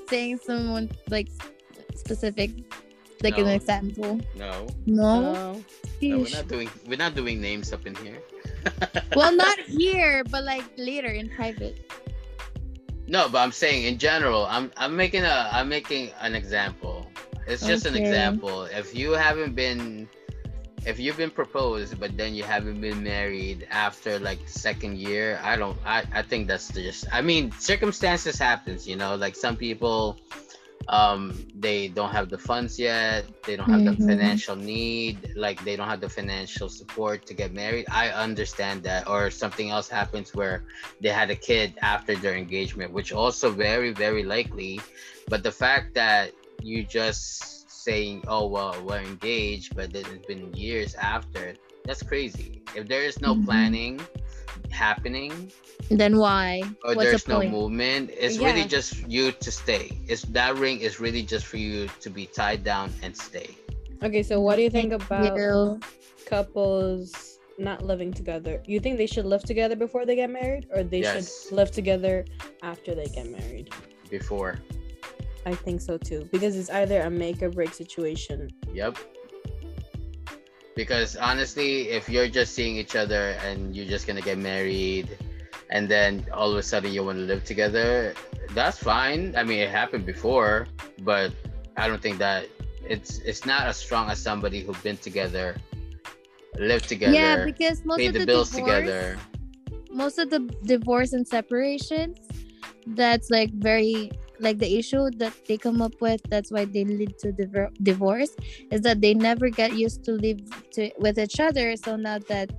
saying 0.09 0.39
someone 0.43 0.91
like 1.09 1.29
specific, 1.95 2.51
like 3.23 3.37
an 3.37 3.47
example. 3.47 4.19
no 4.35 4.67
No. 4.85 5.21
No. 5.21 5.63
no 6.01 6.17
we're 6.17 6.29
not 6.29 6.47
doing 6.47 6.69
we're 6.87 6.97
not 6.97 7.15
doing 7.15 7.39
names 7.39 7.71
up 7.71 7.85
in 7.85 7.95
here 7.95 8.19
well, 9.15 9.35
not 9.35 9.59
here, 9.59 10.23
but 10.25 10.43
like 10.43 10.63
later 10.77 11.07
in 11.07 11.29
private. 11.29 11.91
No, 13.07 13.27
but 13.29 13.39
I'm 13.39 13.51
saying 13.51 13.85
in 13.85 13.97
general, 13.97 14.45
I'm 14.49 14.71
I'm 14.77 14.95
making 14.95 15.23
a 15.23 15.49
I'm 15.51 15.69
making 15.69 16.11
an 16.21 16.35
example. 16.35 17.09
It's 17.47 17.65
just 17.65 17.85
an 17.85 17.95
example. 17.95 18.63
If 18.65 18.95
you 18.95 19.11
haven't 19.11 19.55
been 19.55 20.07
if 20.85 20.99
you've 20.99 21.17
been 21.17 21.31
proposed 21.31 21.99
but 21.99 22.17
then 22.17 22.33
you 22.33 22.43
haven't 22.43 22.79
been 22.81 23.03
married 23.03 23.67
after 23.69 24.19
like 24.19 24.39
second 24.47 24.97
year, 24.97 25.39
I 25.43 25.55
don't 25.55 25.77
I, 25.85 26.03
I 26.13 26.21
think 26.21 26.47
that's 26.47 26.71
just 26.71 27.05
I 27.11 27.21
mean 27.21 27.51
circumstances 27.51 28.37
happens, 28.37 28.87
you 28.87 28.95
know, 28.95 29.15
like 29.15 29.35
some 29.35 29.55
people 29.55 30.17
um 30.87 31.45
they 31.55 31.87
don't 31.87 32.09
have 32.11 32.29
the 32.29 32.37
funds 32.37 32.79
yet 32.79 33.25
they 33.45 33.55
don't 33.55 33.69
have 33.69 33.83
Mhm. 33.83 33.85
the 33.85 33.93
financial 33.93 34.55
need 34.55 35.31
like 35.35 35.63
they 35.63 35.75
don't 35.75 35.87
have 35.87 36.01
the 36.01 36.09
financial 36.09 36.67
support 36.69 37.25
to 37.25 37.33
get 37.33 37.53
married 37.53 37.85
i 37.91 38.09
understand 38.09 38.83
that 38.83 39.07
or 39.07 39.29
something 39.29 39.69
else 39.69 39.87
happens 39.87 40.33
where 40.33 40.63
they 40.99 41.09
had 41.09 41.29
a 41.29 41.35
kid 41.35 41.73
after 41.81 42.15
their 42.15 42.35
engagement 42.35 42.91
which 42.91 43.11
also 43.11 43.51
very 43.51 43.91
very 43.91 44.23
likely 44.23 44.79
but 45.27 45.43
the 45.43 45.51
fact 45.51 45.93
that 45.93 46.31
you 46.61 46.83
just 46.83 47.58
saying 47.79 48.23
oh 48.27 48.45
well 48.47 48.75
we're 48.83 48.99
engaged 48.99 49.75
but 49.75 49.91
then 49.93 50.03
it's 50.13 50.25
been 50.27 50.53
years 50.53 50.95
after 50.95 51.55
that's 51.85 52.03
crazy 52.03 52.61
if 52.75 52.87
there 52.87 53.03
is 53.03 53.21
no 53.21 53.35
Mhm. 53.35 53.45
planning 53.45 54.01
happening 54.71 55.51
Then 55.89 56.17
why? 56.17 56.63
or 56.83 56.93
What's 56.95 57.11
there's 57.11 57.23
the 57.23 57.29
no 57.29 57.39
point? 57.39 57.51
movement 57.51 58.09
it's 58.13 58.37
really 58.37 58.65
just 58.65 58.91
you 59.07 59.31
to 59.31 59.51
stay 59.51 59.85
it's 60.07 60.23
that 60.37 60.55
ring 60.57 60.79
is 60.81 60.99
really 60.99 61.23
just 61.23 61.45
for 61.45 61.57
you 61.57 61.87
to 62.03 62.09
be 62.09 62.25
tied 62.25 62.63
down 62.63 62.91
and 63.03 63.15
stay 63.15 63.49
Okay, 64.01 64.23
so 64.23 64.39
what 64.39 64.55
do 64.55 64.61
you 64.61 64.69
think 64.69 64.93
about 64.93 65.35
You. 65.37 65.79
couples 66.25 67.39
not 67.57 67.83
living 67.83 68.13
together? 68.13 68.61
You 68.65 68.79
think 68.79 68.95
they 68.97 69.07
should 69.07 69.25
live 69.25 69.43
together 69.43 69.75
before 69.75 70.05
they 70.05 70.15
get 70.15 70.29
married, 70.29 70.67
or 70.73 70.83
they 70.83 71.01
Yes. 71.01 71.11
should 71.11 71.55
live 71.59 71.69
together 71.71 72.23
after 72.63 72.95
they 72.95 73.07
get 73.07 73.27
married? 73.29 73.67
before 74.09 74.55
I 75.45 75.55
think 75.55 75.81
so 75.81 75.97
too, 75.97 76.27
because 76.31 76.55
it's 76.57 76.69
either 76.69 77.01
a 77.01 77.09
make 77.09 77.41
or 77.41 77.49
break 77.49 77.73
situation. 77.73 78.49
Yep. 78.73 78.97
Because 80.75 81.15
honestly, 81.17 81.89
if 81.89 82.07
you're 82.07 82.27
just 82.29 82.53
seeing 82.53 82.75
each 82.77 82.95
other 82.95 83.35
and 83.43 83.75
you're 83.75 83.87
just 83.87 84.07
gonna 84.07 84.21
get 84.21 84.37
married, 84.37 85.17
and 85.69 85.89
then 85.89 86.25
all 86.33 86.51
of 86.51 86.57
a 86.57 86.63
sudden 86.63 86.91
you 86.91 87.03
want 87.03 87.17
to 87.17 87.23
live 87.23 87.43
together, 87.43 88.13
that's 88.51 88.77
fine. 88.77 89.35
I 89.35 89.43
mean, 89.43 89.59
it 89.59 89.69
happened 89.69 90.05
before, 90.05 90.67
but 91.01 91.31
I 91.77 91.87
don't 91.87 92.01
think 92.01 92.17
that 92.19 92.47
it's 92.87 93.19
it's 93.19 93.45
not 93.45 93.63
as 93.67 93.77
strong 93.77 94.09
as 94.09 94.19
somebody 94.19 94.61
who've 94.61 94.81
been 94.83 94.97
together, 94.97 95.55
lived 96.57 96.87
together, 96.89 97.13
Yeah, 97.13 97.45
because 97.45 97.83
most 97.85 97.97
paid 97.97 98.07
of 98.07 98.13
the, 98.13 98.19
the 98.19 98.25
bills 98.25 98.49
divorce, 98.51 98.79
together. 98.79 99.17
most 99.91 100.17
of 100.17 100.29
the 100.29 100.39
divorce 100.63 101.13
and 101.13 101.27
separations, 101.27 102.17
that's 102.87 103.29
like 103.29 103.51
very 103.53 104.11
like 104.39 104.57
the 104.57 104.77
issue 104.77 105.09
that 105.17 105.33
they 105.47 105.57
come 105.57 105.81
up 105.81 105.93
with. 106.01 106.21
That's 106.29 106.51
why 106.51 106.65
they 106.65 106.85
lead 106.85 107.17
to 107.19 107.31
divorce 107.83 108.35
is 108.71 108.81
that 108.81 109.01
they 109.01 109.13
never 109.13 109.49
get 109.49 109.73
used 109.73 110.03
to 110.05 110.11
live 110.13 110.39
to 110.71 110.91
with 110.97 111.17
each 111.19 111.39
other. 111.39 111.75
So 111.75 111.95
now 111.95 112.19
that 112.29 112.51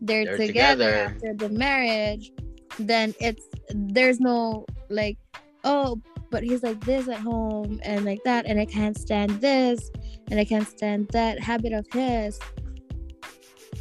they're, 0.00 0.24
They're 0.24 0.36
together, 0.36 0.90
together. 0.90 1.14
after 1.14 1.34
the 1.34 1.48
marriage, 1.48 2.32
then 2.78 3.14
it's 3.20 3.46
there's 3.70 4.20
no 4.20 4.66
like 4.88 5.16
oh 5.64 6.00
but 6.30 6.42
he's 6.42 6.62
like 6.62 6.80
this 6.84 7.08
at 7.08 7.18
home 7.18 7.78
and 7.82 8.04
like 8.04 8.20
that 8.24 8.46
and 8.46 8.58
I 8.58 8.64
can't 8.64 8.96
stand 8.96 9.40
this 9.40 9.90
and 10.30 10.40
I 10.40 10.44
can't 10.44 10.66
stand 10.66 11.08
that 11.12 11.38
habit 11.40 11.72
of 11.72 11.86
his. 11.92 12.38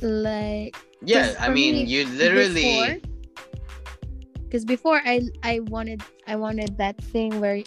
Like 0.02 0.76
Yeah, 1.04 1.34
I 1.40 1.50
mean, 1.50 1.76
me, 1.76 1.84
you 1.86 2.06
literally. 2.08 3.02
Because 4.52 4.66
before 4.66 5.02
I 5.06 5.22
I 5.44 5.62
wanted 5.62 6.04
I 6.28 6.36
wanted 6.36 6.78
that 6.78 6.98
thing 6.98 7.40
where 7.40 7.64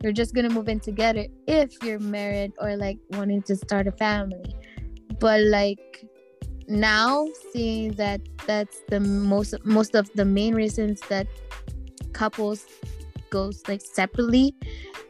you're 0.00 0.12
just 0.12 0.34
gonna 0.34 0.48
move 0.48 0.68
in 0.68 0.78
together 0.78 1.26
if 1.48 1.82
you're 1.82 1.98
married 1.98 2.52
or 2.60 2.76
like 2.76 2.98
wanting 3.10 3.42
to 3.42 3.56
start 3.56 3.88
a 3.88 3.92
family, 3.92 4.54
but 5.18 5.40
like 5.40 6.04
now 6.68 7.26
seeing 7.52 7.92
that 7.94 8.20
that's 8.46 8.82
the 8.88 9.00
most 9.00 9.54
most 9.64 9.96
of 9.96 10.08
the 10.14 10.24
main 10.24 10.54
reasons 10.54 11.00
that 11.08 11.26
couples 12.12 12.66
goes 13.30 13.62
like 13.66 13.80
separately 13.80 14.54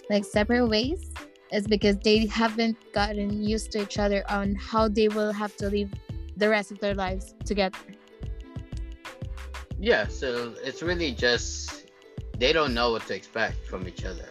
like 0.08 0.24
separate 0.24 0.66
ways 0.66 1.10
is 1.52 1.66
because 1.66 1.96
they 1.98 2.26
haven't 2.26 2.76
gotten 2.92 3.42
used 3.42 3.70
to 3.72 3.82
each 3.82 3.98
other 3.98 4.24
on 4.30 4.54
how 4.54 4.88
they 4.88 5.08
will 5.08 5.32
have 5.32 5.54
to 5.56 5.68
live 5.68 5.90
the 6.36 6.48
rest 6.48 6.70
of 6.70 6.78
their 6.78 6.94
lives 6.94 7.34
together 7.44 7.78
Yeah, 9.78 10.08
so 10.08 10.54
it's 10.64 10.82
really 10.82 11.12
just 11.12 11.86
they 12.38 12.52
don't 12.52 12.74
know 12.74 12.90
what 12.92 13.06
to 13.06 13.14
expect 13.14 13.66
from 13.66 13.86
each 13.86 14.04
other. 14.04 14.28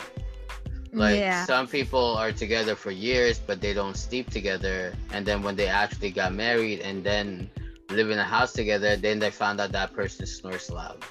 Like 0.93 1.17
yeah 1.17 1.45
some 1.45 1.67
people 1.67 2.17
are 2.17 2.31
together 2.31 2.75
for 2.75 2.91
years, 2.91 3.39
but 3.39 3.61
they 3.61 3.73
don't 3.73 3.95
sleep 3.95 4.29
together. 4.29 4.93
And 5.11 5.25
then 5.25 5.43
when 5.43 5.55
they 5.55 5.67
actually 5.67 6.11
got 6.11 6.33
married 6.33 6.79
and 6.81 7.03
then 7.03 7.49
live 7.89 8.09
in 8.09 8.19
a 8.19 8.23
house 8.23 8.53
together, 8.53 8.95
then 8.95 9.19
they 9.19 9.31
found 9.31 9.61
out 9.61 9.71
that 9.71 9.93
person 9.93 10.25
snores 10.25 10.69
loud. 10.69 11.03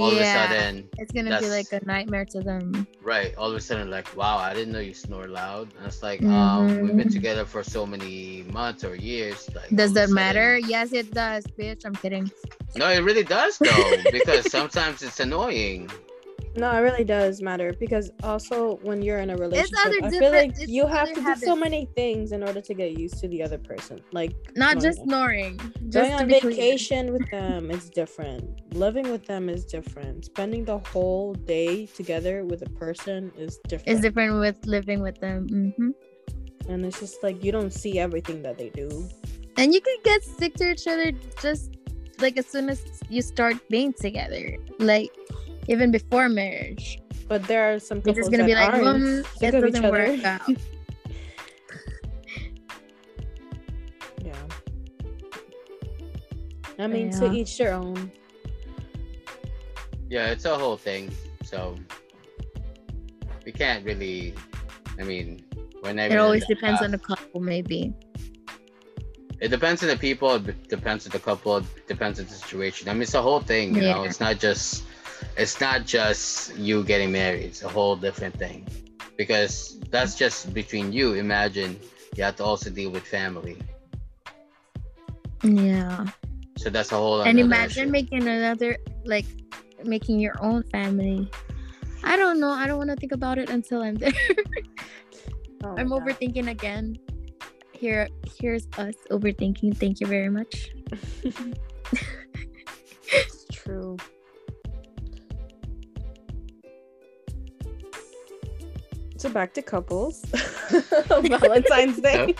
All 0.00 0.10
yeah 0.10 0.44
of 0.44 0.50
a 0.50 0.54
sudden, 0.54 0.88
it's 0.98 1.12
gonna 1.12 1.38
be 1.38 1.48
like 1.48 1.72
a 1.72 1.84
nightmare 1.84 2.24
to 2.26 2.40
them 2.40 2.86
right? 3.02 3.34
All 3.36 3.50
of 3.50 3.56
a 3.56 3.60
sudden, 3.60 3.90
like, 3.90 4.08
wow, 4.16 4.38
I 4.38 4.54
didn't 4.54 4.72
know 4.72 4.80
you 4.80 4.94
snore 4.94 5.26
loud. 5.28 5.68
And 5.76 5.86
it's 5.86 6.02
like, 6.02 6.24
um, 6.24 6.66
we've 6.82 6.96
been 6.96 7.08
Mhm. 7.08 7.12
together 7.12 7.44
for 7.44 7.62
so 7.62 7.84
many 7.86 8.44
months 8.50 8.82
or 8.82 8.94
years. 8.96 9.48
Like, 9.54 9.68
does 9.74 9.92
that 9.92 10.08
matter 10.10 10.58
yes 10.58 10.92
it 10.92 11.12
does 11.12 11.44
bitch 11.58 11.84
i'm 11.84 11.94
kidding 11.96 12.30
No, 12.76 12.88
it 12.90 13.00
really 13.00 13.22
does 13.24 13.58
though, 13.58 13.96
because 14.10 14.46
sometimes 14.48 15.02
it's 15.02 15.20
annoying. 15.20 15.90
No, 16.56 16.70
it 16.72 16.80
really 16.80 17.04
does 17.04 17.42
matter 17.42 17.72
because 17.80 18.10
also 18.22 18.76
when 18.82 19.02
you're 19.02 19.18
in 19.18 19.30
a 19.30 19.36
relationship, 19.36 20.02
I 20.02 20.10
feel 20.10 20.30
like 20.30 20.52
you 20.68 20.86
have 20.86 21.12
to 21.12 21.20
do 21.20 21.34
so 21.34 21.56
many 21.56 21.86
things 21.96 22.30
in 22.30 22.42
order 22.44 22.60
to 22.60 22.74
get 22.74 22.96
used 22.98 23.18
to 23.20 23.28
the 23.28 23.42
other 23.42 23.58
person. 23.58 24.00
Like 24.12 24.34
not 24.54 24.80
just 24.80 25.02
snoring 25.02 25.56
going 25.56 25.90
just 25.90 26.10
to 26.10 26.16
on 26.16 26.28
vacation 26.40 27.12
with 27.12 27.28
them 27.30 27.70
is 27.70 27.90
different. 27.90 28.74
Living 28.74 29.10
with 29.10 29.26
them 29.26 29.48
is 29.48 29.64
different. 29.64 30.26
Spending 30.26 30.64
the 30.64 30.78
whole 30.78 31.34
day 31.34 31.86
together 31.86 32.44
with 32.44 32.62
a 32.62 32.70
person 32.70 33.32
is 33.36 33.58
different. 33.68 33.88
it's 33.88 34.00
different 34.00 34.38
with 34.38 34.56
living 34.66 35.00
with 35.02 35.18
them 35.20 35.48
hmm 35.48 35.90
and 36.68 36.84
it's 36.86 36.98
just 36.98 37.22
like 37.22 37.44
you 37.44 37.52
don't 37.52 37.72
see 37.72 37.98
everything 37.98 38.42
that 38.42 38.56
they 38.56 38.70
do. 38.70 38.88
and 39.58 39.74
you 39.74 39.80
can 39.80 39.96
get 40.02 40.22
sick 40.24 40.54
to 40.54 40.70
each 40.70 40.86
other 40.86 41.12
just 41.42 41.76
like 42.20 42.36
as 42.38 42.46
soon 42.46 42.70
as 42.70 42.80
you 43.10 43.20
start 43.20 43.56
being 43.68 43.92
together 43.92 44.56
like 44.78 45.10
even 45.68 45.90
before 45.90 46.28
marriage 46.28 47.00
But 47.28 47.44
there 47.44 47.72
are 47.72 47.78
some 47.78 47.98
you're 47.98 48.14
couples 48.14 48.28
just 48.28 48.30
gonna 48.30 48.44
that 48.44 48.48
be 48.48 48.54
like 48.54 48.72
aren't 48.72 49.02
mm, 49.02 49.42
it 49.42 49.50
doesn't 49.50 49.90
work 49.90 50.24
out 50.24 50.42
Yeah. 54.24 54.34
I 56.78 56.86
mean, 56.86 57.10
to 57.12 57.32
each 57.32 57.56
their 57.58 57.74
own. 57.74 58.10
Yeah, 60.08 60.30
it's 60.30 60.44
a 60.44 60.56
whole 60.56 60.76
thing. 60.76 61.12
So 61.44 61.76
we 63.44 63.52
can't 63.52 63.84
really. 63.84 64.34
I 64.98 65.02
mean, 65.02 65.44
whenever 65.80 66.14
it 66.14 66.18
always 66.18 66.46
depends 66.46 66.82
on 66.82 66.90
the 66.90 66.98
couple 66.98 67.40
maybe 67.40 67.92
It 69.40 69.48
depends 69.48 69.82
on 69.82 69.88
the 69.88 69.96
people. 69.96 70.34
It 70.36 70.68
depends 70.68 71.06
on 71.06 71.10
the 71.12 71.18
couple. 71.18 71.58
It 71.58 71.86
depends 71.86 72.18
on 72.18 72.26
the 72.26 72.32
situation. 72.32 72.88
I 72.88 72.92
mean, 72.94 73.02
it's 73.02 73.14
a 73.14 73.22
whole 73.22 73.40
thing. 73.40 73.74
You 73.74 73.82
know, 73.82 74.04
it's 74.04 74.20
not 74.20 74.38
just. 74.38 74.84
It's 75.36 75.60
not 75.60 75.86
just 75.86 76.54
you 76.56 76.84
getting 76.84 77.10
married. 77.12 77.42
It's 77.44 77.62
a 77.62 77.68
whole 77.68 77.96
different 77.96 78.36
thing, 78.38 78.66
because 79.16 79.78
that's 79.90 80.14
just 80.14 80.52
between 80.54 80.92
you. 80.92 81.14
Imagine 81.14 81.78
you 82.16 82.22
have 82.24 82.36
to 82.36 82.44
also 82.44 82.70
deal 82.70 82.90
with 82.90 83.02
family. 83.04 83.58
yeah 85.42 86.06
So 86.56 86.70
that's 86.70 86.92
a 86.92 86.96
whole. 86.96 87.20
and 87.22 87.38
imagine 87.38 87.84
issue. 87.84 87.90
making 87.92 88.22
another 88.28 88.76
like 89.04 89.26
making 89.84 90.18
your 90.20 90.32
own 90.40 90.62
family 90.72 91.28
i 92.02 92.16
don't 92.16 92.40
know 92.40 92.48
i 92.48 92.66
don't 92.66 92.78
want 92.78 92.88
to 92.88 92.96
think 92.96 93.12
about 93.12 93.36
it 93.36 93.50
until 93.50 93.82
i'm 93.82 93.96
there 93.96 94.12
Oh 95.64 95.76
i'm 95.76 95.88
God. 95.92 96.00
overthinking 96.00 96.48
again 96.48 96.96
here 97.76 98.08
here's 98.40 98.64
us 98.78 98.94
overthinking 99.10 99.76
thank 99.76 100.00
you 100.00 100.06
very 100.06 100.30
much 100.30 100.70
It's 103.12 103.44
true. 103.52 103.96
So 109.24 109.30
back 109.30 109.54
to 109.54 109.62
couples. 109.62 110.20
Valentine's 111.08 111.98
Day. 111.98 112.34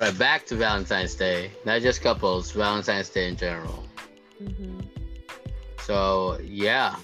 Right, 0.00 0.16
back 0.16 0.46
to 0.46 0.54
Valentine's 0.54 1.16
Day. 1.16 1.50
Not 1.64 1.82
just 1.82 2.00
couples, 2.00 2.52
Valentine's 2.52 3.08
Day 3.08 3.26
in 3.26 3.34
general. 3.34 3.82
Mhm. 4.40 4.86
So 5.80 6.38
yeah, 6.44 6.94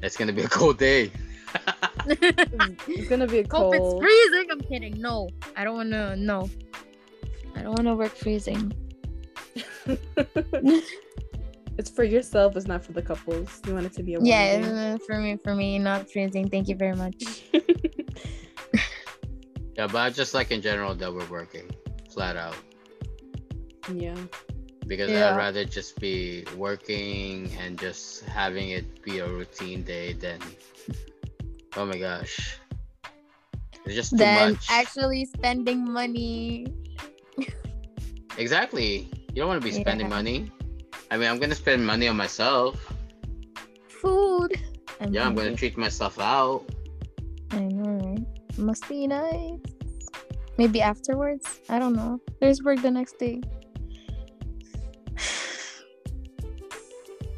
it's 0.00 0.16
gonna 0.16 0.32
be 0.32 0.42
a 0.42 0.48
cold 0.48 0.78
day. 0.78 1.10
It's 2.06 3.08
gonna 3.08 3.26
be 3.26 3.40
a 3.40 3.46
Hope 3.50 3.74
it's 3.74 3.94
freezing. 3.98 4.46
I'm 4.52 4.60
kidding. 4.60 5.00
No, 5.00 5.28
I 5.56 5.64
don't 5.64 5.74
want 5.74 5.90
to. 5.90 6.14
No, 6.14 6.48
I 7.56 7.62
don't 7.62 7.74
want 7.76 7.88
to 7.88 7.96
work 7.96 8.14
freezing. 8.14 8.72
It's 11.78 11.90
for 11.90 12.04
yourself. 12.04 12.56
It's 12.56 12.66
not 12.66 12.84
for 12.84 12.92
the 12.92 13.02
couples. 13.02 13.60
You 13.66 13.74
want 13.74 13.86
it 13.86 13.92
to 13.94 14.02
be 14.02 14.14
a 14.14 14.18
warm 14.18 14.26
Yeah, 14.26 14.96
uh, 14.96 14.98
for 15.06 15.18
me, 15.18 15.36
for 15.42 15.54
me, 15.54 15.78
not 15.78 16.10
freezing. 16.10 16.48
Thank 16.48 16.68
you 16.68 16.76
very 16.76 16.94
much. 16.96 17.44
Yeah, 19.76 19.86
but 19.86 20.12
just 20.14 20.34
like 20.34 20.50
in 20.50 20.60
general 20.60 20.94
that 20.94 21.12
we're 21.12 21.24
working 21.30 21.70
flat 22.12 22.36
out 22.36 22.56
yeah. 23.92 24.14
because 24.86 25.10
Yeah. 25.10 25.30
I'd 25.30 25.36
rather 25.36 25.64
just 25.64 25.98
be 25.98 26.44
working 26.58 27.50
and 27.58 27.78
just 27.78 28.24
having 28.24 28.70
it 28.70 29.02
be 29.02 29.20
a 29.20 29.26
routine 29.26 29.82
day 29.82 30.12
than 30.12 30.40
oh 31.76 31.86
my 31.86 31.96
gosh, 31.96 32.58
it's 33.86 33.94
just 33.94 34.10
too 34.10 34.18
then 34.18 34.52
much. 34.52 34.66
actually 34.68 35.24
spending 35.24 35.90
money. 35.90 36.66
exactly, 38.36 39.08
you 39.32 39.36
don't 39.36 39.48
want 39.48 39.62
to 39.62 39.66
be 39.66 39.72
spending 39.72 40.08
Yeah. 40.08 40.16
money. 40.16 40.52
I 41.12 41.18
mean, 41.18 41.28
I'm 41.28 41.38
gonna 41.38 41.54
spend 41.54 41.84
money 41.84 42.08
on 42.08 42.16
myself. 42.16 42.80
Food. 44.00 44.56
I'm 44.98 45.12
Yeah, 45.12 45.26
I'm 45.26 45.34
gonna 45.34 45.54
treat 45.54 45.76
myself 45.76 46.18
out. 46.18 46.64
I 47.50 47.68
know, 47.68 48.00
right? 48.00 48.24
Must 48.56 48.88
be 48.88 49.06
nice. 49.06 49.60
Maybe 50.56 50.80
afterwards. 50.80 51.60
I 51.68 51.78
don't 51.78 51.92
know. 51.92 52.18
There's 52.40 52.62
work 52.62 52.80
the 52.80 52.90
next 52.90 53.18
day. 53.18 53.42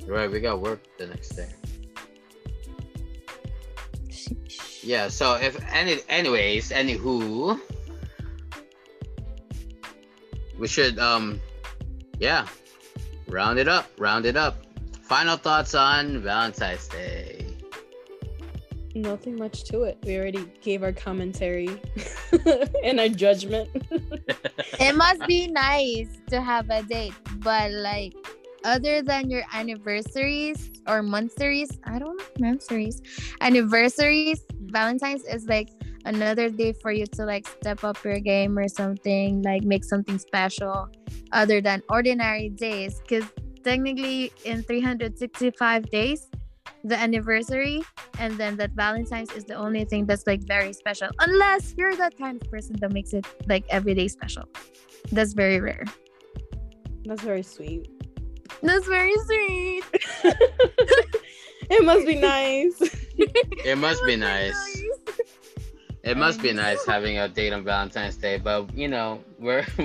Right, 0.07 0.31
we 0.31 0.39
got 0.39 0.61
work 0.61 0.79
the 0.99 1.09
next 1.09 1.31
day. 1.31 1.49
Sheesh. 4.07 4.85
Yeah, 4.85 5.09
so 5.09 5.35
if 5.35 5.59
any 5.73 5.99
anyways, 6.09 6.71
anywho 6.71 7.59
we 10.61 10.69
should 10.69 11.01
um 11.01 11.41
yeah. 12.21 12.47
Round 13.35 13.59
it 13.59 13.67
up, 13.67 13.91
round 13.99 14.27
it 14.27 14.37
up. 14.37 14.65
Final 15.03 15.37
thoughts 15.37 15.75
on 15.75 16.23
Valentine's 16.23 16.87
Day. 16.87 17.45
Nothing 18.95 19.35
much 19.35 19.65
to 19.65 19.83
it. 19.83 19.99
We 20.07 20.17
already 20.19 20.49
gave 20.61 20.85
our 20.85 20.93
commentary 20.93 21.69
and 22.85 23.01
our 23.01 23.09
judgment. 23.09 23.71
it 24.79 24.95
must 24.95 25.27
be 25.27 25.49
nice 25.49 26.07
to 26.29 26.41
have 26.41 26.71
a 26.71 26.85
date, 26.85 27.13
but 27.39 27.73
like 27.73 28.15
other 28.65 29.03
than 29.03 29.31
your 29.31 29.43
anniversaries 29.53 30.71
or 30.87 31.03
monthsaries, 31.03 31.77
I 31.83 31.99
don't 31.99 32.17
know 32.17 32.25
monthsaries, 32.39 33.03
anniversaries, 33.41 34.45
Valentine's 34.61 35.25
is 35.25 35.47
like 35.47 35.71
another 36.05 36.49
day 36.51 36.73
for 36.73 36.93
you 36.93 37.07
to 37.07 37.25
like 37.25 37.47
step 37.47 37.85
up 37.85 38.03
your 38.05 38.21
game 38.21 38.59
or 38.59 38.69
something, 38.69 39.43
like 39.43 39.63
make 39.63 39.85
something 39.85 40.19
special 40.19 40.89
other 41.33 41.61
than 41.61 41.83
ordinary 41.89 42.51
days. 42.51 43.01
Because 43.01 43.25
technically, 43.63 44.33
in 44.45 44.63
365 44.63 45.91
days, 45.91 46.29
the 46.85 46.97
anniversary 46.97 47.83
and 48.19 48.37
then 48.37 48.57
that 48.57 48.73
Valentine's 48.73 49.33
is 49.33 49.45
the 49.45 49.55
only 49.55 49.85
thing 49.85 50.05
that's 50.07 50.27
like 50.27 50.43
very 50.43 50.73
special, 50.73 51.09
unless 51.21 51.75
you're 51.77 51.97
that 51.97 52.17
kind 52.19 52.41
of 52.41 52.51
person 52.51 52.77
that 52.81 52.93
makes 52.93 53.13
it 53.13 53.27
like 53.49 53.65
every 53.71 53.95
day 53.95 54.09
special. 54.09 54.45
That's 55.11 55.33
very 55.33 55.61
rare. 55.61 55.85
That's 57.05 57.23
very 57.23 57.43
sweet. 57.43 57.89
That's 58.63 58.87
very 58.87 59.15
sweet. 59.27 59.85
it 61.71 61.85
must 61.85 62.07
be 62.07 62.17
nice. 62.17 62.77
It 63.17 63.79
must 63.79 64.05
be 64.07 64.17
nice. 64.17 64.83
It 66.05 66.19
must 66.19 66.43
be 66.43 66.53
nice 66.53 66.85
having 66.85 67.19
a 67.19 67.29
date 67.29 67.55
on 67.55 67.65
Valentine's 67.65 68.17
Day, 68.17 68.37
but 68.37 68.73
you 68.77 68.89
know, 68.89 69.25
we're 69.39 69.65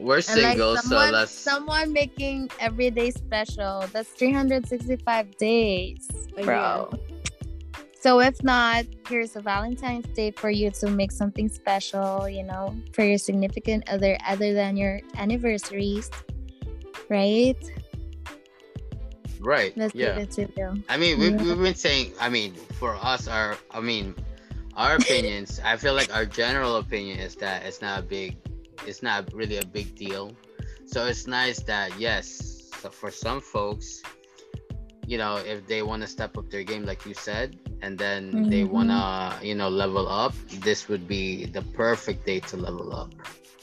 we're 0.00 0.16
And 0.16 0.42
like 0.42 0.58
single, 0.58 0.76
someone, 0.76 1.06
so 1.06 1.12
let's 1.12 1.30
someone 1.30 1.92
making 1.92 2.50
every 2.58 2.90
day 2.90 3.12
special. 3.12 3.84
That's 3.92 4.08
365 4.08 5.36
days, 5.36 6.08
bro. 6.42 6.90
So 8.00 8.20
if 8.20 8.42
not, 8.42 8.84
here's 9.08 9.36
a 9.36 9.40
Valentine's 9.40 10.06
Day 10.08 10.32
for 10.32 10.50
you 10.50 10.72
to 10.72 10.90
make 10.90 11.12
something 11.12 11.48
special, 11.48 12.28
you 12.28 12.42
know, 12.42 12.74
for 12.92 13.04
your 13.04 13.18
significant 13.18 13.88
other 13.88 14.18
other 14.26 14.52
than 14.52 14.76
your 14.76 15.00
anniversaries. 15.16 16.10
Right? 17.08 17.56
Right. 19.46 19.70
Let's 19.76 19.94
yeah. 19.94 20.18
give 20.18 20.26
it 20.26 20.30
to. 20.56 20.82
I 20.88 20.96
mean, 20.96 21.20
we've, 21.20 21.30
Yeah. 21.38 21.54
we've 21.54 21.62
been 21.62 21.76
saying, 21.78 22.14
I 22.20 22.28
mean, 22.28 22.52
for 22.82 22.96
us, 22.96 23.28
our, 23.28 23.56
I 23.70 23.78
mean, 23.80 24.12
our 24.74 24.96
opinions, 24.96 25.60
I 25.64 25.76
feel 25.76 25.94
like 25.94 26.12
our 26.12 26.26
general 26.26 26.76
opinion 26.82 27.20
is 27.20 27.36
that 27.36 27.62
it's 27.62 27.80
not 27.80 28.00
a 28.00 28.02
big, 28.02 28.36
it's 28.88 29.04
not 29.04 29.32
really 29.32 29.58
a 29.58 29.64
big 29.64 29.94
deal. 29.94 30.34
So 30.84 31.06
it's 31.06 31.28
nice 31.28 31.60
that, 31.70 31.94
yes, 31.96 32.26
so 32.82 32.90
for 32.90 33.12
some 33.12 33.40
folks, 33.40 34.02
you 35.06 35.16
know, 35.16 35.36
if 35.36 35.64
they 35.68 35.82
want 35.82 36.02
to 36.02 36.08
step 36.08 36.36
up 36.36 36.50
their 36.50 36.64
game, 36.64 36.84
like 36.84 37.06
you 37.06 37.14
said, 37.14 37.54
and 37.82 37.96
then 37.96 38.50
they 38.50 38.62
Mhm. 38.66 38.70
want 38.74 38.88
to, 38.90 39.46
you 39.46 39.54
know, 39.54 39.68
level 39.70 40.08
up, 40.08 40.34
this 40.58 40.88
would 40.88 41.06
be 41.06 41.46
the 41.46 41.62
perfect 41.62 42.26
day 42.26 42.40
to 42.50 42.56
level 42.56 42.92
up. 42.92 43.14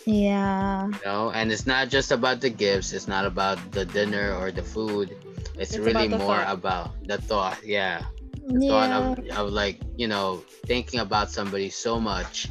Yeah. 0.05 0.87
You 0.87 0.99
know, 1.05 1.31
and 1.31 1.51
it's 1.51 1.67
not 1.67 1.89
just 1.89 2.11
about 2.15 2.39
the 2.39 2.49
gifts, 2.49 2.93
it's 2.93 3.09
not 3.09 3.25
about 3.25 3.59
the 3.75 3.83
dinner 3.83 4.33
or 4.39 4.49
the 4.49 4.63
food. 4.63 5.11
It's, 5.57 5.73
It's 5.73 5.77
really 5.77 6.07
about 6.07 6.19
more 6.19 6.37
thought. 6.43 6.53
about 6.53 6.87
the 7.07 7.17
thought, 7.17 7.59
yeah 7.65 8.05
thought 8.67 8.89
Yeah. 8.89 8.97
of, 8.99 9.27
of 9.47 9.53
like 9.53 9.79
you 9.97 10.07
know 10.07 10.43
thinking 10.65 10.99
about 10.99 11.31
somebody 11.31 11.69
so 11.69 11.99
much 11.99 12.47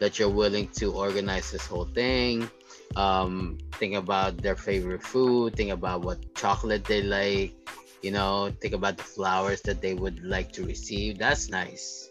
that 0.00 0.18
you're 0.18 0.30
willing 0.32 0.68
to 0.80 0.92
organize 0.92 1.50
this 1.50 1.66
whole 1.66 1.84
thing 1.94 2.48
um 2.96 3.58
think 3.78 3.94
about 3.94 4.38
their 4.38 4.56
favorite 4.56 5.02
food 5.02 5.54
think 5.56 5.70
about 5.70 6.02
what 6.02 6.18
chocolate 6.34 6.84
they 6.84 7.02
like 7.02 7.52
you 8.02 8.10
know 8.10 8.50
think 8.60 8.74
about 8.74 8.96
the 8.96 9.02
flowers 9.02 9.60
that 9.62 9.80
they 9.82 9.94
would 9.94 10.22
like 10.24 10.50
to 10.52 10.64
receive 10.64 11.18
that's 11.18 11.50
nice 11.50 12.08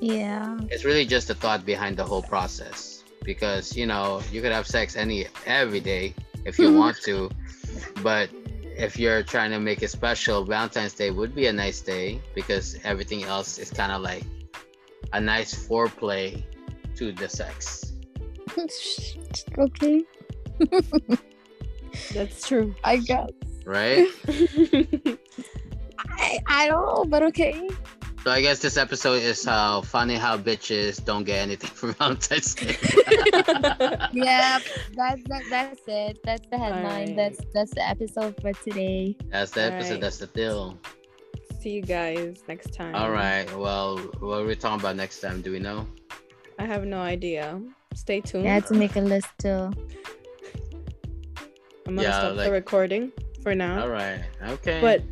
Yeah. 0.00 0.58
it's 0.70 0.84
really 0.84 1.04
just 1.04 1.28
the 1.28 1.34
thought 1.34 1.64
behind 1.64 1.96
the 1.96 2.04
whole 2.04 2.22
process 2.22 3.04
because 3.24 3.76
you 3.76 3.86
know 3.86 4.22
you 4.32 4.40
could 4.42 4.52
have 4.52 4.66
sex 4.66 4.96
any 4.96 5.26
every 5.46 5.80
day 5.80 6.14
if 6.44 6.58
you 6.58 6.72
want 6.82 6.96
to 7.04 7.30
but 8.02 8.30
if 8.80 8.98
you're 8.98 9.22
trying 9.22 9.50
to 9.50 9.60
make 9.60 9.82
it 9.82 9.90
special 9.90 10.42
valentine's 10.42 10.94
day 10.94 11.10
would 11.10 11.34
be 11.34 11.46
a 11.46 11.52
nice 11.52 11.80
day 11.82 12.18
because 12.34 12.78
everything 12.82 13.24
else 13.24 13.58
is 13.58 13.70
kind 13.70 13.92
of 13.92 14.00
like 14.00 14.24
a 15.12 15.20
nice 15.20 15.68
foreplay 15.68 16.42
to 16.96 17.12
the 17.12 17.28
sex 17.28 17.92
okay. 19.58 20.02
That's 22.14 22.46
true. 22.48 22.74
I 22.82 22.96
guess. 22.96 23.30
right 23.64 24.08
I, 25.98 26.38
I 26.46 26.66
don't 26.66 26.86
know, 26.86 27.04
but 27.04 27.22
okay. 27.24 27.68
So 28.24 28.30
i 28.30 28.40
guess 28.40 28.58
this 28.58 28.76
episode 28.76 29.22
is 29.22 29.44
how 29.44 29.80
funny 29.82 30.14
how 30.16 30.36
bitches 30.36 31.02
don't 31.04 31.24
get 31.24 31.38
anything 31.38 31.70
for 31.70 31.92
valentine's 31.92 32.54
day 32.54 32.76
Yeah, 34.12 34.58
that's 34.94 35.22
that, 35.24 35.42
that's 35.50 35.80
it. 35.86 36.18
That's 36.24 36.46
the 36.50 36.58
headline. 36.58 36.84
Alright. 36.84 37.16
That's 37.16 37.40
that's 37.54 37.72
the 37.74 37.86
episode 37.88 38.34
for 38.40 38.52
today. 38.52 39.16
that's 39.30 39.52
the 39.52 39.62
episode 39.62 39.86
Alright. 39.86 40.00
that's 40.02 40.18
the 40.18 40.26
deal 40.28 40.78
See 41.62 41.70
you 41.70 41.82
guys 41.82 42.42
next 42.48 42.72
time. 42.74 42.94
all 42.94 43.10
right 43.10 43.46
well 43.56 43.98
what 44.20 44.40
are 44.40 44.44
we 44.46 44.56
talking 44.56 44.80
about 44.80 44.96
next 44.96 45.20
time 45.20 45.42
do 45.42 45.52
we 45.52 45.58
know 45.58 45.86
I 46.58 46.66
have 46.66 46.84
no 46.84 46.98
idea. 47.00 47.58
Stay 47.94 48.20
tuned. 48.20 48.46
I 48.46 48.52
had 48.52 48.66
to 48.66 48.74
make 48.74 48.94
a 48.96 49.00
list 49.00 49.28
too. 49.38 49.72
I'm 51.86 51.94
gonna 51.96 52.02
Yeah, 52.02 52.18
stop 52.20 52.36
like- 52.36 52.46
the 52.46 52.52
recording 52.52 53.12
for 53.42 53.54
now. 53.54 53.82
all 53.82 53.88
right 53.88 54.22
okay 54.42 54.80
But 54.80 55.02